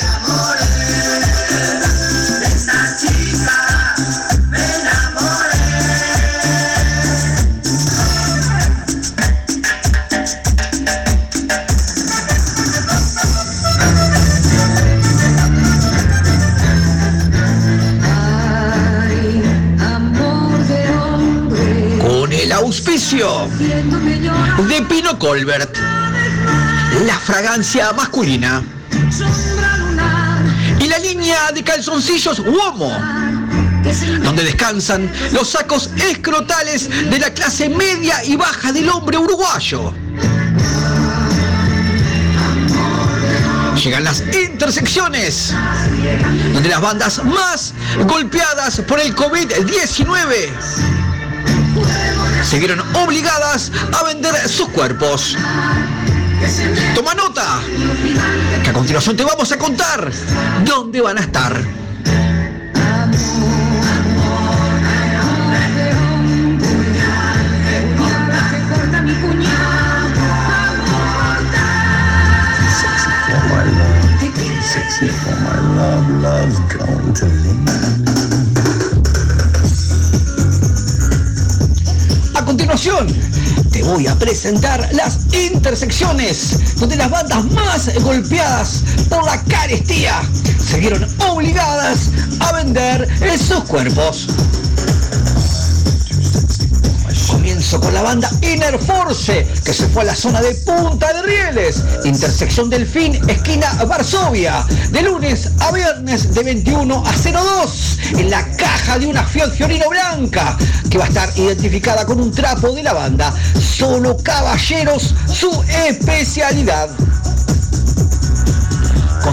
De 23.50 24.82
Pino 24.84 25.18
Colbert, 25.18 25.78
la 27.06 27.18
fragancia 27.20 27.92
masculina 27.94 28.62
y 30.80 30.88
la 30.88 31.00
línea 31.00 31.52
de 31.54 31.64
calzoncillos 31.64 32.40
Uomo, 32.40 32.92
donde 34.24 34.44
descansan 34.44 35.12
los 35.32 35.50
sacos 35.50 35.90
escrotales 35.98 36.90
de 37.10 37.20
la 37.20 37.34
clase 37.34 37.70
media 37.70 38.24
y 38.24 38.36
baja 38.36 38.72
del 38.72 38.90
hombre 38.90 39.18
uruguayo. 39.18 39.94
Llegan 43.84 44.04
las 44.04 44.24
intersecciones, 44.34 45.54
donde 46.54 46.70
las 46.70 46.82
bandas 46.82 47.24
más 47.24 47.74
golpeadas 48.06 48.82
por 48.82 49.00
el 49.00 49.16
COVID-19 49.16 51.01
se 52.52 52.60
vieron 52.60 52.82
obligadas 52.98 53.72
a 53.98 54.04
vender 54.04 54.36
sus 54.50 54.68
cuerpos. 54.72 55.38
Toma 56.94 57.16
nota, 57.16 57.62
que 58.62 58.70
a 58.70 58.74
continuación 58.74 59.16
te 59.16 59.24
vamos 59.24 59.50
a 59.54 59.58
contar 59.58 60.12
dónde 60.66 61.00
van 61.00 61.18
a 61.18 61.22
estar. 61.22 61.64
Sexy 74.62 75.08
for 75.10 75.36
my 75.42 75.60
love, 75.76 76.10
love's 76.22 76.60
gone 76.72 77.14
to 77.14 77.26
A 77.28 78.41
te 83.72 83.84
voy 83.84 84.08
a 84.08 84.16
presentar 84.16 84.90
las 84.94 85.32
intersecciones 85.36 86.78
donde 86.78 86.96
las 86.96 87.12
bandas 87.12 87.46
más 87.52 87.94
golpeadas 88.02 88.82
por 89.08 89.24
la 89.24 89.40
carestía 89.44 90.24
se 90.58 90.80
vieron 90.80 91.08
obligadas 91.20 92.10
a 92.40 92.54
vender 92.54 93.08
sus 93.38 93.64
cuerpos. 93.66 94.26
Comienzo 97.28 97.80
con 97.80 97.94
la 97.94 98.02
banda 98.02 98.32
Inner 98.42 98.80
Force, 98.80 99.48
que 99.64 99.74
se 99.74 99.88
fue 99.90 100.02
a 100.02 100.06
la 100.06 100.16
zona 100.16 100.42
de 100.42 100.56
Punta 100.56 101.14
de 101.14 101.22
Rieles, 101.22 101.84
intersección 102.04 102.68
Delfín, 102.68 103.14
esquina 103.30 103.72
Varsovia, 103.84 104.66
de 104.90 105.04
lunes 105.04 105.52
a 105.60 105.72
viernes 105.72 106.34
de 106.34 106.42
21 106.42 107.04
a 107.06 107.12
02, 107.12 107.98
en 108.18 108.30
la 108.30 108.46
caja 108.58 109.00
de 109.00 109.08
una 109.08 109.24
Fiat 109.24 109.52
Fiorino 109.52 109.90
blanca, 109.90 110.58
que 110.90 110.98
va 110.98 111.06
a 111.06 111.08
estar 111.08 111.30
identificada 111.38 112.06
con 112.06 112.20
un 112.20 112.32
trapo 112.32 112.72
de 112.72 112.84
la 112.84 112.94
banda. 112.94 113.34
Solo 113.60 114.18
caballeros, 114.18 115.16
su 115.28 115.64
especialidad. 115.88 116.90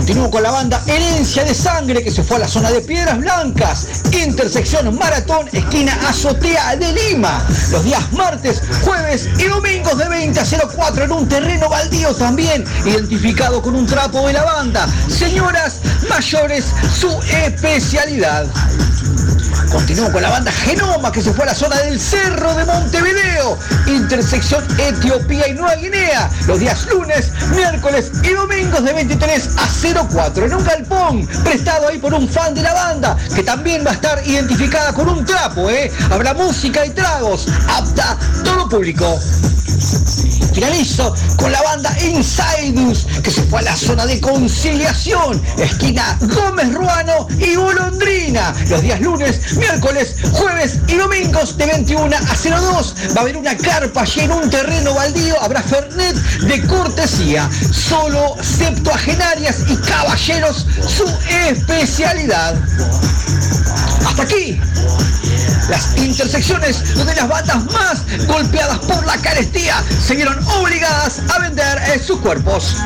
Continúo 0.09 0.31
con 0.31 0.43
la 0.43 0.53
banda 0.53 0.83
Herencia 0.87 1.45
de 1.45 1.53
Sangre 1.53 2.03
que 2.03 2.11
se 2.11 2.23
fue 2.23 2.39
a 2.39 2.41
la 2.41 2.49
zona 2.49 2.71
de 2.71 2.81
Piedras 2.81 3.19
Blancas, 3.19 3.87
intersección 4.11 4.97
Maratón, 4.97 5.51
esquina 5.53 5.93
Azotea 6.09 6.77
de 6.77 6.91
Lima, 6.95 7.47
los 7.71 7.85
días 7.85 8.11
martes, 8.13 8.63
jueves 8.83 9.29
y 9.39 9.45
domingos 9.45 9.99
de 9.99 10.09
20 10.09 10.41
a 10.41 10.45
04 10.45 11.05
en 11.05 11.13
un 11.13 11.29
terreno 11.29 11.69
baldío 11.69 12.15
también, 12.15 12.65
identificado 12.87 13.61
con 13.61 13.75
un 13.75 13.85
trapo 13.85 14.27
de 14.27 14.33
la 14.33 14.45
banda. 14.45 14.89
Señoras 15.11 15.81
mayores, 16.09 16.65
su 16.99 17.11
especialidad. 17.45 18.47
Continúo 19.71 20.11
con 20.11 20.23
la 20.23 20.31
banda 20.31 20.51
Genoma 20.51 21.13
que 21.13 21.21
se 21.21 21.33
fue 21.33 21.45
a 21.45 21.49
la 21.49 21.55
zona 21.55 21.77
del 21.79 22.01
Cerro 22.01 22.55
de 22.55 22.65
Montevideo, 22.65 23.59
intersección 23.87 24.65
Etiopía 24.79 25.49
y 25.49 25.55
Nueva 25.55 25.75
Guinea, 25.77 26.31
los 26.47 26.59
días 26.59 26.87
lunes, 26.87 27.33
miércoles 27.51 28.11
y 28.23 28.31
domingos 28.31 28.83
de 28.83 28.93
23 28.95 29.49
a 29.59 30.05
04 30.09 30.47
en 30.47 30.55
un 30.55 30.65
galpón 30.65 31.27
prestado 31.45 31.89
ahí 31.89 31.99
por 31.99 32.15
un 32.15 32.29
fan 32.29 32.55
de 32.55 32.63
la 32.63 32.73
banda 32.73 33.17
que 33.35 33.43
también 33.43 33.85
va 33.87 33.91
a 33.91 33.95
estar 33.95 34.27
identificada 34.27 34.93
con 34.93 35.09
un 35.09 35.25
trapo, 35.25 35.69
¿eh? 35.69 35.93
Habrá 36.11 36.33
música 36.33 36.87
y 36.87 36.91
tragos, 36.91 37.47
apta 37.69 38.17
todo 38.45 38.69
público. 38.69 39.19
Finalizo 40.59 41.15
con 41.37 41.53
la 41.53 41.63
banda 41.63 41.97
Insidus, 42.03 43.07
que 43.23 43.31
se 43.31 43.45
fue 43.45 43.61
a 43.61 43.63
la 43.63 43.77
zona 43.77 44.07
de 44.07 44.21
conciliación, 44.21 45.41
esquina 45.57 46.19
Gómez 46.21 46.75
Ruano 46.75 47.29
y 47.39 47.55
Golondrina. 47.55 48.53
Los 48.69 48.83
días 48.83 49.01
lunes, 49.01 49.57
miércoles, 49.57 50.17
jueves 50.33 50.81
y 50.89 50.97
domingos 50.97 51.57
de 51.57 51.67
21 51.67 52.17
a 52.17 52.35
02. 52.35 52.95
Va 53.15 53.21
a 53.21 53.21
haber 53.21 53.37
una 53.37 53.57
carpa 53.57 54.01
allí 54.01 54.23
en 54.23 54.33
un 54.33 54.51
terreno 54.51 54.95
baldío. 54.95 55.41
Habrá 55.41 55.63
Fernet 55.63 56.17
de 56.17 56.67
cortesía. 56.67 57.49
Solo 57.73 58.35
septuagenarias 58.43 59.59
y 59.69 59.77
caballeros, 59.77 60.67
su 60.89 61.07
especialidad. 61.49 62.57
Aquí 64.19 64.61
las 65.69 65.97
intersecciones 65.97 66.95
donde 66.95 67.15
las 67.15 67.29
bandas 67.29 67.65
más 67.67 68.27
golpeadas 68.27 68.79
por 68.79 69.05
la 69.07 69.17
carestía 69.19 69.83
se 70.05 70.15
vieron 70.17 70.37
obligadas 70.61 71.21
a 71.29 71.39
vender 71.41 71.79
eh, 71.89 71.99
sus 72.05 72.19
cuerpos. 72.19 72.77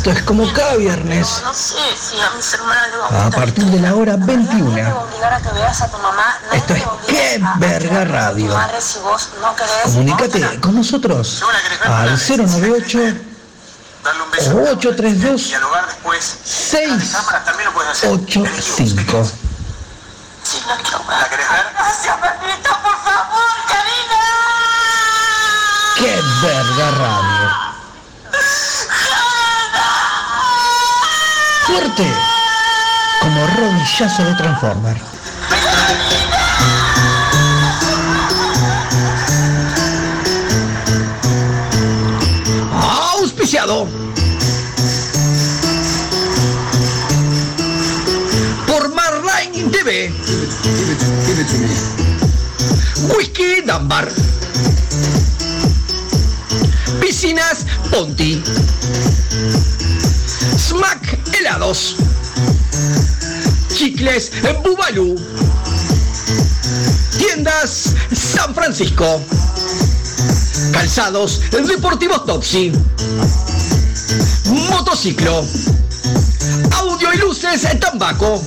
Esto 0.00 0.12
es 0.12 0.22
como 0.22 0.50
cada 0.54 0.76
viernes, 0.76 1.42
No 1.44 1.52
sé 1.52 1.74
si 1.94 2.18
a 2.18 2.30
mis 2.34 2.54
hermanas 2.54 2.88
le 2.90 2.96
va 2.96 3.26
a 3.26 3.30
partir 3.30 3.64
de 3.66 3.80
la 3.80 3.94
hora 3.94 4.16
21. 4.16 4.70
obligar 4.70 5.34
a 5.34 5.40
que 5.42 5.50
veas 5.52 5.82
a 5.82 5.90
tu 5.90 5.98
mamá. 5.98 6.38
No 6.48 6.54
Esto 6.56 6.72
es 6.72 6.82
¡Qué 7.06 7.38
verga 7.58 8.06
radio! 8.06 8.58
si 8.80 8.98
no. 8.98 9.54
Comunícate 9.84 10.58
con 10.60 10.76
nosotros 10.76 11.44
al 11.84 12.18
098 12.18 12.98
832 14.54 15.42
685. 17.92 19.30
Sí, 20.42 20.62
la 20.66 20.76
quiero 20.78 20.98
ver. 21.00 21.18
¿La 21.18 21.28
querés 21.28 21.50
ver? 21.50 21.66
Gracias, 21.74 22.16
Pepito, 22.16 22.70
por 22.82 22.96
favor, 23.04 23.50
Karina. 23.68 24.22
¡Qué 25.98 26.22
verga 26.40 26.90
radio! 26.92 27.39
Fuerte, 31.70 32.04
como 33.20 33.46
rodillazo 33.46 34.24
de 34.24 34.34
Transformer. 34.34 34.96
Auspiciado 43.12 43.86
Whisky 53.14 53.62
Dunbar. 53.64 54.08
Piscinas 57.00 57.64
Ponti. 57.90 58.42
Smack 60.58 61.19
Helados. 61.40 61.96
Chicles 63.74 64.30
Bubalú. 64.62 65.16
Tiendas 67.16 67.94
San 68.12 68.54
Francisco. 68.54 69.22
Calzados 70.70 71.40
Deportivos 71.50 72.26
Topsy. 72.26 72.72
Motociclo. 74.68 75.46
Audio 76.72 77.14
y 77.14 77.16
luces 77.16 77.66
Tambaco. 77.80 78.42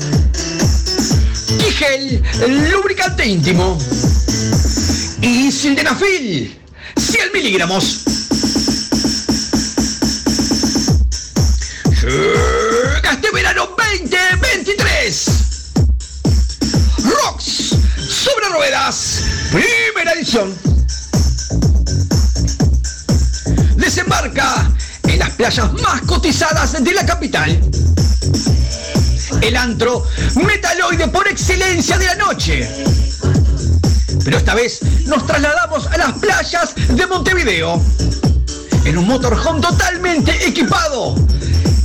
Tigel 1.57 2.21
Lubricante 2.71 3.25
íntimo. 3.25 3.79
Y 5.19 5.51
Sildenafil. 5.51 6.59
100 6.95 7.31
miligramos. 7.33 8.02
Verano 13.33 13.67
2023. 13.75 15.25
Rocks 17.03 17.75
sobre 17.97 18.47
ruedas. 18.49 19.23
Primera 19.51 20.13
edición. 20.13 20.55
Desembarca 23.75 24.71
en 25.07 25.17
las 25.19 25.31
playas 25.31 25.73
más 25.73 26.01
cotizadas 26.01 26.83
de 26.83 26.93
la 26.93 27.03
capital. 27.05 27.59
El 29.41 29.57
antro 29.57 30.05
metaloide 30.35 31.07
por 31.07 31.27
excelencia 31.27 31.97
de 31.97 32.05
la 32.05 32.15
noche. 32.15 32.69
Pero 34.23 34.37
esta 34.37 34.53
vez 34.53 34.79
nos 35.07 35.25
trasladamos 35.25 35.87
a 35.87 35.97
las 35.97 36.13
playas 36.13 36.75
de 36.75 37.07
Montevideo. 37.07 37.81
En 38.85 38.97
un 38.97 39.07
motorhome 39.07 39.59
totalmente 39.59 40.47
equipado 40.47 41.15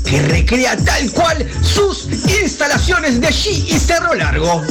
que 0.08 0.22
recrea 0.22 0.74
tal 0.76 1.10
cual 1.12 1.46
sus 1.62 2.08
instalaciones 2.42 3.20
de 3.20 3.26
allí 3.26 3.66
y 3.68 3.78
Cerro 3.78 4.14
Largo. 4.14 4.64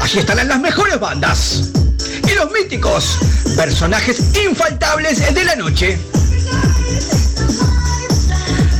Allí 0.00 0.18
estarán 0.18 0.48
las 0.48 0.60
mejores 0.60 1.00
bandas 1.00 1.70
y 2.30 2.34
los 2.34 2.50
míticos 2.50 3.18
personajes 3.56 4.22
infaltables 4.46 5.34
de 5.34 5.44
la 5.44 5.56
noche. 5.56 5.98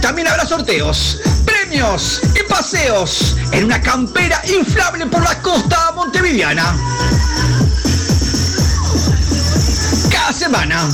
También 0.02 0.28
habrá 0.28 0.44
sorteos, 0.44 1.20
premios 1.46 2.20
y 2.38 2.46
paseos 2.46 3.36
en 3.52 3.64
una 3.64 3.80
campera 3.80 4.42
inflable 4.46 5.06
por 5.06 5.22
la 5.22 5.40
costa 5.40 5.92
montevideana. 5.92 6.76
Cada 10.10 10.32
semana, 10.34 10.86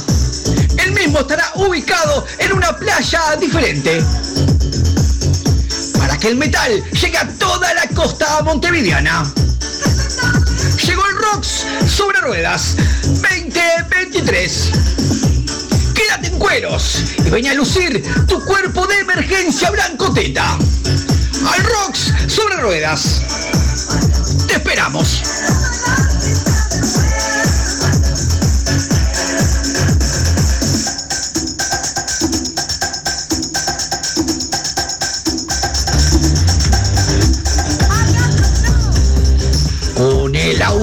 mismo 0.98 1.20
estará 1.20 1.52
ubicado 1.54 2.26
en 2.38 2.52
una 2.52 2.76
playa 2.76 3.36
diferente. 3.36 4.02
Para 5.96 6.18
que 6.18 6.28
el 6.28 6.36
metal 6.36 6.82
llegue 6.90 7.16
a 7.16 7.28
toda 7.38 7.72
la 7.74 7.86
costa 7.94 8.42
montevideana. 8.42 9.24
Llegó 10.84 11.06
el 11.06 11.16
Rocks 11.16 11.64
sobre 11.88 12.20
ruedas 12.20 12.74
2023. 13.04 14.70
Quédate 15.94 16.26
en 16.28 16.38
cueros 16.38 17.02
y 17.24 17.30
ven 17.30 17.46
a 17.46 17.54
lucir 17.54 18.02
tu 18.26 18.44
cuerpo 18.44 18.86
de 18.86 18.98
emergencia 18.98 19.70
blanco 19.70 20.12
teta. 20.12 20.58
Al 21.52 21.64
Rocks 21.64 22.12
sobre 22.26 22.56
ruedas. 22.56 23.22
Te 24.48 24.54
esperamos. 24.54 25.22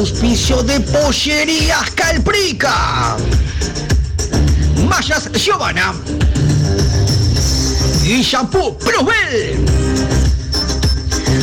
Auspicio 0.06 0.62
de 0.62 0.80
Pollerías 0.82 1.90
Calprica. 1.96 3.18
Mayas 4.88 5.32
Giovanna. 5.32 5.96
Y 8.04 8.22
Shampoo 8.22 8.78
Plusbel. 8.78 9.66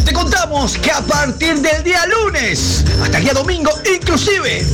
Te 0.05 0.13
contamos 0.13 0.79
que 0.79 0.93
a 0.93 1.01
partir 1.01 1.61
del 1.61 1.83
día 1.83 2.07
lunes 2.07 2.85
hasta 3.03 3.19
el 3.19 3.25
día 3.25 3.35
domingo 3.35 3.73
inclusive, 3.97 4.65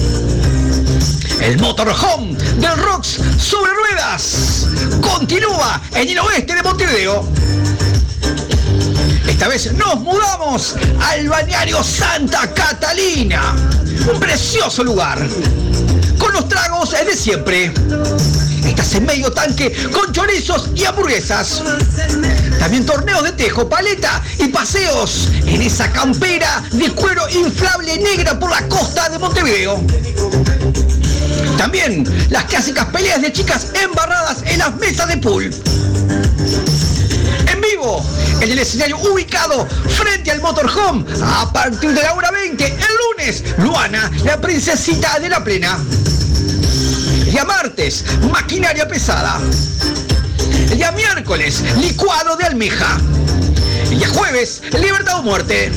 el 1.41 1.59
motorhome 1.59 2.37
del 2.37 2.77
Rocks 2.77 3.19
sobre 3.39 3.73
ruedas 3.73 4.67
continúa 5.01 5.81
en 5.95 6.11
el 6.11 6.19
oeste 6.19 6.55
de 6.55 6.63
Montevideo. 6.63 7.27
Esta 9.39 9.47
vez 9.51 9.73
nos 9.75 10.01
mudamos 10.01 10.75
al 11.01 11.29
balneario 11.29 11.81
Santa 11.85 12.53
Catalina. 12.53 13.55
Un 14.13 14.19
precioso 14.19 14.83
lugar. 14.83 15.25
Con 16.19 16.33
los 16.33 16.49
tragos 16.49 16.91
de 16.91 17.15
siempre. 17.15 17.73
Estás 18.67 18.97
en 18.97 19.07
medio 19.07 19.31
tanque 19.31 19.73
con 19.93 20.13
chorizos 20.13 20.71
y 20.75 20.85
hamburguesas. 20.85 21.63
También 22.59 22.85
torneos 22.85 23.23
de 23.23 23.31
tejo, 23.31 23.69
paleta 23.69 24.21
y 24.41 24.49
paseos 24.49 25.29
en 25.47 25.63
esa 25.63 25.89
campera 25.93 26.65
de 26.73 26.91
cuero 26.91 27.23
inflable 27.31 27.97
negra 27.97 28.37
por 28.41 28.51
la 28.51 28.67
costa 28.67 29.09
de 29.09 29.21
Montevideo. 29.21 29.81
También 31.57 32.05
las 32.31 32.43
clásicas 32.47 32.87
peleas 32.87 33.23
de 33.23 33.33
chicas 33.33 33.69
embarradas 33.81 34.39
en 34.47 34.59
las 34.59 34.75
mesas 34.75 35.07
de 35.07 35.17
pool. 35.19 35.55
En 38.41 38.53
el 38.53 38.59
escenario 38.61 38.99
ubicado 38.99 39.67
frente 39.89 40.31
al 40.31 40.41
motorhome, 40.41 41.05
a 41.23 41.53
partir 41.53 41.93
de 41.93 42.03
la 42.03 42.15
hora 42.15 42.31
20, 42.31 42.65
el 42.65 42.73
lunes, 42.73 43.43
Luana, 43.59 44.11
la 44.25 44.41
princesita 44.41 45.19
de 45.19 45.29
la 45.29 45.43
plena. 45.43 45.77
El 47.21 47.33
día 47.33 47.45
martes, 47.45 48.05
maquinaria 48.31 48.87
pesada. 48.87 49.41
El 50.71 50.77
día 50.77 50.93
miércoles, 50.93 51.63
licuado 51.79 52.37
de 52.37 52.45
almeja. 52.45 52.99
El 53.91 53.99
día 53.99 54.09
jueves, 54.09 54.63
libertad 54.79 55.19
o 55.19 55.23
muerte. 55.23 55.73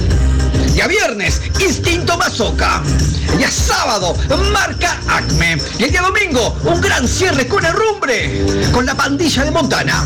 El 0.54 0.74
día 0.74 0.88
viernes, 0.88 1.42
instinto 1.60 2.16
mazoca. 2.16 2.84
El 3.32 3.40
día 3.40 3.52
sábado, 3.52 4.16
marca 4.52 5.00
Acme. 5.08 5.58
Y 5.80 5.86
el 5.86 5.92
día 5.92 6.02
domingo, 6.04 6.56
un 6.64 6.80
gran 6.80 7.08
cierre 7.08 7.48
con 7.48 7.66
herrumbre, 7.66 8.70
con 8.72 8.86
la 8.86 8.94
pandilla 8.94 9.46
de 9.46 9.52
Montana. 9.52 10.06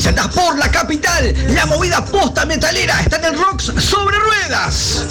Si 0.00 0.08
andás 0.08 0.28
por 0.28 0.56
la 0.56 0.70
capital, 0.70 1.34
la 1.48 1.66
movida 1.66 2.02
posta 2.02 2.46
metalera 2.46 2.98
está 3.02 3.16
en 3.16 3.24
el 3.26 3.38
Rocks 3.38 3.70
sobre 3.78 4.18
ruedas. 4.18 5.04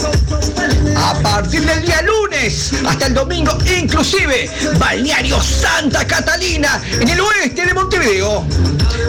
A 0.98 1.14
partir 1.22 1.64
del 1.64 1.86
día 1.86 2.02
lunes 2.02 2.72
hasta 2.88 3.06
el 3.06 3.14
domingo, 3.14 3.56
inclusive, 3.80 4.50
Balneario 4.80 5.40
Santa 5.44 6.08
Catalina, 6.08 6.82
en 7.00 7.08
el 7.08 7.20
oeste 7.22 7.68
de 7.68 7.74
Montevideo. 7.76 8.48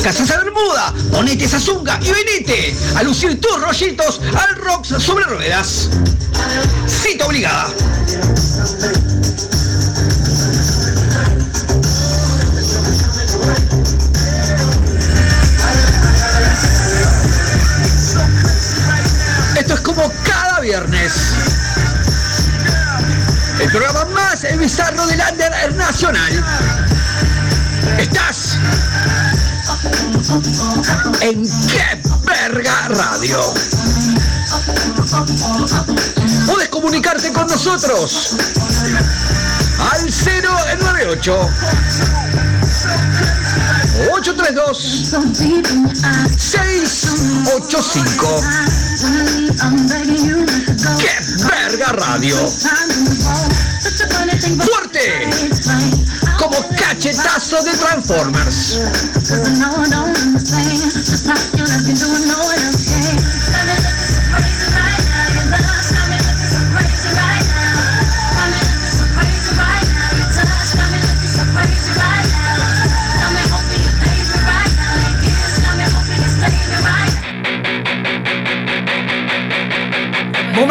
Casas 0.05 0.29
Bermuda, 0.29 0.93
ponete 1.11 1.47
esa 1.47 1.59
zunga 1.59 1.99
y 2.03 2.11
venite 2.11 2.77
a 2.97 3.03
lucir 3.03 3.41
tus 3.41 3.59
rollitos 3.59 4.21
al 4.37 4.57
Rocks 4.57 4.89
sobre 5.03 5.25
ruedas. 5.25 5.89
Cita 6.87 7.25
obligada. 7.25 7.71
Como 19.95 20.13
cada 20.25 20.61
viernes. 20.61 21.13
El 23.59 23.71
programa 23.71 24.05
más 24.07 24.47
bizarro 24.57 25.07
del 25.07 25.21
Under 25.31 25.75
Nacional. 25.75 26.45
Estás 27.99 28.57
en 31.21 31.45
qué 31.69 32.01
verga 32.25 32.89
radio. 32.89 33.41
Puedes 36.47 36.69
comunicarte 36.69 37.33
con 37.33 37.49
nosotros 37.49 38.37
al 39.93 40.09
098 40.79 41.51
832 44.09 45.13
685 46.39 48.41
¡Qué 50.99 51.11
verga 51.45 51.93
radio! 51.93 52.37
¡Fuerte! 54.65 55.29
Como 56.39 56.57
cachetazo 56.77 57.63
de 57.63 57.73
Transformers. 57.73 58.79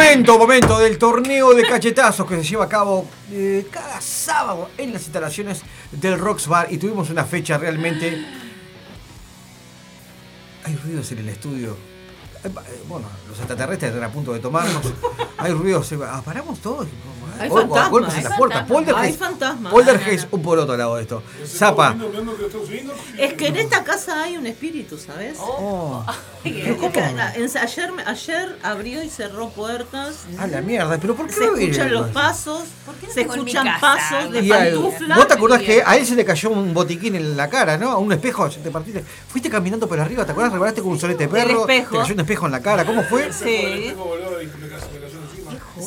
Momento, 0.10 0.40
momento 0.40 0.80
del 0.80 0.98
torneo 0.98 1.54
de 1.54 1.62
cachetazos 1.68 2.28
que 2.28 2.36
se 2.38 2.44
lleva 2.44 2.66
a 2.66 2.68
cabo 2.68 3.08
eh, 3.32 3.68
cada 3.70 4.02
sábado 4.02 4.72
en 4.76 4.92
las 4.92 5.04
instalaciones 5.04 5.62
del 5.92 6.18
Rocks 6.18 6.48
Bar 6.48 6.68
y 6.74 6.80
tuvimos 6.80 7.12
una 7.12 7.26
fecha 7.26 7.60
realmente... 7.60 8.26
Hay 10.64 10.76
ruidos 10.78 11.12
en 11.12 11.20
el 11.20 11.30
estudio. 11.30 11.78
Eh, 12.44 12.48
eh, 12.48 12.84
Bueno, 12.88 13.08
los 13.28 13.38
extraterrestres 13.38 13.92
están 13.94 14.10
a 14.10 14.12
punto 14.12 14.34
de 14.34 14.40
tomarnos. 14.40 14.82
Hay 15.38 15.54
ruidos. 15.54 15.92
eh, 15.92 16.00
ah, 16.04 16.24
paramos 16.26 16.58
todos. 16.58 16.88
Hay 17.40 17.50
fantasmas, 17.50 17.90
golpes 17.90 18.14
en 18.14 18.18
hay 18.20 18.24
la 18.24 18.36
puerta. 18.38 18.56
fantasmas. 18.56 18.68
Poltergeist, 18.86 19.22
Hay 19.22 19.28
fantasmas. 19.28 19.72
Poltergeist, 19.72 20.28
un 20.32 20.42
poroto 20.42 20.72
al 20.74 20.78
lado 20.80 20.96
de 20.96 21.02
esto. 21.04 21.24
Zapa. 21.46 21.96
Es 23.18 23.34
que 23.34 23.48
en 23.48 23.56
esta 23.58 23.84
casa 23.84 24.24
hay 24.24 24.38
un 24.38 24.46
espíritu, 24.48 24.98
¿sabes? 24.98 25.38
Oh. 25.40 26.04
Ayer, 26.46 27.90
ayer 28.06 28.58
abrió 28.64 29.04
y 29.04 29.10
cerró 29.10 29.50
puertas. 29.50 30.26
A 30.38 30.48
la 30.48 30.62
mierda, 30.62 30.98
pero 31.00 31.16
¿por 31.16 31.28
qué 31.28 31.34
Se 31.34 31.46
no 31.46 31.54
viene? 31.54 31.72
escuchan 31.72 31.92
los 31.92 32.10
pasos, 32.12 32.62
se 33.14 33.22
escuchan 33.22 33.68
pasos 33.82 34.32
de 34.32 34.44
pantuflas. 34.44 35.18
¿Vos 35.18 35.28
te 35.28 35.34
acordás 35.34 35.62
que 35.62 35.84
a 35.86 35.98
él 35.98 36.06
se 36.06 36.16
le 36.16 36.24
cayó 36.24 36.50
un 36.52 36.74
botiquín 36.74 37.16
en 37.16 37.36
la 37.36 37.50
cara, 37.50 37.78
¿no? 37.78 37.92
A 37.92 37.98
un 37.98 38.12
espejo, 38.14 38.50
te 38.50 38.72
partiste. 38.72 39.04
Fuiste 39.28 39.50
caminando 39.50 39.88
por 39.88 40.00
arriba, 40.00 40.26
¿te 40.26 40.32
acuerdas? 40.32 40.54
Rebanaste 40.54 40.82
con 40.82 40.92
un 40.92 41.00
solete 41.00 41.26
de 41.26 41.30
perro. 41.30 41.62
espejo. 41.62 41.92
Te 41.98 42.02
cayó 42.04 42.14
un 42.14 42.20
espejo 42.22 42.46
en 42.46 42.52
la 42.54 42.62
cara. 42.62 42.86
¿Cómo 42.86 43.04
fue? 43.04 43.32
Sí. 43.34 43.94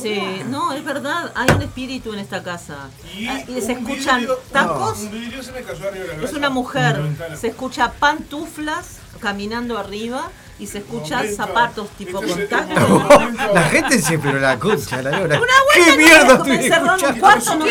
Sí, 0.01 0.43
no, 0.49 0.73
es 0.73 0.85
verdad, 0.85 1.33
hay 1.35 1.49
un 1.55 1.63
espíritu 1.63 2.13
en 2.13 2.19
esta 2.21 2.43
casa. 2.43 2.77
Ah, 2.85 3.41
Y, 3.49 3.61
se 3.61 3.73
un 3.75 3.87
escuchan 3.87 4.21
vidrio- 4.21 4.39
tacos. 4.53 4.99
Un 5.01 5.11
vidrio 5.13 5.43
se 5.43 5.53
me 5.53 5.63
cayó 5.63 5.89
arriba 5.89 6.05
de 6.07 6.17
la 6.19 6.25
Es 6.25 6.33
una 6.33 6.51
mujer. 6.51 7.01
Se 7.39 7.49
escucha 7.49 7.93
pantuflas 7.93 8.99
caminando 9.21 9.79
arriba 9.79 10.31
y 10.59 10.67
se 10.67 10.79
escucha 10.79 11.17
Momento. 11.19 11.37
zapatos 11.37 11.89
tipo 11.99 12.23
Este 12.23 12.33
con 12.33 12.41
es 12.43 12.45
el 12.45 12.49
tacos. 12.49 13.55
La 13.55 13.63
gente 13.65 14.01
se 14.01 14.19
pero 14.19 14.39
la 14.41 14.59
concha, 14.59 15.03
la 15.03 15.11
lora. 15.19 15.39
Una 15.41 15.53
¿Qué 15.75 15.97
mierda 15.97 16.25
me 16.25 16.33
estoy 16.35 16.67
encerró 16.67 16.85
en 16.85 16.91
un 16.91 16.95
escuchando? 16.95 17.21
cuarto, 17.21 17.55
no 17.57 17.65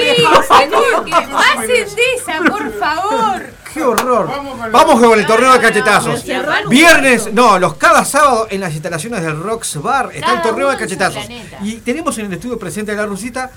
por 2.49 2.79
favor. 2.79 3.60
¡Qué 3.73 3.81
horror! 3.83 4.27
Vamos 4.27 4.57
con 4.59 4.71
la- 4.71 4.77
Vamos 4.77 4.99
con 5.01 5.19
el 5.19 5.25
torneo 5.25 5.53
de 5.53 5.59
cachetazos. 5.59 6.23
Viernes, 6.69 7.33
no, 7.33 7.57
los 7.59 7.75
cada 7.75 8.03
sábado 8.05 8.47
en 8.49 8.59
las 8.61 8.73
instalaciones 8.73 9.21
del 9.21 9.41
Rocks 9.41 9.81
Bar 9.81 10.09
está 10.13 10.33
el 10.33 10.41
torneo 10.41 10.69
de 10.69 10.77
cachetazos. 10.77 11.23
Y 11.61 11.77
tenemos 11.77 12.17
en 12.17 12.25
el 12.27 12.33
estudio 12.33 12.57
presente 12.59 12.91
a 12.91 12.95
la 12.95 13.05
Rusita, 13.05 13.49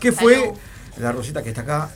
que 0.00 0.12
fue 0.12 0.52
la 0.98 1.12
Rosita 1.12 1.42
que 1.44 1.50
está 1.50 1.60
acá, 1.62 1.90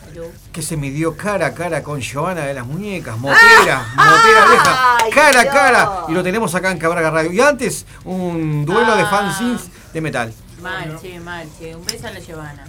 que 0.53 0.63
se 0.63 0.77
midió 0.77 1.17
cara 1.17 1.47
a 1.47 1.55
cara 1.55 1.83
con 1.83 2.01
Giovanna 2.01 2.43
de 2.43 2.55
las 2.55 2.65
Muñecas, 2.67 3.19
motera, 3.19 3.85
motera 3.97 4.47
vieja, 4.49 4.97
Ay, 5.05 5.11
cara 5.11 5.41
a 5.41 5.47
cara. 5.49 5.91
Y 6.09 6.13
lo 6.13 6.23
tenemos 6.23 6.55
acá 6.55 6.71
en 6.71 6.79
Cabraga 6.79 7.11
Radio. 7.11 7.33
Y 7.33 7.41
antes, 7.41 7.85
un 8.05 8.65
duelo 8.65 8.95
de 8.97 9.03
Ah. 9.03 9.07
fanzines 9.11 9.63
de 9.93 10.01
metal. 10.01 10.33
Mal, 10.61 10.97
che, 11.01 11.19
mal, 11.19 11.49
che. 11.59 11.75
Un 11.75 11.85
beso 11.85 12.07
a 12.07 12.11
la 12.13 12.21
Giovanna. 12.21 12.65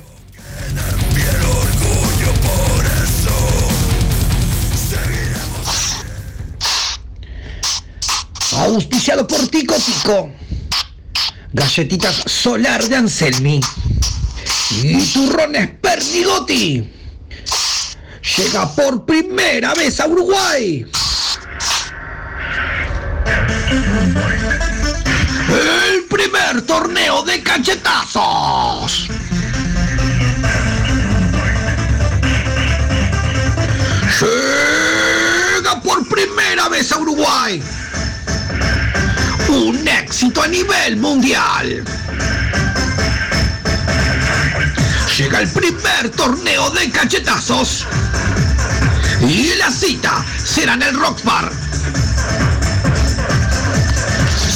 Auspiciado 8.58 9.28
por 9.28 9.48
Tico 9.48 9.76
Tico. 9.76 10.32
Galletitas 11.52 12.24
Solar 12.26 12.84
de 12.88 12.96
Anselmi. 12.96 13.62
Y 14.72 15.06
turrones 15.08 15.70
Pernigotti. 15.82 16.90
Llega 18.38 18.74
por 18.74 19.06
primera 19.06 19.74
vez 19.74 20.00
a 20.00 20.08
Uruguay. 20.08 20.86
El 25.50 26.04
primer 26.10 26.62
torneo 26.66 27.24
de 27.24 27.44
cachetazos. 27.44 29.10
Primera 36.54 36.70
vez 36.70 36.92
a 36.92 37.00
Uruguay. 37.00 37.64
Un 39.50 39.88
éxito 39.88 40.44
a 40.44 40.48
nivel 40.48 40.98
mundial. 40.98 41.84
Llega 45.18 45.40
el 45.40 45.48
primer 45.50 46.10
torneo 46.16 46.70
de 46.70 46.92
cachetazos. 46.92 47.88
Y 49.28 49.56
la 49.56 49.72
cita 49.72 50.24
será 50.46 50.76
en 50.76 50.84
el 50.84 50.96
Rock 50.96 51.24
Bar. 51.24 51.52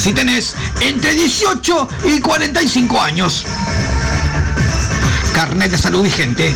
Si 0.00 0.12
tenés 0.12 0.54
entre 0.80 1.14
18 1.14 1.88
y 2.04 2.20
45 2.20 3.00
años. 3.00 3.44
Carnet 5.34 5.72
de 5.72 5.78
salud 5.78 6.04
vigente. 6.04 6.54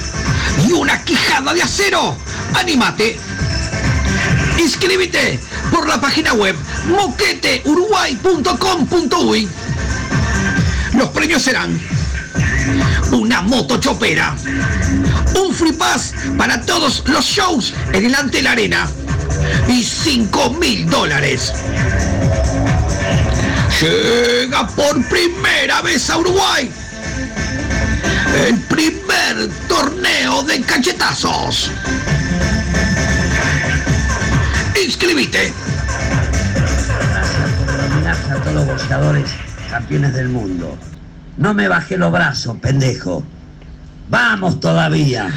Y 0.69 0.71
una 0.71 1.03
quijada 1.03 1.53
de 1.53 1.63
acero. 1.63 2.17
¡Anímate! 2.55 3.19
Inscríbete 4.63 5.41
por 5.73 5.89
la 5.89 6.01
página 6.01 6.35
web 6.35 6.55
moqueteuruguay.com.uy. 6.87 9.49
Los 10.95 11.09
premios 11.09 11.43
serán 11.43 11.81
una 13.11 13.43
moto 13.43 13.79
chopera, 13.79 14.37
un 15.35 15.53
free 15.53 15.73
pass 15.73 16.15
para 16.39 16.63
todos 16.63 17.03
los 17.07 17.25
shows 17.25 17.75
en 17.93 18.07
el 18.07 18.15
Ante 18.15 18.41
la 18.41 18.53
Arena 18.53 18.89
y 19.69 19.83
5 19.83 20.51
mil 20.51 20.89
dólares. 20.89 21.53
Llega 23.81 24.69
por 24.69 25.05
primera 25.09 25.83
vez 25.83 26.09
a 26.09 26.19
Uruguay 26.19 26.71
el 28.47 28.61
primer 28.61 29.51
torneo 29.69 30.45
de 30.45 30.63
cachetazos. 30.63 31.73
Inscribite. 34.93 35.55
homenaje 37.87 38.31
a 38.31 38.35
todos 38.35 38.55
los 38.55 38.67
boxeadores 38.67 39.31
campeones 39.71 40.13
del 40.13 40.29
mundo. 40.29 40.77
No 41.39 41.55
me 41.55 41.67
bajé 41.67 41.97
los 41.97 42.13
brazos, 42.13 42.59
pendejo. 42.61 43.25
Vamos 44.11 44.61
todavía. 44.61 45.33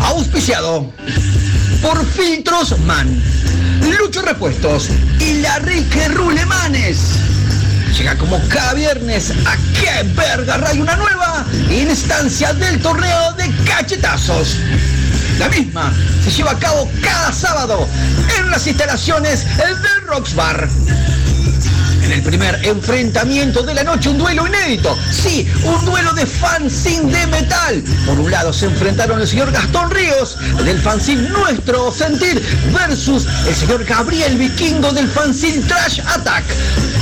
Auspiciado 0.00 0.90
por 1.82 2.02
Filtros 2.06 2.78
Man, 2.80 3.22
Lucho 4.00 4.22
Repuestos 4.22 4.88
y 5.20 5.42
la 5.42 5.58
Rique 5.58 6.08
Rulemanes. 6.08 7.18
Llega 7.98 8.16
como 8.16 8.40
cada 8.48 8.72
viernes 8.72 9.34
a 9.44 9.56
qué 9.78 10.08
verga 10.14 10.56
radio 10.56 10.80
una 10.82 10.96
nueva 10.96 11.44
instancia 11.70 12.54
del 12.54 12.80
torneo 12.80 13.34
de 13.34 13.50
cachetazos. 13.66 14.56
La 15.38 15.48
misma 15.48 15.92
se 16.22 16.30
lleva 16.30 16.52
a 16.52 16.58
cabo 16.58 16.90
cada 17.02 17.32
sábado 17.32 17.88
en 18.38 18.50
las 18.50 18.66
instalaciones 18.66 19.44
del 19.56 20.06
Rocks 20.06 20.34
Bar. 20.34 20.68
En 22.04 22.12
el 22.12 22.22
primer 22.22 22.60
enfrentamiento 22.66 23.62
de 23.62 23.74
la 23.74 23.82
noche, 23.82 24.10
un 24.10 24.18
duelo 24.18 24.46
inédito. 24.46 24.96
Sí, 25.10 25.50
un 25.64 25.84
duelo 25.86 26.12
de 26.12 26.26
fanzine 26.26 27.10
de 27.10 27.26
metal. 27.28 27.82
Por 28.06 28.20
un 28.20 28.30
lado 28.30 28.52
se 28.52 28.66
enfrentaron 28.66 29.20
el 29.20 29.26
señor 29.26 29.50
Gastón 29.50 29.90
Ríos 29.90 30.36
del 30.64 30.78
fanzine 30.80 31.28
Nuestro 31.30 31.90
Sentir 31.90 32.42
versus 32.72 33.26
el 33.48 33.54
señor 33.54 33.84
Gabriel 33.84 34.36
Vikingo 34.36 34.92
del 34.92 35.08
fanzine 35.08 35.62
Trash 35.66 36.00
Attack. 36.00 36.44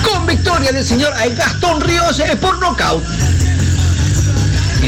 Con 0.08 0.24
victoria 0.24 0.70
del 0.70 0.84
señor 0.84 1.12
Gastón 1.36 1.80
Ríos 1.80 2.20
eh, 2.20 2.36
por 2.40 2.58
nocaut. 2.60 3.02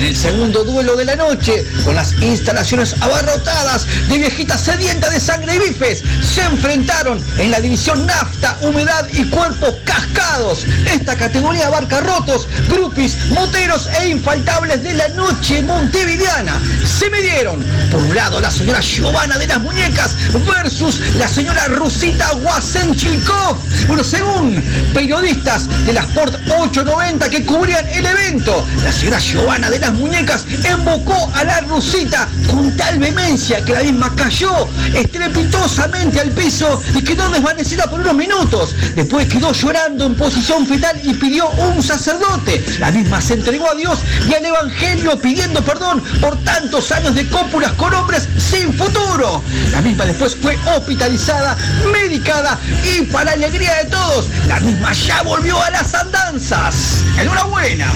En 0.05 0.10
el 0.10 0.16
segundo 0.16 0.64
duelo 0.64 0.97
de 0.97 1.06
la 1.06 1.16
noche, 1.16 1.64
con 1.82 1.94
las 1.94 2.12
instalaciones 2.20 2.94
abarrotadas 3.01 3.86
de 4.06 4.18
viejitas 4.18 4.60
sedientas 4.60 5.10
de 5.10 5.18
sangre 5.18 5.55
y 5.56 5.59
bifes, 5.60 6.02
se 6.20 6.43
enfrentaron 6.43 7.24
en 7.39 7.51
la 7.51 7.59
división 7.59 8.05
nafta, 8.05 8.59
humedad 8.60 9.09
y 9.14 9.24
cuerpos 9.31 9.76
cascados. 9.86 10.66
Esta 10.93 11.16
categoría 11.16 11.68
abarca 11.68 12.01
rotos, 12.01 12.47
grupis, 12.68 13.16
moteros 13.31 13.89
e 13.98 14.10
infaltables 14.10 14.82
de 14.82 14.93
la 14.93 15.09
noche 15.09 15.62
montevideana. 15.62 16.60
Se 16.85 17.09
midieron, 17.09 17.64
por 17.90 18.02
un 18.02 18.14
lado, 18.14 18.40
la 18.43 18.51
señora 18.51 18.81
Giovanna 18.81 19.39
de 19.39 19.47
las 19.47 19.62
Muñecas 19.62 20.16
versus 20.47 21.01
la 21.16 21.28
señora 21.28 21.64
Rusita 21.68 22.31
Wasenchikov. 22.43 23.56
Bueno, 23.86 24.05
según 24.05 24.62
periodistas 24.93 25.66
de 25.86 25.94
la 25.94 26.02
Sport 26.02 26.35
890 26.47 27.31
que 27.31 27.47
cubrían 27.47 27.89
el 27.89 28.05
evento, 28.05 28.66
la 28.85 28.93
señora 28.93 29.18
Giovanna 29.18 29.70
de 29.70 29.78
las 29.78 29.93
Muñecas 29.94 30.44
embocó 30.64 31.30
a 31.34 31.44
la 31.44 31.60
Rusita 31.60 32.28
con 32.50 32.76
tal 32.76 32.98
vehemencia 32.98 33.64
que 33.64 33.72
la 33.72 33.82
misma 33.82 34.12
cayó 34.16 34.68
estrepitosamente 34.94 36.20
al 36.20 36.30
piso 36.30 36.82
y 36.94 37.02
quedó 37.02 37.28
desvanecida 37.30 37.84
por 37.90 38.00
unos 38.00 38.14
minutos. 38.14 38.74
Después 38.94 39.28
quedó 39.28 39.52
llorando 39.52 40.06
en 40.06 40.14
posición 40.14 40.66
fetal 40.66 41.00
y 41.02 41.14
pidió 41.14 41.48
un 41.50 41.82
sacerdote. 41.82 42.64
La 42.78 42.90
misma 42.90 43.20
se 43.20 43.34
entregó 43.34 43.70
a 43.70 43.74
Dios 43.74 43.98
y 44.28 44.34
al 44.34 44.44
Evangelio 44.44 45.18
pidiendo 45.18 45.62
perdón 45.62 46.02
por 46.20 46.36
tantos 46.44 46.90
años 46.92 47.14
de 47.14 47.28
cópulas 47.28 47.72
con 47.72 47.92
hombres 47.94 48.28
sin 48.38 48.72
futuro. 48.74 49.42
La 49.72 49.80
misma 49.80 50.04
después 50.06 50.36
fue 50.36 50.58
hospitalizada, 50.76 51.56
medicada 51.92 52.58
y 52.82 53.02
para 53.02 53.32
alegría 53.32 53.74
de 53.82 53.90
todos, 53.90 54.26
la 54.46 54.60
misma 54.60 54.92
ya 54.92 55.22
volvió 55.22 55.60
a 55.62 55.70
las 55.70 55.94
andanzas. 55.94 57.02
Enhorabuena. 57.18 57.92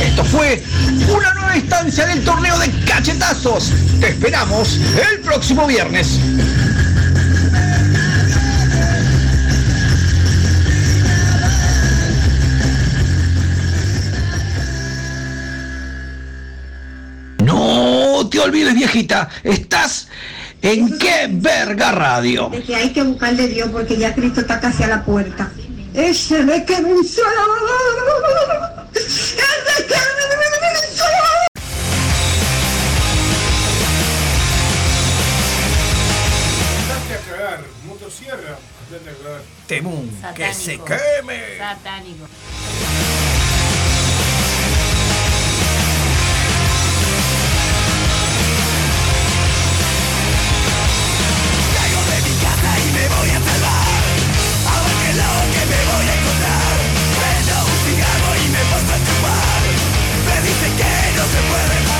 Esto 0.00 0.24
fue 0.24 0.62
una 1.08 1.32
nueva 1.34 1.56
instancia 1.56 2.06
del 2.06 2.24
torneo 2.24 2.58
de 2.58 2.70
cachetazos. 2.84 3.72
Te 4.00 4.08
esperamos 4.08 4.78
el 5.10 5.20
próximo 5.20 5.66
viernes. 5.66 6.18
No 17.44 18.28
te 18.28 18.38
olvides, 18.38 18.74
viejita, 18.74 19.28
estás 19.42 20.08
en 20.62 20.98
qué 20.98 21.28
verga 21.30 21.92
radio. 21.92 22.48
De 22.50 22.62
que 22.62 22.74
hay 22.74 22.92
que 22.92 23.02
buscarle 23.02 23.48
Dios 23.48 23.68
porque 23.72 23.96
ya 23.96 24.14
Cristo 24.14 24.40
está 24.40 24.60
casi 24.60 24.82
a 24.84 24.88
la 24.88 25.04
puerta. 25.04 25.50
Ese 25.94 26.44
de 26.44 26.64
que 26.64 26.76
venció 28.98 29.36
¡Ese 29.38 29.84
que 29.86 30.68
venció 30.74 31.04
Andate 36.80 37.14
a 37.14 37.20
cagar, 37.30 37.64
motosierra, 37.86 38.58
andate 38.86 39.10
a 39.10 39.14
cagar. 39.22 39.42
Temún, 39.66 40.22
que 40.34 40.54
se 40.54 40.78
queme. 40.78 41.58
Satánico. 41.58 42.26
Que 61.40 61.97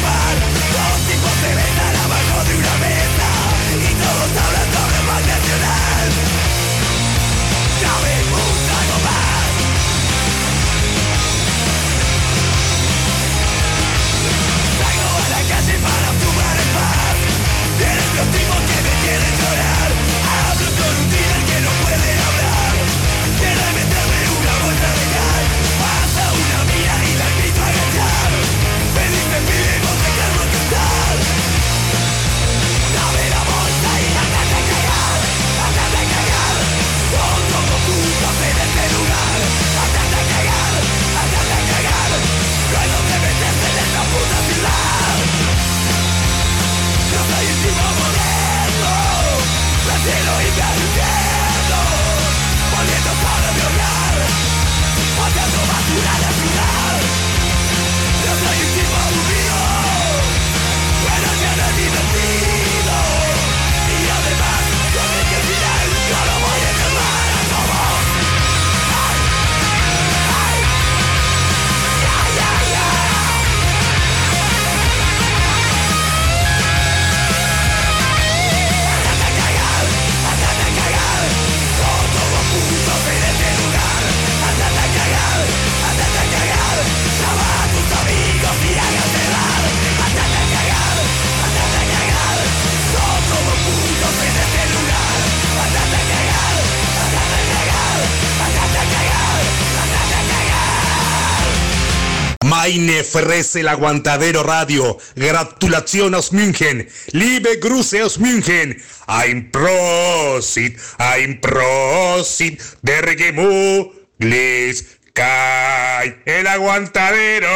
Fresse 103.05 103.61
el 103.61 103.69
Aguantadero 103.69 104.43
Radio. 104.43 104.99
Gratulation 105.15 106.15
aus 106.15 106.33
München. 106.33 106.87
Liebe 107.13 107.59
Grüße 107.59 108.05
aus 108.05 108.19
München. 108.19 108.77
Ein 109.07 109.51
Prosit, 109.51 110.79
ein 110.99 111.41
Prosit 111.41 112.61
der 112.83 113.17
Gemütlichkeit. 113.17 116.17
El 116.25 116.47
Aguantadero. 116.47 117.47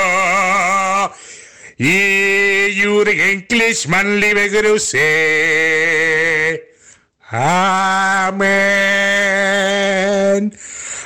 Y 1.79 2.69
Jürgen 2.75 3.47
Klischmann, 3.49 4.21
liebe 4.21 4.51
Grüße. 4.51 4.99
Amen. 7.31 8.43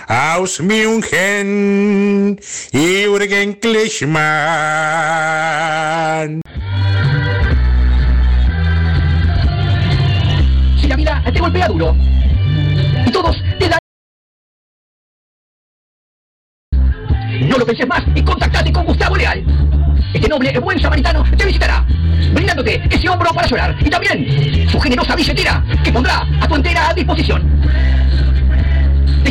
Aus 0.09 0.61
München, 0.61 2.39
Jürgen 2.73 3.59
Klischmann. 3.59 4.23
Si 10.81 10.87
la 10.87 10.95
vida 10.95 11.21
te 11.25 11.41
golpea 11.41 11.67
duro 11.67 11.97
y 13.05 13.11
todos 13.11 13.37
te 13.59 13.69
dan... 13.69 13.81
No 17.49 17.59
lo 17.59 17.67
penses 17.67 17.89
más 17.89 18.05
y 18.15 18.23
contactate 18.23 18.73
con 18.73 18.87
Gustavo 18.87 19.17
Leal. 19.17 19.45
Este 20.15 20.29
noble 20.29 20.53
y 20.55 20.59
buen 20.59 20.81
samaritano 20.81 21.25
te 21.37 21.47
visitará, 21.47 21.85
brindándote 22.33 22.81
ese 22.93 23.09
hombro 23.09 23.35
para 23.35 23.49
llorar 23.49 23.75
y 23.85 23.91
también 23.91 24.69
su 24.71 24.79
generosa 24.79 25.17
billetera 25.17 25.65
que 25.83 25.91
pondrá 25.91 26.25
a 26.41 26.47
tu 26.47 26.55
entera 26.55 26.95
disposición. 26.95 27.43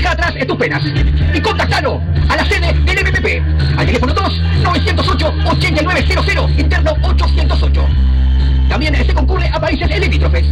Deja 0.06 0.14
atrás 0.14 0.36
tus 0.46 0.58
penas 0.58 0.84
y 1.34 1.42
contactalo 1.42 2.00
a 2.30 2.36
la 2.36 2.46
sede 2.46 2.72
del 2.74 3.08
MPP 3.08 3.42
al 3.76 3.88
teléfono 3.88 4.14
2-908-8900 4.14 6.60
interno 6.60 6.94
808. 7.02 7.88
También 8.70 8.96
se 8.96 9.12
concurre 9.16 9.50
a 9.52 9.60
países 9.60 10.00
limítrofes. 10.00 10.46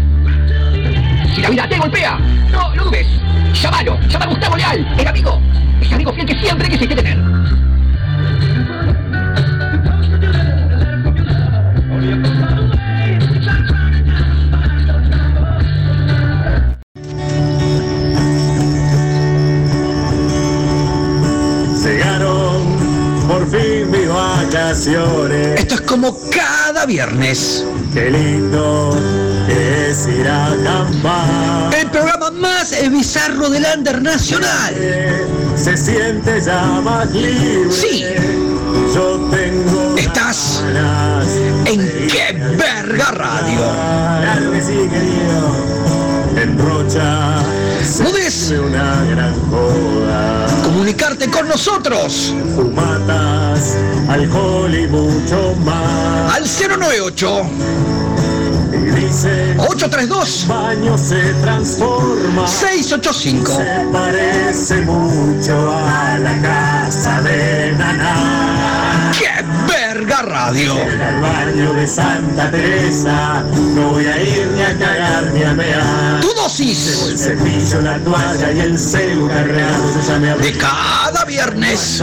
Si 1.35 1.41
la 1.43 1.51
vida 1.51 1.69
te 1.69 1.77
golpea, 1.77 2.17
no 2.51 2.75
lo 2.75 2.85
dudes. 2.85 3.05
Llámalo, 3.61 3.99
llama 4.07 4.25
a 4.25 4.29
Gustavo 4.29 4.57
Leal, 4.57 4.87
el 4.97 5.07
amigo, 5.07 5.39
ese 5.81 5.93
amigo 5.93 6.11
fiel 6.13 6.25
que 6.25 6.39
siempre 6.39 6.67
quisiste 6.67 6.95
tener. 6.95 7.19
Vacaciones. 24.73 25.59
Esto 25.59 25.75
es 25.75 25.81
como 25.81 26.17
cada 26.29 26.85
viernes. 26.85 27.63
Qué 27.93 28.09
lindo 28.09 28.97
es 29.47 30.07
ir 30.07 30.27
a 30.27 30.47
acampar. 30.47 31.75
El 31.75 31.89
programa 31.91 32.31
más 32.31 32.75
bizarro 32.89 33.49
del 33.49 33.65
Under 33.77 34.01
Nacional. 34.01 34.73
Se 35.55 35.77
siente 35.77 36.41
ya 36.41 36.63
más 36.81 37.11
libre. 37.11 37.71
Sí. 37.71 38.03
Yo 38.95 39.29
tengo 39.31 39.95
Estás 39.97 40.63
en 41.65 42.07
qué 42.07 42.33
verga 42.57 43.11
radio. 43.11 43.59
Claro 44.21 44.51
que 44.51 44.61
sí, 48.43 48.53
querido. 48.55 48.59
En 48.59 48.59
Rocha 48.59 48.59
se 48.59 48.59
¿Puedes 48.59 48.59
vive 48.59 48.59
una 48.59 49.05
gran 49.05 49.33
joda. 49.49 50.47
comunicarte 50.63 51.29
con 51.29 51.47
nosotros? 51.47 52.33
Fumatas, 52.55 53.75
alcohol 54.09 54.73
y 54.75 54.87
mucho 54.87 55.55
más. 55.63 56.35
Al 56.35 56.43
098 56.43 57.41
Y 58.61 58.62
832 59.57 60.47
baño 60.47 60.97
se 60.97 61.21
transforma 61.41 62.47
685 62.47 63.51
se 63.55 63.87
parece 63.91 64.81
mucho 64.81 65.71
a 65.71 66.17
la 66.19 66.41
casa 66.41 67.21
de 67.21 67.73
Naná. 67.77 69.11
¡Qué 69.17 69.29
verga 69.67 70.21
radio! 70.23 70.73
al 70.73 71.21
baño 71.21 71.73
de 71.73 71.87
Santa 71.87 72.49
Teresa. 72.51 73.43
No 73.75 73.89
voy 73.89 74.05
a 74.07 74.21
ir 74.21 74.47
ni 74.47 74.61
a 74.61 74.77
cagar 74.77 75.31
ni 75.33 75.43
a 75.43 75.53
mear 75.53 76.21
Tu 76.21 76.33
dosis. 76.33 77.07
El 77.09 77.17
cepillo, 77.17 77.81
la 77.81 77.99
toalla 77.99 78.51
y 78.51 78.59
el 78.59 78.79
celu 78.79 79.27
cargado 79.27 80.37
de 80.37 80.57
cada 80.57 81.25
viernes. 81.25 82.01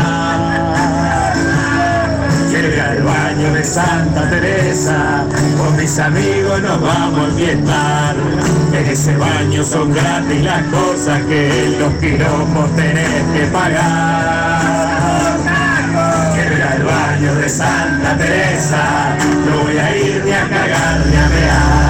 Llega 2.60 2.90
al 2.90 3.02
baño 3.02 3.54
de 3.54 3.64
Santa 3.64 4.28
Teresa, 4.28 5.24
con 5.56 5.74
mis 5.78 5.98
amigos 5.98 6.60
nos 6.60 6.78
vamos 6.82 7.20
a 7.20 7.28
enfiestar. 7.30 8.14
En 8.74 8.86
ese 8.86 9.16
baño 9.16 9.64
son 9.64 9.94
gratis 9.94 10.44
las 10.44 10.62
cosas 10.64 11.22
que 11.22 11.74
los 11.78 11.90
quilombos 11.94 12.76
tenés 12.76 13.22
que 13.32 13.46
pagar. 13.46 14.60
Llega 16.36 16.72
al 16.72 16.82
baño 16.82 17.34
de 17.36 17.48
Santa 17.48 18.18
Teresa, 18.18 19.16
no 19.46 19.62
voy 19.64 19.78
a 19.78 19.96
ir 19.96 20.22
ni 20.22 20.32
a 20.32 20.46
cagar 20.46 21.06
ni 21.06 21.16
a 21.16 21.28
mear. 21.28 21.89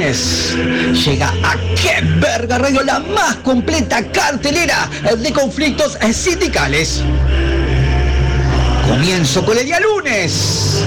Llega 0.00 1.28
a 1.42 1.56
Qué 1.76 2.00
Verga 2.18 2.56
Radio, 2.56 2.82
la 2.82 3.00
más 3.00 3.36
completa 3.36 4.02
cartelera 4.10 4.88
de 5.18 5.30
conflictos 5.30 5.98
sindicales. 6.12 7.02
Comienzo 8.88 9.44
con 9.44 9.58
el 9.58 9.66
día 9.66 9.78
lunes. 9.78 10.82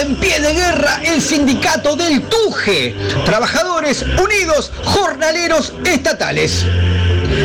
En 0.00 0.16
pie 0.16 0.40
de 0.40 0.52
guerra, 0.52 1.00
el 1.04 1.22
sindicato 1.22 1.94
del 1.94 2.22
TUGE. 2.22 2.96
Trabajadores 3.24 4.02
Unidos 4.02 4.72
Jornaleros 4.82 5.72
Estatales. 5.84 6.66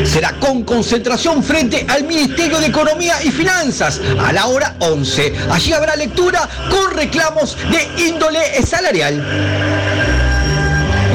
Será 0.04 0.32
con 0.40 0.64
concentración 0.64 1.42
frente 1.44 1.86
al 1.88 2.02
Ministerio 2.02 2.58
de 2.58 2.66
Economía 2.66 3.22
y 3.22 3.30
Finanzas 3.30 4.00
a 4.18 4.32
la 4.32 4.46
hora 4.46 4.74
11. 4.80 5.34
Allí 5.50 5.72
habrá 5.72 5.94
lectura 5.94 6.48
con 6.68 6.96
reclamos 6.96 7.56
de 7.70 8.06
índole 8.08 8.40
salarial. 8.66 9.91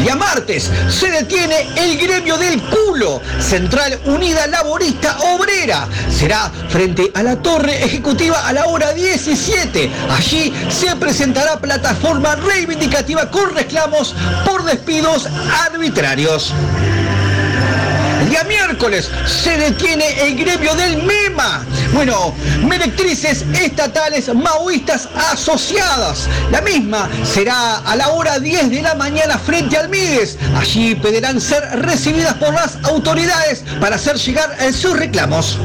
Día 0.08 0.16
martes 0.16 0.72
se 0.88 1.12
detiene 1.12 1.68
el 1.76 1.98
gremio 1.98 2.38
del 2.38 2.62
culo, 2.62 3.22
Central 3.42 4.00
Unida 4.06 4.48
Laborista 4.48 5.18
Obrera. 5.20 5.86
Será 6.10 6.50
frente 6.70 7.12
a 7.14 7.24
la 7.24 7.36
torre 7.36 7.84
ejecutiva 7.84 8.48
a 8.48 8.54
la 8.54 8.68
hora 8.68 8.94
17. 8.94 9.92
Allí 10.10 10.54
se 10.70 10.96
presentará 10.96 11.60
plataforma 11.60 12.38
reivindicativa 12.38 13.30
con 13.30 13.54
reclamos 13.54 14.16
por 14.46 14.64
despidos 14.64 15.28
arbitrarios. 15.66 16.54
Día 18.30 18.44
miércoles 18.44 19.10
se 19.26 19.58
detiene 19.58 20.06
el 20.22 20.36
gremio 20.36 20.76
del 20.76 21.02
MEMA. 21.04 21.66
Bueno, 21.94 22.34
merectrices 22.66 23.46
estatales 23.54 24.34
maoístas 24.36 25.08
asociadas. 25.32 26.28
La 26.52 26.62
misma 26.62 27.10
será 27.24 27.78
a 27.78 27.96
la 27.96 28.10
hora 28.10 28.40
10 28.40 28.70
de 28.70 28.82
la 28.82 28.96
mañana 28.96 29.38
frente 29.38 29.78
al 29.78 29.88
MIDES. 29.88 30.38
Allí 30.60 30.96
pedirán 30.96 31.40
ser 31.40 31.64
recibidas 31.82 32.34
por 32.34 32.54
las 32.54 32.78
autoridades 32.84 33.64
para 33.80 33.96
hacer 33.96 34.18
llegar 34.18 34.58
sus 34.74 34.98
reclamos. 34.98 35.58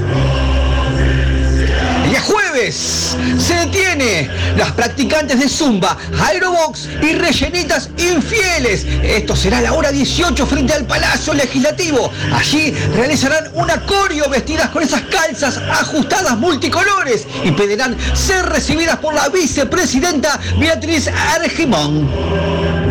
Se 2.70 3.54
detiene 3.54 4.30
las 4.56 4.70
practicantes 4.72 5.40
de 5.40 5.48
Zumba, 5.48 5.96
Aerobox 6.22 6.88
y 7.02 7.14
Rellenitas 7.14 7.90
Infieles. 7.96 8.86
Esto 9.02 9.34
será 9.34 9.60
la 9.60 9.72
hora 9.72 9.90
18 9.90 10.46
frente 10.46 10.72
al 10.72 10.84
Palacio 10.84 11.34
Legislativo. 11.34 12.12
Allí 12.32 12.70
realizarán 12.94 13.50
una 13.54 13.80
coreo 13.84 14.28
vestidas 14.28 14.68
con 14.68 14.84
esas 14.84 15.02
calzas 15.02 15.56
ajustadas 15.56 16.38
multicolores 16.38 17.26
y 17.42 17.50
pedirán 17.50 17.96
ser 18.14 18.46
recibidas 18.46 18.98
por 18.98 19.14
la 19.14 19.28
vicepresidenta 19.28 20.38
Beatriz 20.58 21.08
Argimón. 21.08 22.81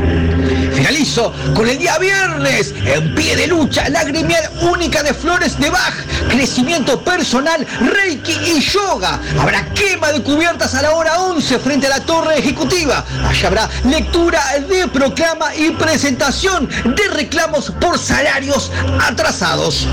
Con 1.55 1.69
el 1.69 1.77
día 1.79 1.97
viernes, 1.99 2.73
en 2.83 3.15
pie 3.15 3.37
de 3.37 3.47
lucha, 3.47 3.87
la 3.87 4.03
gremial 4.03 4.43
única 4.61 5.01
de 5.01 5.13
flores 5.13 5.57
de 5.57 5.69
Bach, 5.69 5.93
crecimiento 6.29 7.01
personal, 7.01 7.65
reiki 7.79 8.33
y 8.33 8.59
yoga. 8.59 9.17
Habrá 9.39 9.63
quema 9.73 10.11
de 10.11 10.21
cubiertas 10.21 10.75
a 10.75 10.81
la 10.81 10.91
hora 10.91 11.17
11 11.17 11.59
frente 11.59 11.87
a 11.87 11.91
la 11.91 12.01
torre 12.01 12.39
ejecutiva. 12.39 13.05
Allá 13.25 13.47
habrá 13.47 13.69
lectura 13.85 14.43
de 14.67 14.85
proclama 14.89 15.55
y 15.55 15.69
presentación 15.71 16.67
de 16.67 17.07
reclamos 17.13 17.71
por 17.79 17.97
salarios 17.97 18.69
atrasados. 19.01 19.87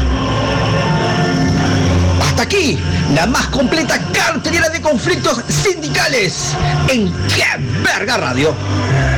Hasta 2.20 2.42
aquí, 2.42 2.76
la 3.14 3.26
más 3.26 3.46
completa 3.46 4.00
cartelera 4.12 4.68
de 4.68 4.80
conflictos 4.80 5.42
sindicales 5.48 6.56
en 6.88 7.12
¡Qué 7.28 7.44
Verga 7.84 8.16
Radio! 8.16 9.17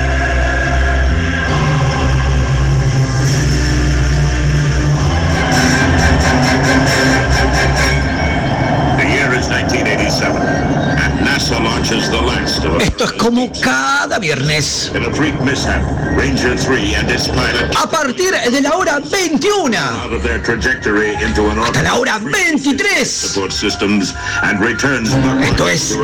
Esto 11.93 13.05
es 13.05 13.13
como 13.15 13.51
cada 13.61 14.21
viernes. 14.21 14.93
a 14.95 15.13
freak 15.13 15.41
mishap. 15.41 15.83
Ranger 16.17 16.57
3 16.57 16.95
and 16.95 17.11
its 17.11 17.27
pilot 17.29 17.75
A 17.77 17.89
partir 17.91 18.31
de 18.31 18.61
la 18.61 18.77
hora 18.77 19.01
21 19.01 19.75
out 19.75 20.13
of 20.13 20.23
their 20.23 20.41
trajectory 20.41 21.15
into 21.15 21.51
an 21.51 21.59
hasta 21.59 21.83
la 21.83 21.95
hora 21.99 22.17
orbit 22.17 22.33
23. 22.33 23.05
support 23.05 23.51
systems 23.53 24.15
and 24.43 24.61
returns 24.61 25.11
Esto 25.43 25.69
es 25.69 25.99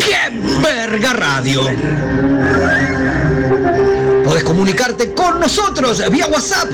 ¡Qué 0.00 0.30
Verga 0.60 1.14
Radio! 1.14 1.62
Podés 4.24 4.44
comunicarte 4.44 5.14
con 5.14 5.40
nosotros 5.40 6.02
vía 6.10 6.26
WhatsApp 6.26 6.68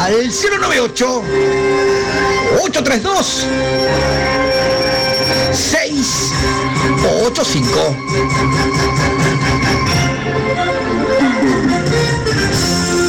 al 0.00 0.30
098 0.30 1.22
832 2.64 3.46
685 7.02 7.96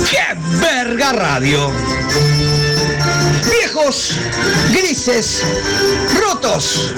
¡Qué 0.10 0.38
verga 0.60 1.12
radio! 1.12 1.72
Viejos, 3.52 4.18
grises, 4.72 5.44
rotos 6.20 6.92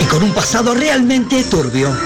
y 0.00 0.04
con 0.06 0.24
un 0.24 0.34
pasado 0.34 0.74
realmente 0.74 1.44
turbio. 1.44 1.96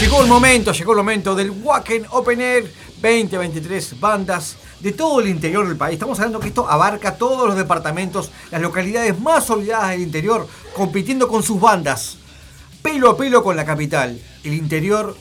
Llegó 0.00 0.22
el 0.22 0.28
momento, 0.28 0.72
llegó 0.72 0.92
el 0.92 0.96
momento 0.96 1.34
del 1.34 1.50
Wacken 1.50 2.06
Open 2.08 2.40
Air 2.40 2.72
2023, 3.02 4.00
bandas 4.00 4.56
de 4.80 4.92
todo 4.92 5.20
el 5.20 5.28
interior 5.28 5.68
del 5.68 5.76
país. 5.76 5.92
Estamos 5.92 6.18
hablando 6.18 6.40
que 6.40 6.48
esto 6.48 6.66
abarca 6.66 7.16
todos 7.16 7.46
los 7.46 7.54
departamentos, 7.54 8.30
las 8.50 8.62
localidades 8.62 9.20
más 9.20 9.50
olvidadas 9.50 9.90
del 9.90 10.00
interior, 10.00 10.48
compitiendo 10.74 11.28
con 11.28 11.42
sus 11.42 11.60
bandas, 11.60 12.16
pelo 12.80 13.10
a 13.10 13.16
pelo 13.18 13.44
con 13.44 13.56
la 13.56 13.66
capital. 13.66 14.18
El 14.42 14.54
interior 14.54 15.14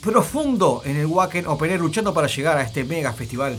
profundo 0.00 0.80
en 0.86 0.96
el 0.96 1.04
Wacken 1.04 1.46
Open 1.46 1.72
Air, 1.72 1.80
luchando 1.80 2.14
para 2.14 2.26
llegar 2.26 2.56
a 2.56 2.62
este 2.62 2.82
mega 2.82 3.12
festival 3.12 3.58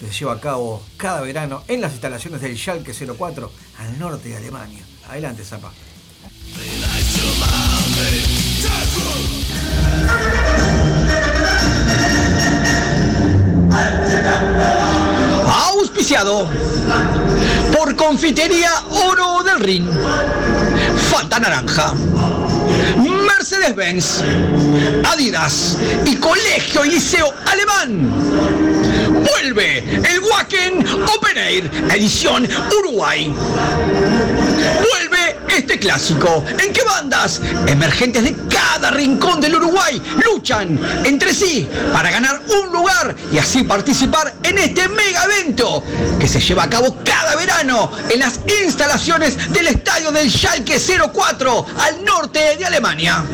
que 0.00 0.06
se 0.06 0.12
lleva 0.12 0.32
a 0.32 0.40
cabo 0.40 0.82
cada 0.96 1.20
verano 1.20 1.64
en 1.68 1.82
las 1.82 1.92
instalaciones 1.92 2.40
del 2.40 2.56
Schalke 2.56 2.94
04 2.94 3.52
al 3.78 3.98
norte 3.98 4.30
de 4.30 4.36
Alemania. 4.38 4.82
Adelante, 5.06 5.44
Zapa. 5.44 5.70
Auspiciado 15.68 16.48
por 17.76 17.94
Confitería 17.96 18.70
Oro 18.90 19.42
del 19.44 19.60
Rin. 19.60 19.88
Fanta 21.10 21.38
Naranja. 21.38 21.94
Mercedes-Benz, 23.38 24.22
Adidas 25.04 25.78
y 26.04 26.16
Colegio 26.16 26.84
y 26.84 26.90
Liceo 26.90 27.32
Alemán. 27.46 28.10
Vuelve 29.12 29.78
el 29.78 30.20
Wacken 30.20 30.84
Open 30.86 31.38
Air, 31.38 31.70
edición 31.94 32.48
Uruguay. 32.80 33.32
Vuelve 34.90 35.27
este 35.58 35.78
clásico 35.78 36.44
en 36.58 36.72
que 36.72 36.82
bandas 36.84 37.40
emergentes 37.66 38.22
de 38.22 38.36
cada 38.48 38.90
rincón 38.90 39.40
del 39.40 39.56
Uruguay 39.56 40.00
luchan 40.24 40.78
entre 41.04 41.34
sí 41.34 41.68
para 41.92 42.10
ganar 42.10 42.40
un 42.48 42.72
lugar 42.72 43.14
y 43.32 43.38
así 43.38 43.64
participar 43.64 44.34
en 44.42 44.58
este 44.58 44.88
mega 44.88 45.24
evento 45.24 45.82
que 46.18 46.28
se 46.28 46.40
lleva 46.40 46.64
a 46.64 46.70
cabo 46.70 46.96
cada 47.04 47.36
verano 47.36 47.90
en 48.08 48.20
las 48.20 48.40
instalaciones 48.64 49.52
del 49.52 49.66
estadio 49.66 50.12
del 50.12 50.30
Schalke 50.30 50.78
04 51.12 51.66
al 51.80 52.04
norte 52.04 52.56
de 52.56 52.64
Alemania. 52.64 53.24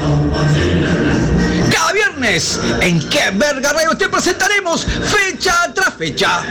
Cada 1.71 1.93
viernes 1.93 2.59
en 2.81 3.07
Que 3.09 3.31
Verga 3.35 3.73
Radio 3.73 3.97
te 3.97 4.09
presentaremos 4.09 4.85
fecha 4.85 5.73
tras 5.75 5.95
fecha. 5.95 6.43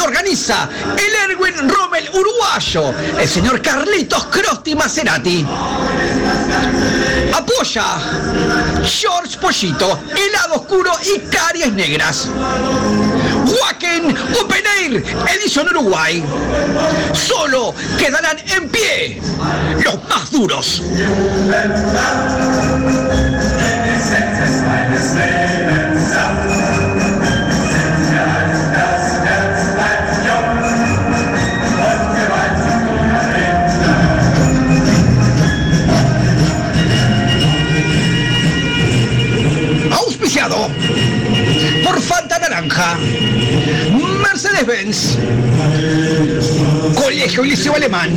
Organiza 0.00 0.68
el 0.96 1.30
Erwin 1.30 1.68
Rommel 1.68 2.08
uruguayo, 2.12 2.94
el 3.18 3.28
señor 3.28 3.60
Carlitos 3.60 4.26
Crosti 4.26 4.74
Maserati. 4.74 5.46
Apoya 7.32 7.84
George 8.84 9.38
Pollito, 9.38 10.00
helado 10.16 10.54
oscuro 10.56 10.92
y 11.02 11.20
caries 11.28 11.72
negras. 11.72 12.28
Wacken 13.62 14.16
Open 14.40 14.64
Air, 14.80 15.04
edición 15.36 15.68
Uruguay. 15.68 16.24
Solo 17.12 17.74
quedarán 17.98 18.38
en 18.46 18.68
pie 18.68 19.20
los 19.84 20.08
más 20.08 20.30
duros. 20.30 20.82
Por 41.84 42.00
Fanta 42.00 42.38
Naranja, 42.38 42.96
Mercedes-Benz, 44.22 45.18
Colegio 46.94 47.42
Liceo 47.44 47.74
Alemán 47.74 48.10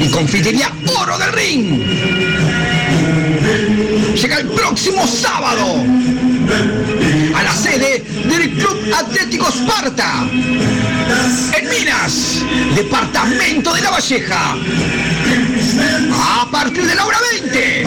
y 0.00 0.08
Confitería 0.10 0.72
Oro 1.00 1.16
del 1.18 1.32
Ring. 1.32 1.82
Llega 4.14 4.38
el 4.40 4.48
próximo 4.48 5.06
sábado 5.06 5.84
a 7.34 7.42
la 7.42 7.52
sede 7.52 8.04
del 8.24 8.50
Club 8.54 8.67
Atlético 8.94 9.48
Esparta 9.48 10.28
en 10.30 11.68
Minas, 11.68 12.42
departamento 12.74 13.74
de 13.74 13.80
La 13.80 13.90
Valleja. 13.90 14.56
A 16.12 16.48
partir 16.50 16.86
de 16.86 16.94
la 16.94 17.06
hora 17.06 17.18
20 17.42 17.86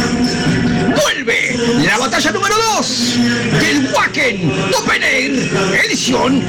vuelve 1.04 1.58
la 1.86 1.98
batalla 1.98 2.32
número 2.32 2.56
2 2.78 3.20
del 3.60 3.90
Wacken 3.94 4.52
Open 4.78 5.04
Air, 5.04 5.52
edición 5.86 6.44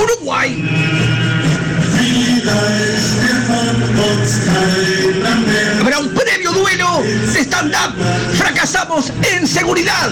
Uruguay. 0.00 0.62
Habrá 5.80 5.98
stand-up. 7.44 7.94
Fracasamos 8.36 9.12
en 9.22 9.46
seguridad 9.46 10.10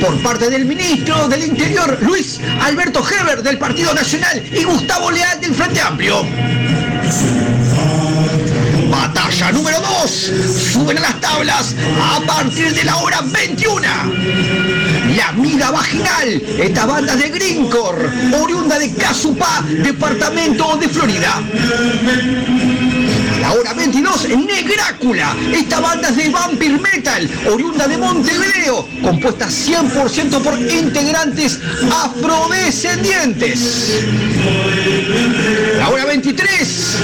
por 0.00 0.20
parte 0.22 0.50
del 0.50 0.64
ministro 0.64 1.28
del 1.28 1.44
Interior, 1.44 1.98
Luis 2.02 2.40
Alberto 2.60 3.04
Heber 3.06 3.42
del 3.42 3.58
Partido 3.58 3.94
Nacional 3.94 4.42
y 4.52 4.64
Gustavo 4.64 5.10
Leal 5.10 5.40
del 5.40 5.54
Frente 5.54 5.80
Amplio. 5.80 6.24
Batalla 8.90 9.52
número 9.52 9.80
2. 9.80 10.10
Suben 10.72 10.98
a 10.98 11.00
las 11.00 11.20
tablas 11.20 11.74
a 12.00 12.20
partir 12.26 12.72
de 12.72 12.84
la 12.84 12.96
hora 12.96 13.20
21. 13.22 13.82
La 15.16 15.28
Amiga 15.28 15.70
Vaginal, 15.70 16.42
esta 16.58 16.86
banda 16.86 17.16
de 17.16 17.28
Greencore, 17.28 18.08
oriunda 18.40 18.78
de 18.78 18.92
Casupá, 18.94 19.62
departamento 19.68 20.76
de 20.76 20.88
Florida. 20.88 21.42
A 23.54 23.56
la 23.56 23.60
hora 23.60 23.74
22, 23.74 24.30
Negrácula, 24.30 25.36
esta 25.52 25.78
banda 25.78 26.08
es 26.08 26.16
de 26.16 26.28
Vampire 26.28 26.76
Metal, 26.76 27.30
oriunda 27.48 27.86
de 27.86 27.96
Montevideo, 27.96 28.88
compuesta 29.00 29.46
100% 29.46 30.42
por 30.42 30.58
integrantes 30.58 31.60
afrodescendientes. 31.88 34.02
La 35.78 35.88
hora 35.88 36.04
23, 36.04 36.96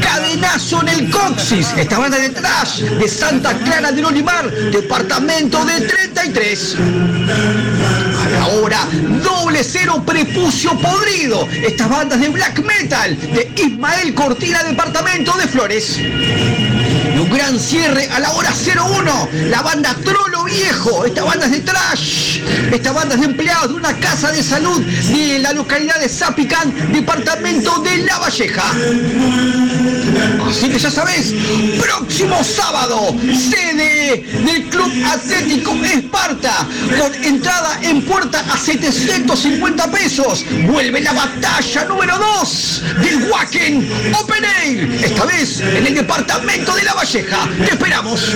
Cadenazo 0.00 0.82
en 0.82 0.88
el 0.88 1.10
Coxis, 1.10 1.66
esta 1.76 1.98
banda 1.98 2.16
de 2.16 2.28
trash 2.28 2.82
de 2.82 3.08
Santa 3.08 3.58
Clara 3.58 3.90
del 3.90 4.04
Olimar, 4.04 4.48
departamento 4.70 5.64
de 5.64 5.80
33. 5.80 6.76
A 8.22 8.28
la 8.28 8.46
hora 8.46 8.86
doble 9.24 9.64
cero 9.64 10.00
prepucio 10.06 10.78
podrido, 10.78 11.48
estas 11.66 11.88
bandas 11.88 12.20
de 12.20 12.28
black 12.28 12.60
metal 12.60 13.20
de 13.20 13.52
Ismael 13.56 14.14
Cortina, 14.14 14.62
departamento 14.62 15.32
de 15.32 15.48
Flores. 15.48 15.71
Y 15.72 15.78
un 15.78 16.81
gran 17.32 17.58
cierre 17.58 18.08
a 18.10 18.20
la 18.20 18.30
hora 18.32 18.52
01, 18.52 19.28
la 19.48 19.62
banda 19.62 19.96
Trolo 20.04 20.44
Viejo, 20.44 21.04
esta 21.06 21.24
banda 21.24 21.46
es 21.46 21.52
de 21.52 21.60
trash, 21.60 22.40
esta 22.72 22.92
banda 22.92 23.14
es 23.14 23.20
de 23.20 23.26
empleados 23.26 23.68
de 23.68 23.74
una 23.74 23.96
casa 23.98 24.30
de 24.32 24.42
salud 24.42 24.80
de 24.82 25.38
la 25.38 25.52
localidad 25.52 25.98
de 26.00 26.08
Zapicán, 26.08 26.92
departamento 26.92 27.78
de 27.80 27.98
La 27.98 28.18
Valleja. 28.18 28.64
Así 30.46 30.68
que 30.68 30.78
ya 30.78 30.90
sabés, 30.90 31.32
próximo 31.80 32.44
sábado, 32.44 33.16
sede 33.20 34.24
del 34.44 34.68
Club 34.68 34.92
Atlético 35.06 35.74
Esparta, 35.84 36.66
con 36.98 37.24
entrada 37.24 37.78
en 37.82 38.02
puerta 38.02 38.44
a 38.52 38.58
750 38.58 39.90
pesos. 39.90 40.44
Vuelve 40.66 41.00
la 41.00 41.12
batalla 41.12 41.84
número 41.86 42.18
2 42.18 42.82
del 43.00 43.30
Wacken 43.30 43.90
Open 44.20 44.44
Air, 44.44 45.04
esta 45.04 45.24
vez 45.24 45.60
en 45.60 45.86
el 45.86 45.94
departamento 45.94 46.74
de 46.74 46.82
La 46.82 46.94
Valleja. 46.94 47.21
Te 47.30 47.64
esperamos. 47.64 48.34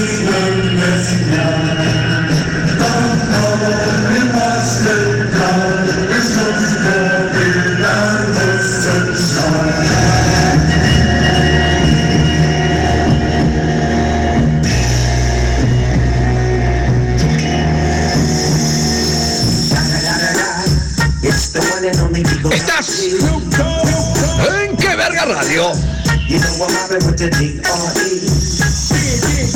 Estás 22.53 23.03
en 24.63 24.77
qué 24.77 24.97
verga 24.97 25.25
radio. 25.25 25.96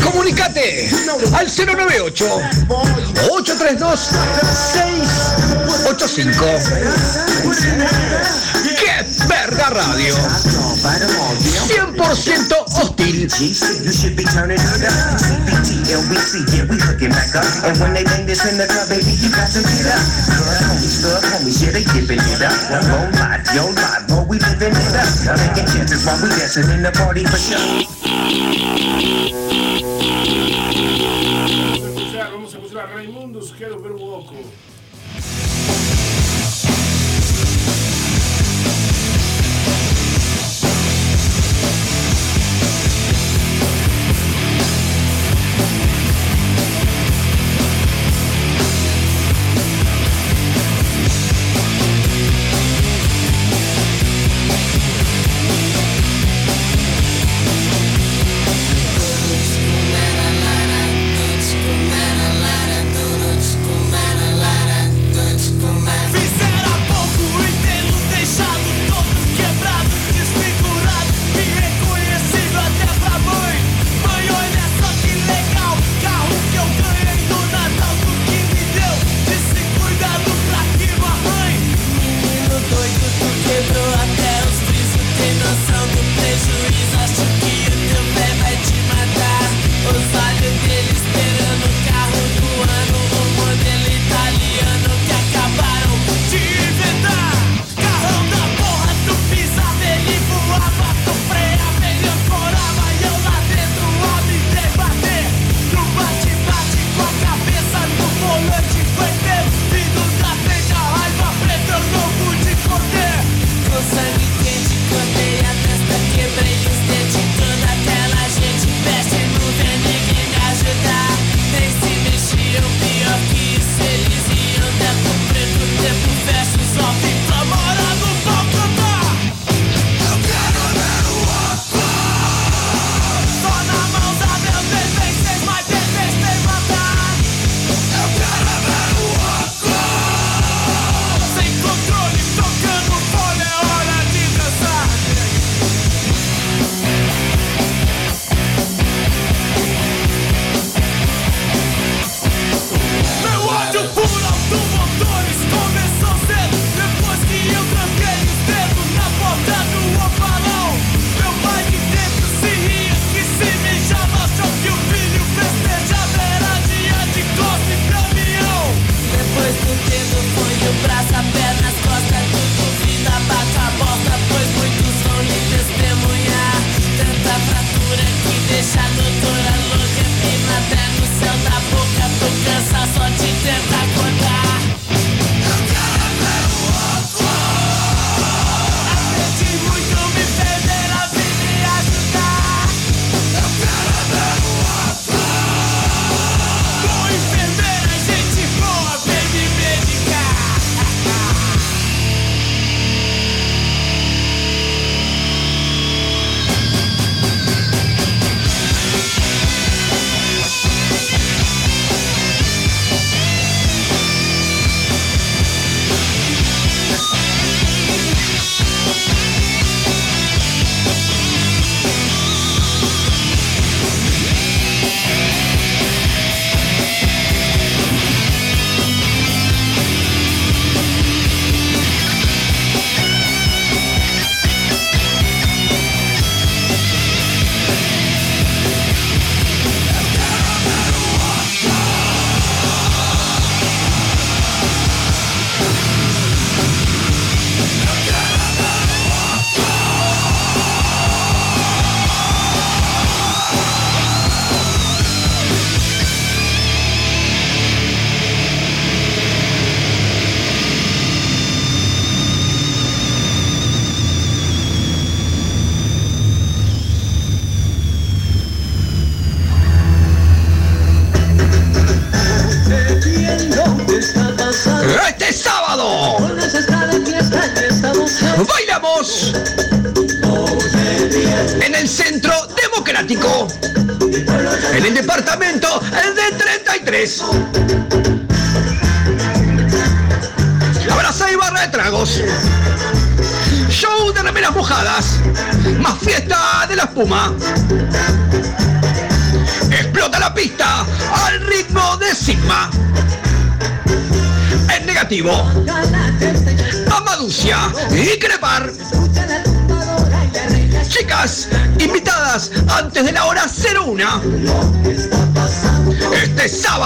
Comunicate 0.02 0.88
al 1.32 1.46
098 1.46 2.40
832 3.30 4.00
685. 4.72 6.44
¡Qué 8.78 9.04
verga 9.28 9.70
radio! 9.70 10.14
100% 11.68 12.64
hostil. 12.80 13.28
dancing 26.60 26.76
in 26.76 26.82
the 26.82 26.92
party 26.92 27.24
for 27.24 27.36
sure. 27.38 27.80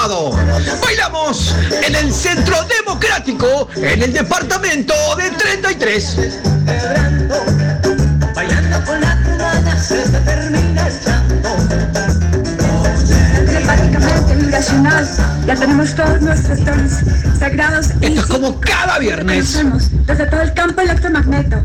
Sábado 0.05 0.37
bailamos 0.83 1.55
en 1.83 1.95
el 1.95 2.13
Centro 2.13 2.57
Democrático, 2.65 3.69
en 3.75 4.03
el 4.03 4.13
departamento 4.13 4.93
de 5.17 5.31
33. 5.31 6.17
Bailando 8.35 8.85
con 8.85 9.01
la 9.01 9.19
cubana 9.23 9.83
se 9.83 10.03
termina 10.03 10.89
el 10.89 10.95
Telepáticamente 13.47 14.35
vibracional, 14.37 15.09
ya 15.47 15.55
tenemos 15.55 15.95
todos 15.95 16.21
nuestros 16.21 16.63
tonos 16.65 16.93
sagrados. 17.39 17.87
Esto 18.03 18.21
es 18.21 18.27
como 18.27 18.61
cada 18.61 18.99
viernes. 18.99 19.59
Desde 20.07 20.27
todo 20.27 20.43
el 20.43 20.53
campo 20.53 20.83
electromagneto. 20.83 21.63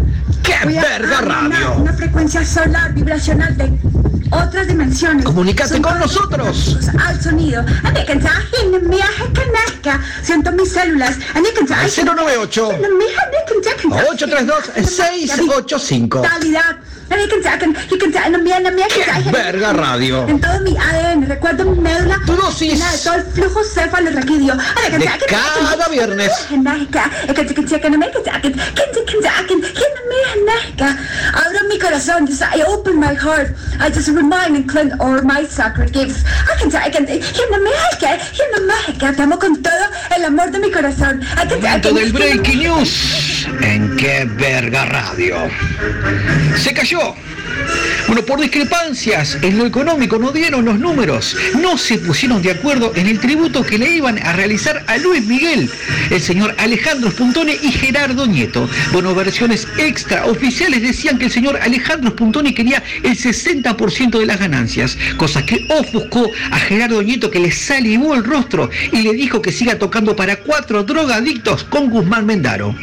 ¡Qué 0.59 0.65
Voy 0.65 0.77
a 0.77 0.81
verga 0.81 1.21
radio! 1.21 1.73
Una 1.77 1.93
frecuencia 1.93 2.45
solar 2.45 2.93
vibracional 2.93 3.55
de 3.55 3.71
otras 4.31 4.67
dimensiones. 4.67 5.23
Comunícate 5.25 5.81
con 5.81 5.97
nosotros. 5.99 6.77
Al 6.99 7.21
sonido. 7.21 7.63
Siento 10.21 10.51
mis 10.51 10.71
células. 10.71 11.17
Al 11.33 11.43
098 11.43 12.69
832 14.09 14.71
685. 14.75 16.21
Calidad. 16.21 16.77
¡Qué 18.87 19.31
verga 19.31 19.73
radio! 19.73 20.27
En 20.27 20.39
todo 20.39 20.59
mi 20.61 20.77
ADN, 20.77 21.27
recuerdo 21.27 21.65
mi 21.65 21.79
médula. 21.79 22.19
Tu 22.25 22.33
dosis. 22.33 22.79
de 22.79 22.97
todo 23.03 23.15
el 23.15 23.23
flujo 23.23 23.63
cefalorraquídeo. 23.63 24.55
De 24.55 25.09
cada 25.27 25.87
viernes. 25.89 26.31
Just 31.99 32.41
I 32.41 32.61
open 32.61 32.97
my 32.97 33.13
heart. 33.13 33.51
I 33.77 33.89
just 33.89 34.07
remind 34.07 34.55
and 34.55 34.69
cleanse 34.69 34.93
all 35.01 35.21
my 35.21 35.43
sacred 35.43 35.91
gifts. 35.91 36.23
I 36.47 36.55
can 36.57 36.73
I 36.73 36.89
can 36.89 37.05
Te 39.15 39.21
amo 39.21 39.37
con 39.37 39.61
todo 39.61 39.85
el 40.15 40.23
amor 40.23 40.49
de 40.51 40.59
mi 40.59 40.71
corazón. 40.71 41.21
I 41.35 41.45
can 41.45 41.81
del 41.93 42.13
Breaking 42.13 42.59
News 42.59 43.47
en 43.61 43.97
Qué 43.97 44.25
Verga 44.25 44.85
Radio. 44.85 45.49
Se 46.55 46.73
cayó. 46.73 47.15
Bueno, 48.07 48.23
por 48.23 48.39
discrepancias 48.39 49.37
en 49.41 49.57
lo 49.57 49.65
económico 49.65 50.17
no 50.17 50.31
dieron 50.31 50.65
los 50.65 50.79
números, 50.79 51.35
no 51.61 51.77
se 51.77 51.99
pusieron 51.99 52.41
de 52.41 52.51
acuerdo 52.51 52.93
en 52.95 53.07
el 53.07 53.19
tributo 53.19 53.63
que 53.63 53.77
le 53.77 53.91
iban 53.91 54.17
a 54.25 54.33
realizar 54.33 54.83
a 54.87 54.97
Luis 54.97 55.23
Miguel, 55.25 55.69
el 56.09 56.21
señor 56.21 56.55
Alejandro 56.57 57.11
Spuntone 57.11 57.57
y 57.61 57.71
Gerardo 57.71 58.25
Nieto. 58.25 58.69
Bueno, 58.91 59.15
versiones 59.15 59.67
extraoficiales 59.77 60.81
decían 60.81 61.17
que 61.17 61.25
el 61.25 61.31
señor 61.31 61.57
Alejandro 61.61 62.11
Spuntone 62.11 62.53
quería 62.53 62.83
el 63.03 63.17
60% 63.17 64.19
de 64.19 64.25
las 64.25 64.39
ganancias, 64.39 64.97
cosa 65.17 65.45
que 65.45 65.65
ofuscó 65.69 66.29
a 66.51 66.59
Gerardo 66.59 67.01
Nieto 67.01 67.31
que 67.31 67.39
le 67.39 67.51
salivó 67.51 68.15
el 68.15 68.23
rostro 68.23 68.69
y 68.91 69.01
le 69.01 69.13
dijo 69.13 69.41
que 69.41 69.51
siga 69.51 69.77
tocando 69.77 70.15
para 70.15 70.37
cuatro 70.37 70.83
drogadictos 70.83 71.63
con 71.63 71.89
Guzmán 71.89 72.25
Mendaro 72.25 72.75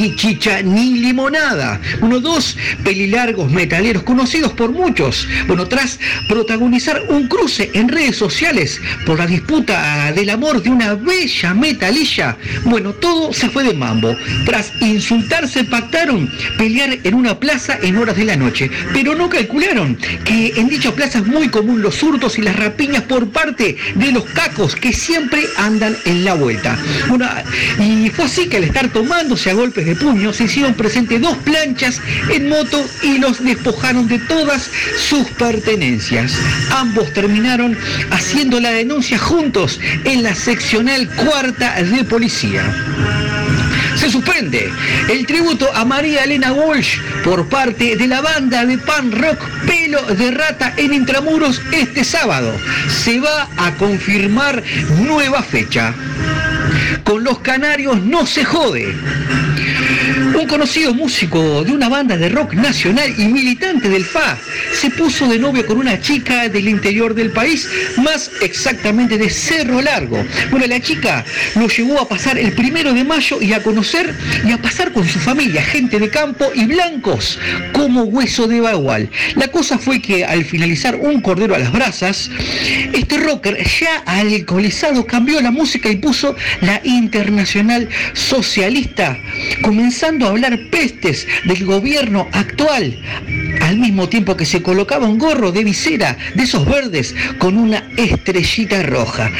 ni 0.00 0.16
chicha 0.16 0.62
ni 0.62 0.94
limonada. 0.94 1.78
Uno, 2.00 2.20
dos 2.20 2.56
pelilargos 2.82 3.50
metaleros 3.50 4.02
conocidos 4.02 4.52
por 4.52 4.72
muchos. 4.72 5.28
Bueno, 5.46 5.66
tras 5.66 5.98
protagonizar 6.28 7.02
un 7.08 7.28
cruce 7.28 7.70
en 7.74 7.88
redes 7.88 8.16
sociales 8.16 8.80
por 9.04 9.18
la 9.18 9.26
disputa 9.26 10.10
del 10.12 10.30
amor 10.30 10.62
de 10.62 10.70
una 10.70 10.94
bella 10.94 11.52
metalilla, 11.52 12.36
bueno, 12.64 12.92
todo 12.94 13.32
se 13.32 13.50
fue 13.50 13.64
de 13.64 13.74
mambo. 13.74 14.16
Tras 14.46 14.72
insultarse 14.80 15.64
pactaron 15.64 16.30
pelear 16.56 16.98
en 17.04 17.14
una 17.14 17.38
plaza 17.38 17.78
en 17.82 17.98
horas 17.98 18.16
de 18.16 18.24
la 18.24 18.36
noche, 18.36 18.70
pero 18.94 19.14
no 19.14 19.28
calcularon 19.28 19.98
que 20.24 20.54
en 20.56 20.68
dicha 20.68 20.92
plaza 20.92 21.18
es 21.18 21.26
muy 21.26 21.48
común 21.48 21.82
los 21.82 22.02
hurtos 22.02 22.38
y 22.38 22.42
las 22.42 22.56
rapiñas 22.56 23.02
por 23.02 23.28
parte 23.30 23.76
de 23.94 24.12
los 24.12 24.24
cacos 24.24 24.74
que 24.76 24.92
siempre 24.92 25.42
andan 25.58 25.94
en 26.06 26.24
la 26.24 26.34
vuelta. 26.34 26.78
Y 27.78 28.08
fue 28.10 28.24
así 28.24 28.48
que 28.48 28.56
al 28.56 28.64
estar 28.64 28.88
tomándose 28.88 29.50
a 29.50 29.54
golpes 29.54 29.84
de 29.84 29.89
puño 29.96 30.32
se 30.32 30.44
hicieron 30.44 30.74
presentes 30.74 31.20
dos 31.20 31.36
planchas 31.38 32.00
en 32.30 32.48
moto 32.48 32.84
y 33.02 33.18
los 33.18 33.42
despojaron 33.42 34.08
de 34.08 34.18
todas 34.18 34.70
sus 35.08 35.26
pertenencias. 35.30 36.32
Ambos 36.70 37.12
terminaron 37.12 37.76
haciendo 38.10 38.60
la 38.60 38.70
denuncia 38.70 39.18
juntos 39.18 39.80
en 40.04 40.22
la 40.22 40.34
seccional 40.34 41.08
cuarta 41.08 41.82
de 41.82 42.04
policía. 42.04 42.64
Se 43.96 44.10
suspende 44.10 44.72
el 45.10 45.26
tributo 45.26 45.68
a 45.74 45.84
María 45.84 46.24
Elena 46.24 46.52
Walsh 46.52 46.98
por 47.22 47.46
parte 47.48 47.96
de 47.96 48.06
la 48.06 48.22
banda 48.22 48.64
de 48.64 48.78
pan 48.78 49.12
rock 49.12 49.38
Pelo 49.66 50.02
de 50.02 50.30
Rata 50.30 50.72
en 50.76 50.94
Intramuros 50.94 51.60
este 51.70 52.04
sábado. 52.04 52.50
Se 52.88 53.20
va 53.20 53.48
a 53.58 53.74
confirmar 53.74 54.62
nueva 55.02 55.42
fecha. 55.42 55.92
Con 57.04 57.24
los 57.24 57.40
canarios 57.40 58.00
no 58.00 58.24
se 58.26 58.44
jode. 58.44 58.94
Un 60.40 60.46
conocido 60.46 60.94
músico 60.94 61.62
de 61.64 61.72
una 61.72 61.90
banda 61.90 62.16
de 62.16 62.30
rock 62.30 62.54
nacional 62.54 63.12
y 63.18 63.26
militante 63.26 63.90
del 63.90 64.06
FA 64.06 64.38
se 64.72 64.88
puso 64.88 65.28
de 65.28 65.38
novio 65.38 65.66
con 65.66 65.76
una 65.76 66.00
chica 66.00 66.48
del 66.48 66.66
interior 66.66 67.14
del 67.14 67.30
país, 67.30 67.68
más 67.98 68.30
exactamente 68.40 69.18
de 69.18 69.28
Cerro 69.28 69.82
Largo. 69.82 70.24
Bueno, 70.50 70.66
la 70.66 70.80
chica 70.80 71.26
lo 71.56 71.68
llevó 71.68 72.00
a 72.00 72.08
pasar 72.08 72.38
el 72.38 72.52
primero 72.52 72.94
de 72.94 73.04
mayo 73.04 73.42
y 73.42 73.52
a 73.52 73.62
conocer 73.62 74.14
y 74.42 74.52
a 74.52 74.56
pasar 74.56 74.92
con 74.92 75.06
su 75.06 75.18
familia, 75.18 75.62
gente 75.62 75.98
de 75.98 76.08
campo 76.08 76.46
y 76.54 76.64
blancos, 76.64 77.38
como 77.74 78.04
hueso 78.04 78.48
de 78.48 78.62
bagual. 78.62 79.10
La 79.34 79.48
cosa 79.48 79.76
fue 79.76 80.00
que 80.00 80.24
al 80.24 80.46
finalizar 80.46 80.96
un 80.96 81.20
cordero 81.20 81.54
a 81.54 81.58
las 81.58 81.70
brasas, 81.70 82.30
este 82.94 83.18
rocker 83.18 83.58
ya 83.62 83.98
alcoholizado 84.06 85.04
cambió 85.04 85.38
la 85.42 85.50
música 85.50 85.90
y 85.90 85.96
puso 85.96 86.34
la 86.62 86.80
internacional 86.84 87.90
socialista, 88.14 89.18
comenzando 89.60 90.28
a 90.28 90.29
hablar 90.30 90.58
pestes 90.70 91.26
del 91.44 91.64
gobierno 91.64 92.28
actual, 92.32 92.96
al 93.60 93.78
mismo 93.78 94.08
tiempo 94.08 94.36
que 94.36 94.46
se 94.46 94.62
colocaba 94.62 95.06
un 95.06 95.18
gorro 95.18 95.52
de 95.52 95.64
visera 95.64 96.16
de 96.34 96.42
esos 96.42 96.66
verdes 96.66 97.14
con 97.38 97.56
una 97.56 97.84
estrellita 97.96 98.82
roja, 98.82 99.30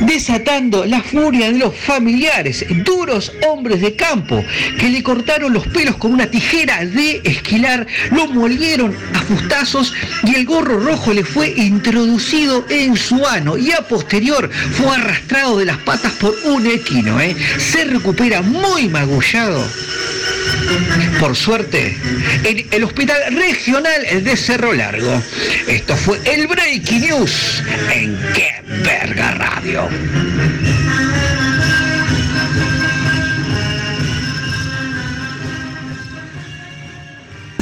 desatando 0.00 0.84
la 0.84 1.02
furia 1.02 1.50
de 1.50 1.58
los 1.58 1.74
familiares, 1.74 2.64
duros 2.84 3.32
hombres 3.48 3.80
de 3.80 3.94
campo, 3.94 4.44
que 4.78 4.88
le 4.88 5.02
cortaron 5.02 5.52
los 5.52 5.66
pelos 5.68 5.96
con 5.96 6.12
una 6.12 6.30
tijera 6.30 6.84
de 6.84 7.20
esquilar, 7.24 7.86
lo 8.10 8.26
molieron 8.28 8.94
a 9.14 9.20
fustazos 9.20 9.92
y 10.24 10.34
el 10.34 10.44
gorro 10.44 10.78
rojo 10.78 11.12
le 11.12 11.24
fue 11.24 11.52
introducido 11.56 12.64
en 12.68 12.96
su 12.96 13.26
ano 13.26 13.56
y 13.56 13.72
a 13.72 13.82
posterior 13.82 14.50
fue 14.72 14.94
arrastrado 14.94 15.58
de 15.58 15.66
las 15.66 15.78
patas 15.78 16.12
por 16.12 16.34
un 16.44 16.66
equino. 16.66 17.20
¿eh? 17.20 17.36
Se 17.58 17.84
recupera 17.84 18.42
muy 18.42 18.88
magullado. 18.88 19.64
Por 21.18 21.36
suerte, 21.36 21.96
en 22.44 22.66
el 22.70 22.84
Hospital 22.84 23.34
Regional 23.42 24.22
de 24.22 24.36
Cerro 24.36 24.72
Largo. 24.72 25.20
Esto 25.66 25.96
fue 25.96 26.20
el 26.24 26.46
Breaking 26.46 27.00
News 27.00 27.64
en 27.92 28.16
Qué 28.34 28.54
Verga 28.84 29.32
Radio. 29.32 29.88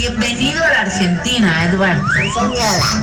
Bienvenido 0.00 0.64
a 0.64 0.68
la 0.70 0.80
Argentina, 0.80 1.66
Eduardo. 1.66 2.02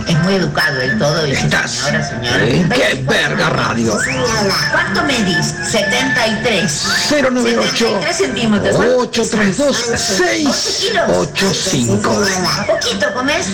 Es 0.07 0.17
muy 0.23 0.33
educado 0.33 0.81
el 0.81 0.97
todo. 0.97 1.27
Y 1.27 1.33
Estás 1.33 1.69
señora, 1.69 2.03
señora. 2.03 2.43
en 2.43 2.67
Qué 2.69 3.03
Verga 3.07 3.51
Radio. 3.51 3.95
¿Cuánto 4.71 5.03
medís? 5.03 5.53
73. 5.69 6.87
098 7.21 8.01
73 8.01 8.17
centímetros. 8.17 8.75
832 8.75 9.77
685. 9.77 12.25
¿Poquito 12.65 13.13
comés? 13.13 13.45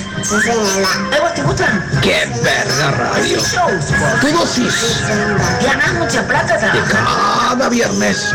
¿A 1.11 1.20
vos 1.22 1.34
te 1.36 1.41
gustan? 1.44 1.84
Qué 2.02 2.26
verga 2.41 2.91
radio. 2.91 3.40
Tu 4.22 4.28
dosis 4.30 5.02
¿Ganás 5.65 5.91
mucha 5.95 6.26
plata 6.26 6.57
trabajando? 6.57 7.49
cada 7.52 7.68
viernes. 7.68 8.26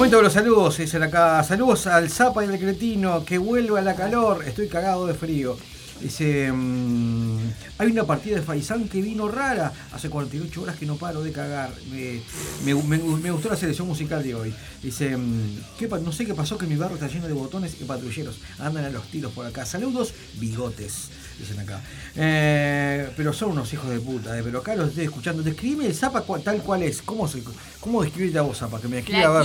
Momento 0.00 0.16
de 0.16 0.22
los 0.22 0.32
saludos, 0.32 0.78
dicen 0.78 1.02
acá. 1.02 1.44
Saludos 1.44 1.86
al 1.86 2.08
Zapa 2.08 2.42
y 2.42 2.48
al 2.48 2.58
Cretino, 2.58 3.22
que 3.22 3.36
vuelva 3.36 3.82
la 3.82 3.94
calor. 3.94 4.42
Estoy 4.46 4.66
cagado 4.66 5.06
de 5.06 5.12
frío. 5.12 5.58
Dice, 6.00 6.50
mm, 6.50 7.38
hay 7.76 7.90
una 7.90 8.04
partida 8.04 8.36
de 8.36 8.40
Faisán 8.42 8.88
que 8.88 9.02
vino 9.02 9.28
rara. 9.28 9.70
Hace 9.92 10.08
48 10.08 10.62
horas 10.62 10.76
que 10.76 10.86
no 10.86 10.96
paro 10.96 11.22
de 11.22 11.32
cagar. 11.32 11.70
Me, 11.90 12.22
me- 12.64 12.96
me- 12.98 13.30
gustó 13.30 13.50
la 13.50 13.56
selección 13.56 13.86
musical 13.86 14.22
de 14.22 14.34
hoy. 14.34 14.54
Dice, 14.82 15.14
mm, 15.18 15.58
¿qué 15.78 15.86
pa- 15.86 15.98
no 15.98 16.12
sé 16.12 16.24
qué 16.24 16.32
pasó 16.32 16.56
que 16.56 16.64
mi 16.66 16.76
barrio 16.76 16.94
está 16.96 17.06
lleno 17.08 17.26
de 17.26 17.34
botones 17.34 17.76
y 17.78 17.84
patrulleros. 17.84 18.38
Andan 18.58 18.86
a 18.86 18.88
los 18.88 19.04
tiros 19.10 19.32
por 19.34 19.44
acá. 19.44 19.66
Saludos, 19.66 20.14
bigotes, 20.38 21.10
dicen 21.40 21.60
acá. 21.60 21.80
Eh, 22.16 23.10
pero 23.16 23.32
son 23.32 23.50
unos 23.52 23.72
hijos 23.72 23.88
de 23.90 23.98
puta, 24.00 24.38
eh, 24.38 24.42
pero 24.44 24.60
acá 24.60 24.74
los 24.76 24.88
estoy 24.90 25.04
escuchando. 25.04 25.42
Describe 25.42 25.86
el 25.86 25.94
Zapa 25.94 26.22
tal 26.42 26.62
cual 26.62 26.82
es. 26.82 27.02
¿Cómo, 27.02 27.26
se, 27.28 27.42
cómo 27.80 28.02
describirte 28.02 28.38
a 28.38 28.42
vos, 28.42 28.58
Zapa? 28.58 28.80
Que 28.80 28.88
me 28.88 28.96
describa. 28.96 29.44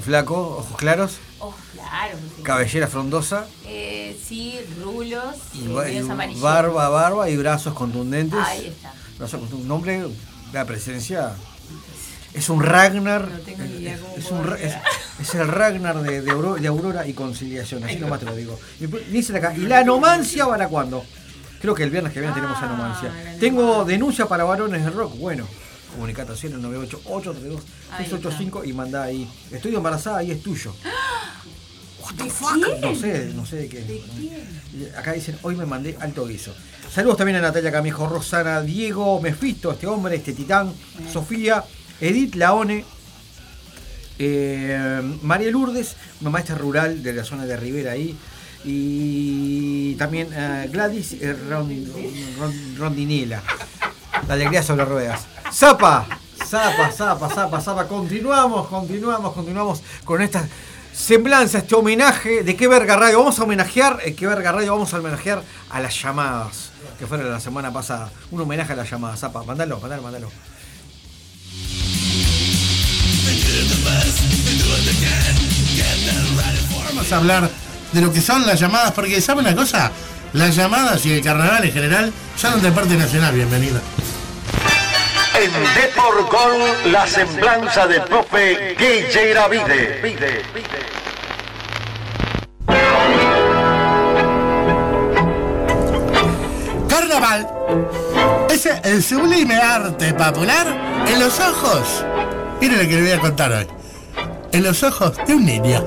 Flaco, 0.00 0.58
ojos 0.58 0.76
claros, 0.76 1.18
Oh, 1.38 1.54
claro. 1.72 2.18
sí. 2.36 2.42
cabellera 2.42 2.86
frondosa, 2.88 3.46
Eh, 3.66 4.16
sí, 4.24 4.58
rulos 4.82 5.34
y, 5.54 5.64
y, 5.64 6.40
barba, 6.40 6.88
barba 6.88 7.28
y 7.30 7.36
brazos 7.36 7.74
contundentes. 7.74 8.38
Ahí 8.40 8.66
está. 8.68 8.92
Brazos 9.18 9.40
contundentes. 9.40 9.64
Un 9.66 9.70
hombre, 9.70 10.06
la 10.52 10.64
presencia. 10.64 11.34
Es 12.34 12.48
un 12.48 12.62
Ragnar. 12.62 13.28
No 13.28 13.38
tengo 13.40 13.62
ni 13.64 13.82
idea 13.82 13.98
cómo 13.98 14.16
es, 14.16 14.30
un 15.34 15.40
el 15.40 15.48
Ragnar 15.48 16.02
de, 16.02 16.22
de 16.22 16.30
Aurora, 16.30 16.60
de 16.60 16.68
Aurora 16.68 17.06
y 17.06 17.12
Conciliación, 17.12 17.84
así 17.84 17.96
nomás 17.96 18.20
te 18.20 18.26
lo 18.26 18.34
digo. 18.34 18.58
Y 18.78 18.82
después 18.82 19.10
Dicen 19.10 19.36
acá, 19.36 19.54
¿y 19.56 19.60
la 19.60 19.78
anomancia 19.78 20.46
para 20.46 20.68
cuándo? 20.68 21.04
Creo 21.60 21.74
que 21.74 21.84
el 21.84 21.90
viernes 21.90 22.12
que 22.12 22.20
viene 22.20 22.34
tenemos 22.34 22.56
Ah, 22.60 22.64
anomancia. 22.64 23.12
Tengo 23.38 23.84
denuncia 23.84 24.26
para 24.26 24.44
varones 24.44 24.84
de 24.84 24.90
rock. 24.90 25.16
Bueno, 25.16 25.46
comunicate 25.92 26.32
al 26.32 26.38
998 26.38 27.02
832 27.04 27.62
685 27.98 28.64
y 28.64 28.72
mandá 28.72 29.04
ahí. 29.04 29.30
Estoy 29.50 29.76
embarazada 29.76 30.22
y 30.24 30.32
es 30.32 30.42
tuyo. 30.42 30.74
What 32.02 32.14
the 32.16 32.30
fuck? 32.30 32.56
No 32.80 32.94
sé, 32.96 33.30
no 33.34 33.46
sé 33.46 33.56
de 33.56 33.68
qué. 33.68 34.02
Y 34.72 34.86
Acá 34.96 35.12
dicen, 35.12 35.38
hoy 35.42 35.54
me 35.54 35.66
mandé 35.66 35.96
alto 36.00 36.26
guiso. 36.26 36.52
Saludos 36.92 37.18
también 37.18 37.36
a 37.38 37.40
Natalia 37.40 37.70
Camijo, 37.70 38.08
Rosana, 38.08 38.60
Diego, 38.60 39.20
Mefisto, 39.20 39.70
este 39.70 39.86
hombre, 39.86 40.16
este 40.16 40.32
titán, 40.32 40.72
Sofía, 41.12 41.64
Edith 42.02 42.34
Laone, 42.34 42.84
eh, 44.18 45.00
María 45.22 45.50
Lourdes, 45.50 45.96
una 46.20 46.30
maestra 46.30 46.56
rural 46.56 47.02
de 47.02 47.12
la 47.12 47.24
zona 47.24 47.46
de 47.46 47.56
Rivera 47.56 47.92
ahí. 47.92 48.16
Y 48.64 49.94
también 49.96 50.28
eh, 50.32 50.68
Gladys 50.72 51.12
eh, 51.14 51.36
Ron- 51.48 51.86
Ron- 52.38 52.76
Rondinela. 52.78 53.42
La 54.28 54.34
alegría 54.34 54.62
sobre 54.62 54.84
ruedas. 54.84 55.22
Zapa, 55.52 56.06
zapa, 56.44 56.90
zapa, 56.92 57.28
zapa, 57.28 57.60
zapa. 57.60 57.88
Continuamos, 57.88 58.68
continuamos, 58.68 59.32
continuamos 59.32 59.82
con 60.04 60.22
esta 60.22 60.46
semblanza, 60.92 61.58
este 61.58 61.74
homenaje 61.74 62.42
de 62.44 62.54
qué 62.56 62.68
verga 62.68 62.96
radio. 62.96 63.18
Vamos 63.18 63.38
a 63.38 63.44
homenajear, 63.44 63.98
eh, 64.04 64.14
qué 64.14 64.26
verga 64.26 64.52
radio, 64.52 64.72
vamos 64.72 64.92
a 64.94 64.98
homenajear 64.98 65.42
a 65.70 65.80
las 65.80 66.00
llamadas 66.00 66.70
que 66.98 67.06
fueron 67.06 67.30
la 67.30 67.40
semana 67.40 67.72
pasada. 67.72 68.10
Un 68.30 68.40
homenaje 68.42 68.72
a 68.72 68.76
las 68.76 68.90
llamadas, 68.90 69.20
zapa. 69.20 69.42
Mándalo, 69.44 69.80
mándalo, 69.80 70.02
mándalo. 70.02 70.30
Vamos 76.86 77.12
a 77.12 77.16
hablar 77.16 77.50
de 77.92 78.00
lo 78.00 78.12
que 78.12 78.20
son 78.20 78.46
las 78.46 78.58
llamadas, 78.58 78.92
porque 78.92 79.20
¿sabe 79.20 79.40
una 79.40 79.54
cosa? 79.54 79.90
Las 80.32 80.56
llamadas 80.56 81.04
y 81.04 81.12
el 81.12 81.22
carnaval 81.22 81.64
en 81.64 81.72
general 81.72 82.12
son 82.36 82.54
un 82.54 82.62
deporte 82.62 82.96
nacional, 82.96 83.34
bienvenido. 83.34 83.80
En 85.34 85.50
Depor 85.74 86.28
con 86.28 86.92
la 86.92 87.06
semblanza 87.06 87.86
de 87.86 88.00
profe 88.00 88.76
Guille 88.78 89.30
Gravide. 89.30 90.00
Carnaval 96.88 97.48
es 98.50 98.66
el 98.66 99.02
sublime 99.02 99.56
arte 99.56 100.14
popular 100.14 101.04
en 101.06 101.20
los 101.20 101.40
ojos. 101.40 102.04
Miren 102.62 102.78
lo 102.78 102.88
que 102.88 102.94
le 102.94 103.02
voy 103.02 103.10
a 103.10 103.18
contar 103.18 103.50
hoy. 103.50 103.66
En 104.52 104.62
los 104.62 104.84
ojos 104.84 105.14
de 105.26 105.34
un 105.34 105.44
niño. 105.44 105.82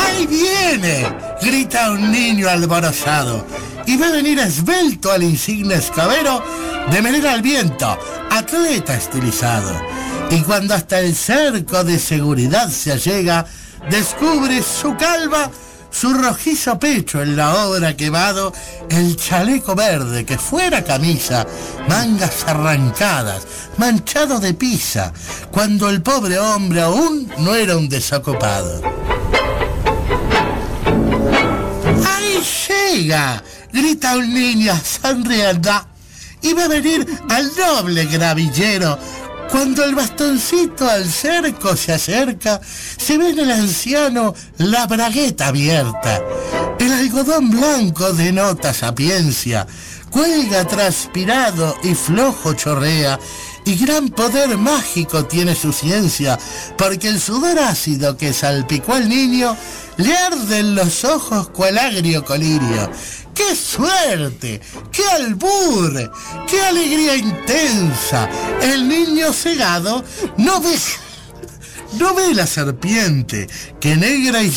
¡Ahí 0.00 0.26
viene! 0.26 1.06
Grita 1.40 1.92
un 1.92 2.10
niño 2.10 2.48
alborozado. 2.48 3.46
Y 3.86 3.96
ve 3.96 4.10
venir 4.10 4.40
esbelto 4.40 5.12
al 5.12 5.22
insigne 5.22 5.76
escabero 5.76 6.42
de 6.90 7.00
manera 7.00 7.32
al 7.32 7.42
viento, 7.42 7.96
atleta 8.28 8.96
estilizado. 8.96 9.80
Y 10.30 10.40
cuando 10.40 10.74
hasta 10.74 10.98
el 10.98 11.14
cerco 11.14 11.84
de 11.84 12.00
seguridad 12.00 12.68
se 12.70 12.90
allega, 12.90 13.46
descubre 13.88 14.64
su 14.64 14.96
calva, 14.96 15.48
su 15.92 16.12
rojizo 16.14 16.78
pecho 16.78 17.22
en 17.22 17.36
la 17.36 17.66
obra 17.66 17.96
quemado, 17.96 18.52
el 18.88 19.16
chaleco 19.16 19.74
verde 19.76 20.24
que 20.24 20.38
fuera 20.38 20.82
camisa, 20.82 21.46
mangas 21.88 22.44
arrancadas, 22.46 23.46
manchado 23.76 24.40
de 24.40 24.54
pisa, 24.54 25.12
cuando 25.52 25.88
el 25.88 26.02
pobre 26.02 26.38
hombre 26.38 26.80
aún 26.80 27.30
no 27.38 27.54
era 27.54 27.76
un 27.76 27.88
desocupado. 27.88 28.82
¡Ahí 32.06 32.42
llega! 32.68 33.42
Grita 33.72 34.16
un 34.16 34.34
niño 34.34 34.74
sonriendo 34.84 35.70
y 36.42 36.52
va 36.52 36.64
a 36.64 36.68
venir 36.68 37.06
al 37.30 37.50
noble 37.56 38.04
gravillero. 38.06 38.98
Cuando 39.52 39.84
el 39.84 39.94
bastoncito 39.94 40.88
al 40.88 41.06
cerco 41.06 41.76
se 41.76 41.92
acerca, 41.92 42.58
se 42.96 43.18
ve 43.18 43.28
en 43.30 43.40
el 43.40 43.50
anciano 43.50 44.34
la 44.56 44.86
bragueta 44.86 45.48
abierta. 45.48 46.22
El 46.78 46.90
algodón 46.90 47.50
blanco 47.50 48.14
denota 48.14 48.72
sapiencia, 48.72 49.66
cuelga 50.08 50.64
transpirado 50.66 51.76
y 51.82 51.94
flojo 51.94 52.54
chorrea, 52.54 53.20
y 53.66 53.76
gran 53.76 54.08
poder 54.08 54.56
mágico 54.56 55.26
tiene 55.26 55.54
su 55.54 55.70
ciencia, 55.70 56.38
porque 56.78 57.08
el 57.08 57.20
sudor 57.20 57.58
ácido 57.58 58.16
que 58.16 58.32
salpicó 58.32 58.94
al 58.94 59.06
niño 59.06 59.54
le 59.98 60.16
arde 60.16 60.60
en 60.60 60.74
los 60.74 61.04
ojos 61.04 61.50
cual 61.50 61.76
agrio 61.76 62.24
colirio. 62.24 62.90
¡Qué 63.34 63.56
suerte! 63.56 64.60
¡Qué 64.90 65.02
albur! 65.10 66.10
¡Qué 66.48 66.60
alegría 66.62 67.16
intensa! 67.16 68.28
El 68.60 68.88
niño 68.88 69.32
cegado 69.32 70.04
no 70.36 70.60
ve, 70.60 70.76
no 71.98 72.14
ve 72.14 72.34
la 72.34 72.46
serpiente 72.46 73.48
que 73.80 73.96
negra 73.96 74.42
y 74.42 74.52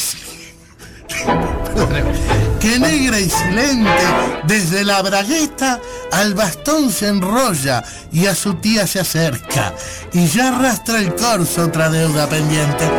que 2.60 2.80
negra 2.80 3.20
y 3.20 3.30
silente 3.30 4.04
desde 4.48 4.84
la 4.84 5.02
bragueta 5.02 5.80
al 6.12 6.34
bastón 6.34 6.92
se 6.92 7.08
enrolla 7.08 7.84
y 8.12 8.26
a 8.26 8.36
su 8.36 8.56
tía 8.56 8.88
se 8.88 9.00
acerca 9.00 9.74
y 10.12 10.28
ya 10.28 10.50
arrastra 10.50 11.00
el 11.00 11.14
corso 11.16 11.66
otra 11.66 11.90
deuda 11.90 12.28
pendiente. 12.28 12.90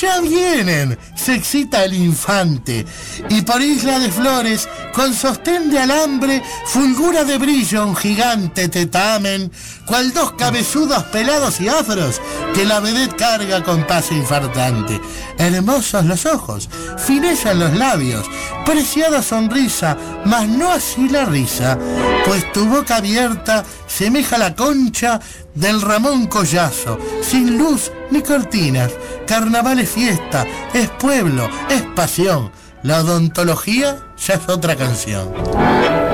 Ya 0.00 0.20
vienen, 0.20 0.98
se 1.14 1.34
excita 1.34 1.84
el 1.84 1.92
infante 1.94 2.86
y 3.28 3.42
por 3.42 3.60
isla 3.60 3.98
de 3.98 4.10
flores 4.10 4.68
con 4.94 5.12
sostén 5.12 5.70
de 5.70 5.78
alambre 5.78 6.42
fulgura 6.66 7.24
de 7.24 7.36
brillo 7.36 7.86
un 7.86 7.94
gigante 7.94 8.68
tetamen 8.68 9.52
cual 9.86 10.12
dos 10.12 10.32
cabezudos 10.32 11.02
pelados 11.04 11.60
y 11.60 11.68
afros 11.68 12.20
que 12.54 12.64
la 12.64 12.80
vedette 12.80 13.16
carga 13.16 13.62
con 13.62 13.86
paso 13.86 14.14
infartante. 14.14 15.00
Hermosos 15.36 16.04
los 16.04 16.24
ojos, 16.26 16.68
fineza 16.96 17.52
en 17.52 17.58
los 17.60 17.74
labios, 17.74 18.24
preciada 18.64 19.22
sonrisa, 19.22 19.96
mas 20.24 20.48
no 20.48 20.70
así 20.70 21.08
la 21.08 21.24
risa, 21.24 21.78
pues 22.24 22.50
tu 22.52 22.66
boca 22.66 22.96
abierta 22.96 23.64
semeja 23.90 24.38
la 24.38 24.54
concha 24.54 25.20
del 25.54 25.82
Ramón 25.82 26.26
Collazo, 26.26 26.98
sin 27.22 27.58
luz 27.58 27.90
ni 28.10 28.22
cortinas. 28.22 28.92
Carnaval 29.26 29.80
es 29.80 29.90
fiesta, 29.90 30.46
es 30.72 30.88
pueblo, 30.90 31.48
es 31.68 31.82
pasión. 31.94 32.52
La 32.82 33.00
odontología 33.00 33.98
ya 34.16 34.34
es 34.34 34.48
otra 34.48 34.76
canción. 34.76 36.09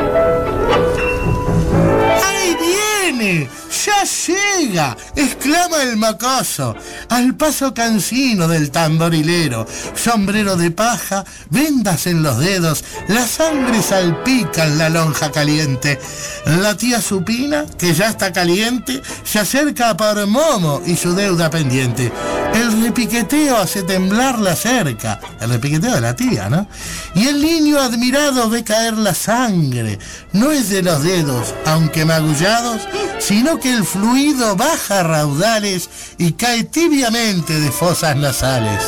¡Ya 3.26 4.04
llega! 4.04 4.96
exclama 5.14 5.82
el 5.82 5.96
macoso, 5.96 6.74
al 7.08 7.34
paso 7.34 7.74
cansino 7.74 8.48
del 8.48 8.70
tamborilero. 8.70 9.66
Sombrero 9.94 10.56
de 10.56 10.70
paja, 10.70 11.24
vendas 11.50 12.06
en 12.06 12.22
los 12.22 12.38
dedos, 12.38 12.84
la 13.08 13.26
sangre 13.26 13.82
salpica 13.82 14.66
en 14.66 14.78
la 14.78 14.88
lonja 14.88 15.30
caliente. 15.32 15.98
La 16.46 16.76
tía 16.76 17.00
supina, 17.00 17.66
que 17.78 17.94
ya 17.94 18.08
está 18.08 18.32
caliente, 18.32 19.02
se 19.24 19.38
acerca 19.38 19.96
por 19.96 20.26
Momo 20.26 20.80
y 20.86 20.96
su 20.96 21.14
deuda 21.14 21.50
pendiente. 21.50 22.12
El 22.54 22.82
repiqueteo 22.82 23.58
hace 23.58 23.82
temblar 23.82 24.38
la 24.38 24.56
cerca, 24.56 25.20
el 25.40 25.50
repiqueteo 25.50 25.94
de 25.94 26.00
la 26.00 26.16
tía, 26.16 26.48
¿no? 26.48 26.66
Y 27.14 27.28
el 27.28 27.42
niño 27.42 27.78
admirado 27.78 28.48
ve 28.48 28.64
caer 28.64 28.94
la 28.96 29.14
sangre. 29.14 29.98
No 30.32 30.52
es 30.52 30.70
de 30.70 30.82
los 30.82 31.02
dedos, 31.02 31.54
aunque 31.66 32.04
magullados, 32.04 32.82
sino 33.18 33.58
que 33.58 33.72
el 33.72 33.84
fluido 33.84 34.56
baja 34.56 35.02
raudales 35.02 35.88
y 36.18 36.32
cae 36.32 36.64
tibiamente 36.64 37.58
de 37.58 37.70
fosas 37.70 38.16
nasales. 38.16 38.82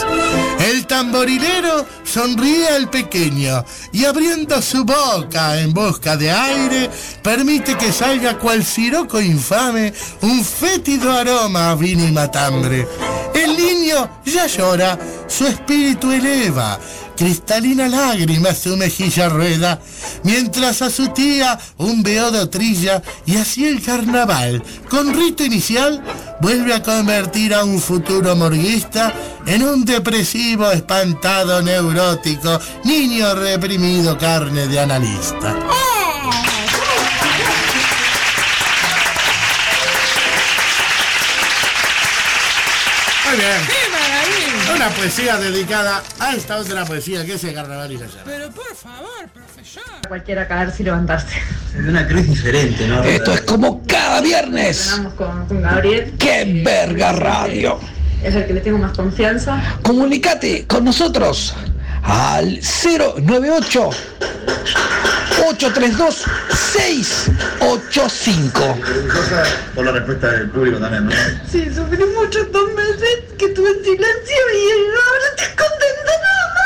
El 0.59 0.86
tamborilero 0.86 1.86
sonríe 2.05 2.68
al 2.68 2.90
pequeño 2.90 3.64
y 3.92 4.05
abriendo 4.05 4.60
su 4.60 4.84
boca 4.84 5.60
en 5.60 5.72
busca 5.72 6.16
de 6.16 6.30
aire, 6.30 6.90
permite 7.22 7.76
que 7.76 7.92
salga 7.92 8.38
cual 8.38 8.64
siroco 8.64 9.20
infame 9.20 9.92
un 10.22 10.44
fétido 10.44 11.12
aroma 11.12 11.70
a 11.70 11.74
vino 11.74 12.06
y 12.06 12.12
matambre. 12.12 12.86
El 13.34 13.56
niño 13.56 14.09
ya 14.24 14.46
llora, 14.46 14.98
su 15.28 15.46
espíritu 15.46 16.10
eleva, 16.10 16.78
cristalina 17.19 17.89
lágrima 17.89 18.55
su 18.55 18.77
mejilla 18.77 19.28
rueda, 19.28 19.81
mientras 20.23 20.82
a 20.82 20.89
su 20.89 21.09
tía 21.09 21.59
un 21.77 22.05
beodo 22.05 22.49
trilla 22.49 23.03
y 23.27 23.36
así 23.36 23.66
el 23.66 23.82
carnaval, 23.82 24.62
con 24.89 25.12
rito 25.12 25.45
inicial, 25.45 26.01
vuelve 26.40 26.73
a 26.74 26.82
convertir 26.82 27.55
a 27.55 27.65
un 27.65 27.81
futuro 27.81 28.36
morguista 28.36 29.12
en 29.47 29.65
un 29.65 29.85
depresivo, 29.85 30.70
espantado, 30.70 31.61
neurótico, 31.61 32.61
niño 32.85 33.35
reprimido, 33.35 34.16
carne 34.16 34.69
de 34.69 34.78
analista. 34.78 35.57
Muy 43.24 43.36
bien. 43.36 43.77
Poesía 44.90 45.36
dedicada 45.36 46.02
a 46.19 46.35
esta 46.35 46.56
otra 46.56 46.85
poesía 46.85 47.24
que 47.24 47.35
es 47.35 47.44
el 47.44 47.55
carnaval 47.55 47.93
y 47.93 47.98
la 47.98 48.06
llama. 48.06 48.23
Pero 48.24 48.51
por 48.51 48.74
favor, 48.74 49.28
profesor. 49.32 49.82
Cualquiera 50.09 50.48
caerse 50.48 50.82
y 50.82 50.86
levantarse. 50.86 51.36
Es 51.77 51.85
una 51.85 52.06
cruz 52.06 52.27
diferente, 52.27 52.86
¿no? 52.89 53.02
Esto 53.05 53.32
es 53.32 53.40
como 53.43 53.86
cada 53.86 54.20
viernes. 54.20 55.01
Con, 55.16 55.47
con 55.47 55.62
Gabriel. 55.62 56.15
¡Qué 56.19 56.62
verga 56.65 57.12
radio! 57.12 57.78
Es 58.23 58.35
el 58.35 58.47
que 58.47 58.55
le 58.55 58.60
tengo 58.60 58.78
más 58.78 58.97
confianza. 58.97 59.62
Comunicate 59.82 60.66
con 60.66 60.85
nosotros 60.85 61.55
al 62.09 62.60
098 62.60 63.90
832 65.47 66.24
685. 66.72 68.60
Por 69.74 69.85
la 69.85 69.93
respuesta 69.93 70.30
del 70.32 70.51
público 70.51 70.78
también, 70.78 71.05
¿no? 71.06 71.12
Sí, 71.51 71.64
sufrí 71.74 72.05
mucho 72.18 72.44
dos 72.47 72.72
meses 72.74 73.24
que 73.39 73.48
tuve 73.51 73.68
en 73.70 73.85
silencio 73.85 74.36
y 74.55 74.70
ahora 74.90 75.26
estoy 75.36 75.55
contenta 75.56 76.12
nada 76.22 76.55
más. 76.55 76.64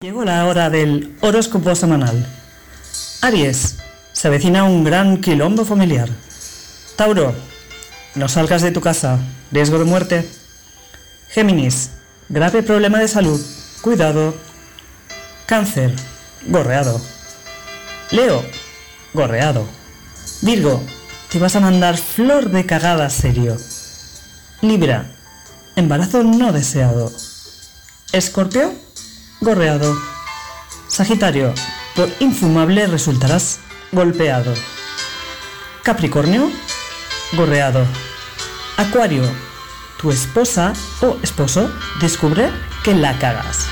Llegó 0.00 0.24
la 0.24 0.46
hora 0.46 0.70
del 0.70 1.14
horóscopo 1.20 1.76
semanal. 1.76 2.26
Aries, 3.20 3.76
se 4.12 4.28
avecina 4.28 4.64
un 4.64 4.84
gran 4.84 5.20
quilombo 5.20 5.64
familiar. 5.64 6.08
Tauro, 6.96 7.34
no 8.14 8.28
salgas 8.28 8.62
de 8.62 8.70
tu 8.72 8.80
casa, 8.80 9.18
riesgo 9.52 9.78
de 9.78 9.84
muerte. 9.84 10.28
Géminis, 11.28 11.90
grave 12.32 12.62
problema 12.62 12.98
de 12.98 13.08
salud, 13.08 13.38
cuidado. 13.82 14.34
Cáncer, 15.44 15.94
gorreado. 16.46 16.98
Leo, 18.10 18.42
gorreado. 19.12 19.68
Virgo, 20.40 20.82
te 21.28 21.38
vas 21.38 21.56
a 21.56 21.60
mandar 21.60 21.98
flor 21.98 22.50
de 22.50 22.64
cagada 22.64 23.10
serio. 23.10 23.58
Libra, 24.62 25.10
embarazo 25.76 26.24
no 26.24 26.52
deseado. 26.52 27.12
Escorpio, 28.12 28.72
gorreado. 29.42 29.94
Sagitario, 30.88 31.52
por 31.94 32.08
infumable 32.20 32.86
resultarás 32.86 33.58
golpeado. 33.92 34.54
Capricornio, 35.82 36.50
gorreado. 37.34 37.84
Acuario, 38.78 39.22
tu 40.02 40.10
esposa 40.10 40.72
o 41.00 41.16
esposo 41.22 41.70
descubre 42.00 42.50
que 42.82 42.92
la 42.92 43.16
cagas. 43.20 43.68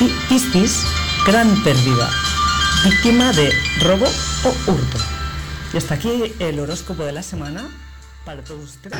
Y 0.00 0.10
gran 1.26 1.62
pérdida, 1.62 2.08
víctima 2.82 3.30
de 3.32 3.52
robo 3.82 4.06
o 4.44 4.70
hurto. 4.70 4.98
Y 5.74 5.76
hasta 5.76 5.94
aquí 5.94 6.34
el 6.38 6.58
horóscopo 6.58 7.04
de 7.04 7.12
la 7.12 7.22
semana 7.22 7.68
para 8.24 8.42
todos 8.42 8.70
ustedes. 8.70 8.98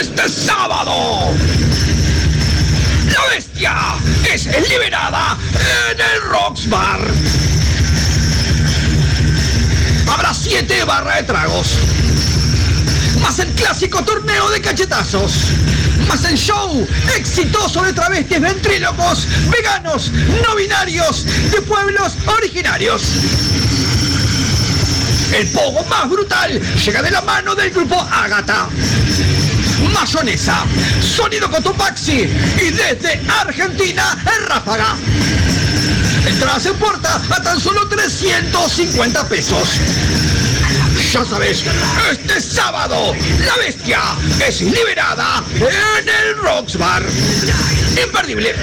Este 0.00 0.28
sábado, 0.28 1.32
la 3.12 3.26
bestia 3.32 4.00
es 4.32 4.46
liberada 4.68 5.36
en 5.90 5.98
el 5.98 6.22
Rocks 6.22 6.68
Bar. 6.68 7.00
Habrá 10.08 10.32
siete 10.32 10.84
barras 10.84 11.16
de 11.16 11.22
tragos. 11.24 11.66
Más 13.20 13.40
el 13.40 13.48
clásico 13.54 14.04
torneo 14.04 14.48
de 14.50 14.60
cachetazos. 14.60 15.32
Más 16.06 16.24
el 16.26 16.38
show 16.38 16.86
exitoso 17.16 17.82
de 17.82 17.92
travestis 17.92 18.40
ventrílocos, 18.40 19.26
veganos, 19.50 20.12
no 20.12 20.54
binarios, 20.54 21.24
de 21.50 21.60
pueblos 21.62 22.12
originarios. 22.26 23.02
El 25.32 25.48
pogo 25.48 25.84
más 25.86 26.08
brutal 26.08 26.60
llega 26.84 27.02
de 27.02 27.10
la 27.10 27.22
mano 27.22 27.56
del 27.56 27.70
grupo 27.70 28.00
Ágata. 28.00 28.68
Mayonesa, 30.00 30.64
sonido 31.02 31.50
Cotopaxi 31.50 32.22
y 32.22 32.70
desde 32.70 33.20
Argentina 33.28 34.16
el 34.34 34.46
Ráfaga. 34.46 34.96
Entradas 36.26 36.64
en 36.64 36.74
puerta 36.76 37.20
a 37.28 37.42
tan 37.42 37.60
solo 37.60 37.86
350 37.86 39.28
pesos. 39.28 39.68
Ya 41.12 41.22
sabes, 41.22 41.64
este 42.10 42.40
sábado 42.40 43.14
la 43.44 43.56
bestia 43.56 44.00
es 44.48 44.62
liberada 44.62 45.44
en 45.56 46.08
el 46.08 46.36
Rocks 46.38 46.78
Bar. 46.78 47.04
Imperdible. 48.02 48.54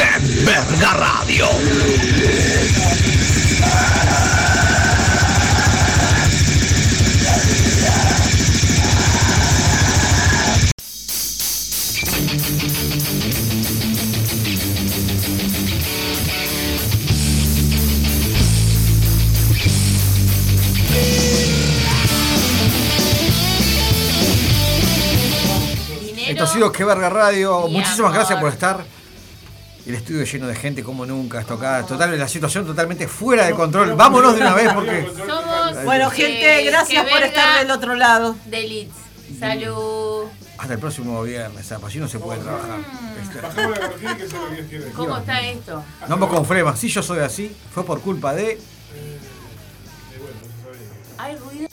En 0.00 0.44
Qué 0.44 0.44
Verga 0.44 0.92
Radio. 0.94 1.46
Esto 26.28 26.44
ha 26.44 26.46
sido 26.48 26.72
Que 26.72 26.84
Verga 26.84 27.08
Radio. 27.08 27.68
Muchísimas 27.68 28.12
gracias 28.12 28.38
por 28.40 28.50
estar 28.50 28.95
el 29.86 29.94
estudio 29.94 30.24
lleno 30.24 30.48
de 30.48 30.54
gente 30.54 30.82
como 30.82 31.06
nunca. 31.06 31.44
Total, 31.44 32.18
la 32.18 32.28
situación 32.28 32.66
totalmente 32.66 33.06
fuera 33.06 33.46
de 33.46 33.52
control. 33.52 33.94
Vámonos 33.94 34.34
de 34.34 34.40
una 34.40 34.54
vez 34.54 34.72
porque. 34.72 35.08
Somos 35.16 35.84
bueno, 35.84 36.08
eh, 36.08 36.14
gente, 36.14 36.64
gracias 36.64 37.08
por 37.08 37.22
estar 37.22 37.60
del 37.60 37.70
otro 37.70 37.94
lado. 37.94 38.36
De 38.46 38.62
Leeds. 38.62 38.94
Salud. 39.38 40.24
Hasta 40.58 40.72
el 40.72 40.80
próximo 40.80 41.22
viernes, 41.22 41.70
ah, 41.70 41.78
pues 41.78 41.92
así 41.92 41.98
no 41.98 42.08
se 42.08 42.18
puede 42.18 42.40
trabajar. 42.40 42.78
Mm. 42.78 43.16
Este, 43.22 44.90
¿Cómo 44.92 45.18
está 45.18 45.40
esto? 45.40 45.84
No 46.08 46.16
me 46.16 46.26
confremas, 46.28 46.78
si 46.78 46.88
yo 46.88 47.02
soy 47.02 47.18
así, 47.18 47.54
fue 47.72 47.84
por 47.84 48.00
culpa 48.00 48.34
de. 48.34 48.58
Hay 51.18 51.36
ruido. 51.36 51.68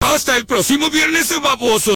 Hasta 0.00 0.36
el 0.36 0.46
próximo 0.46 0.90
viernes, 0.90 1.32
babosos. 1.40 1.95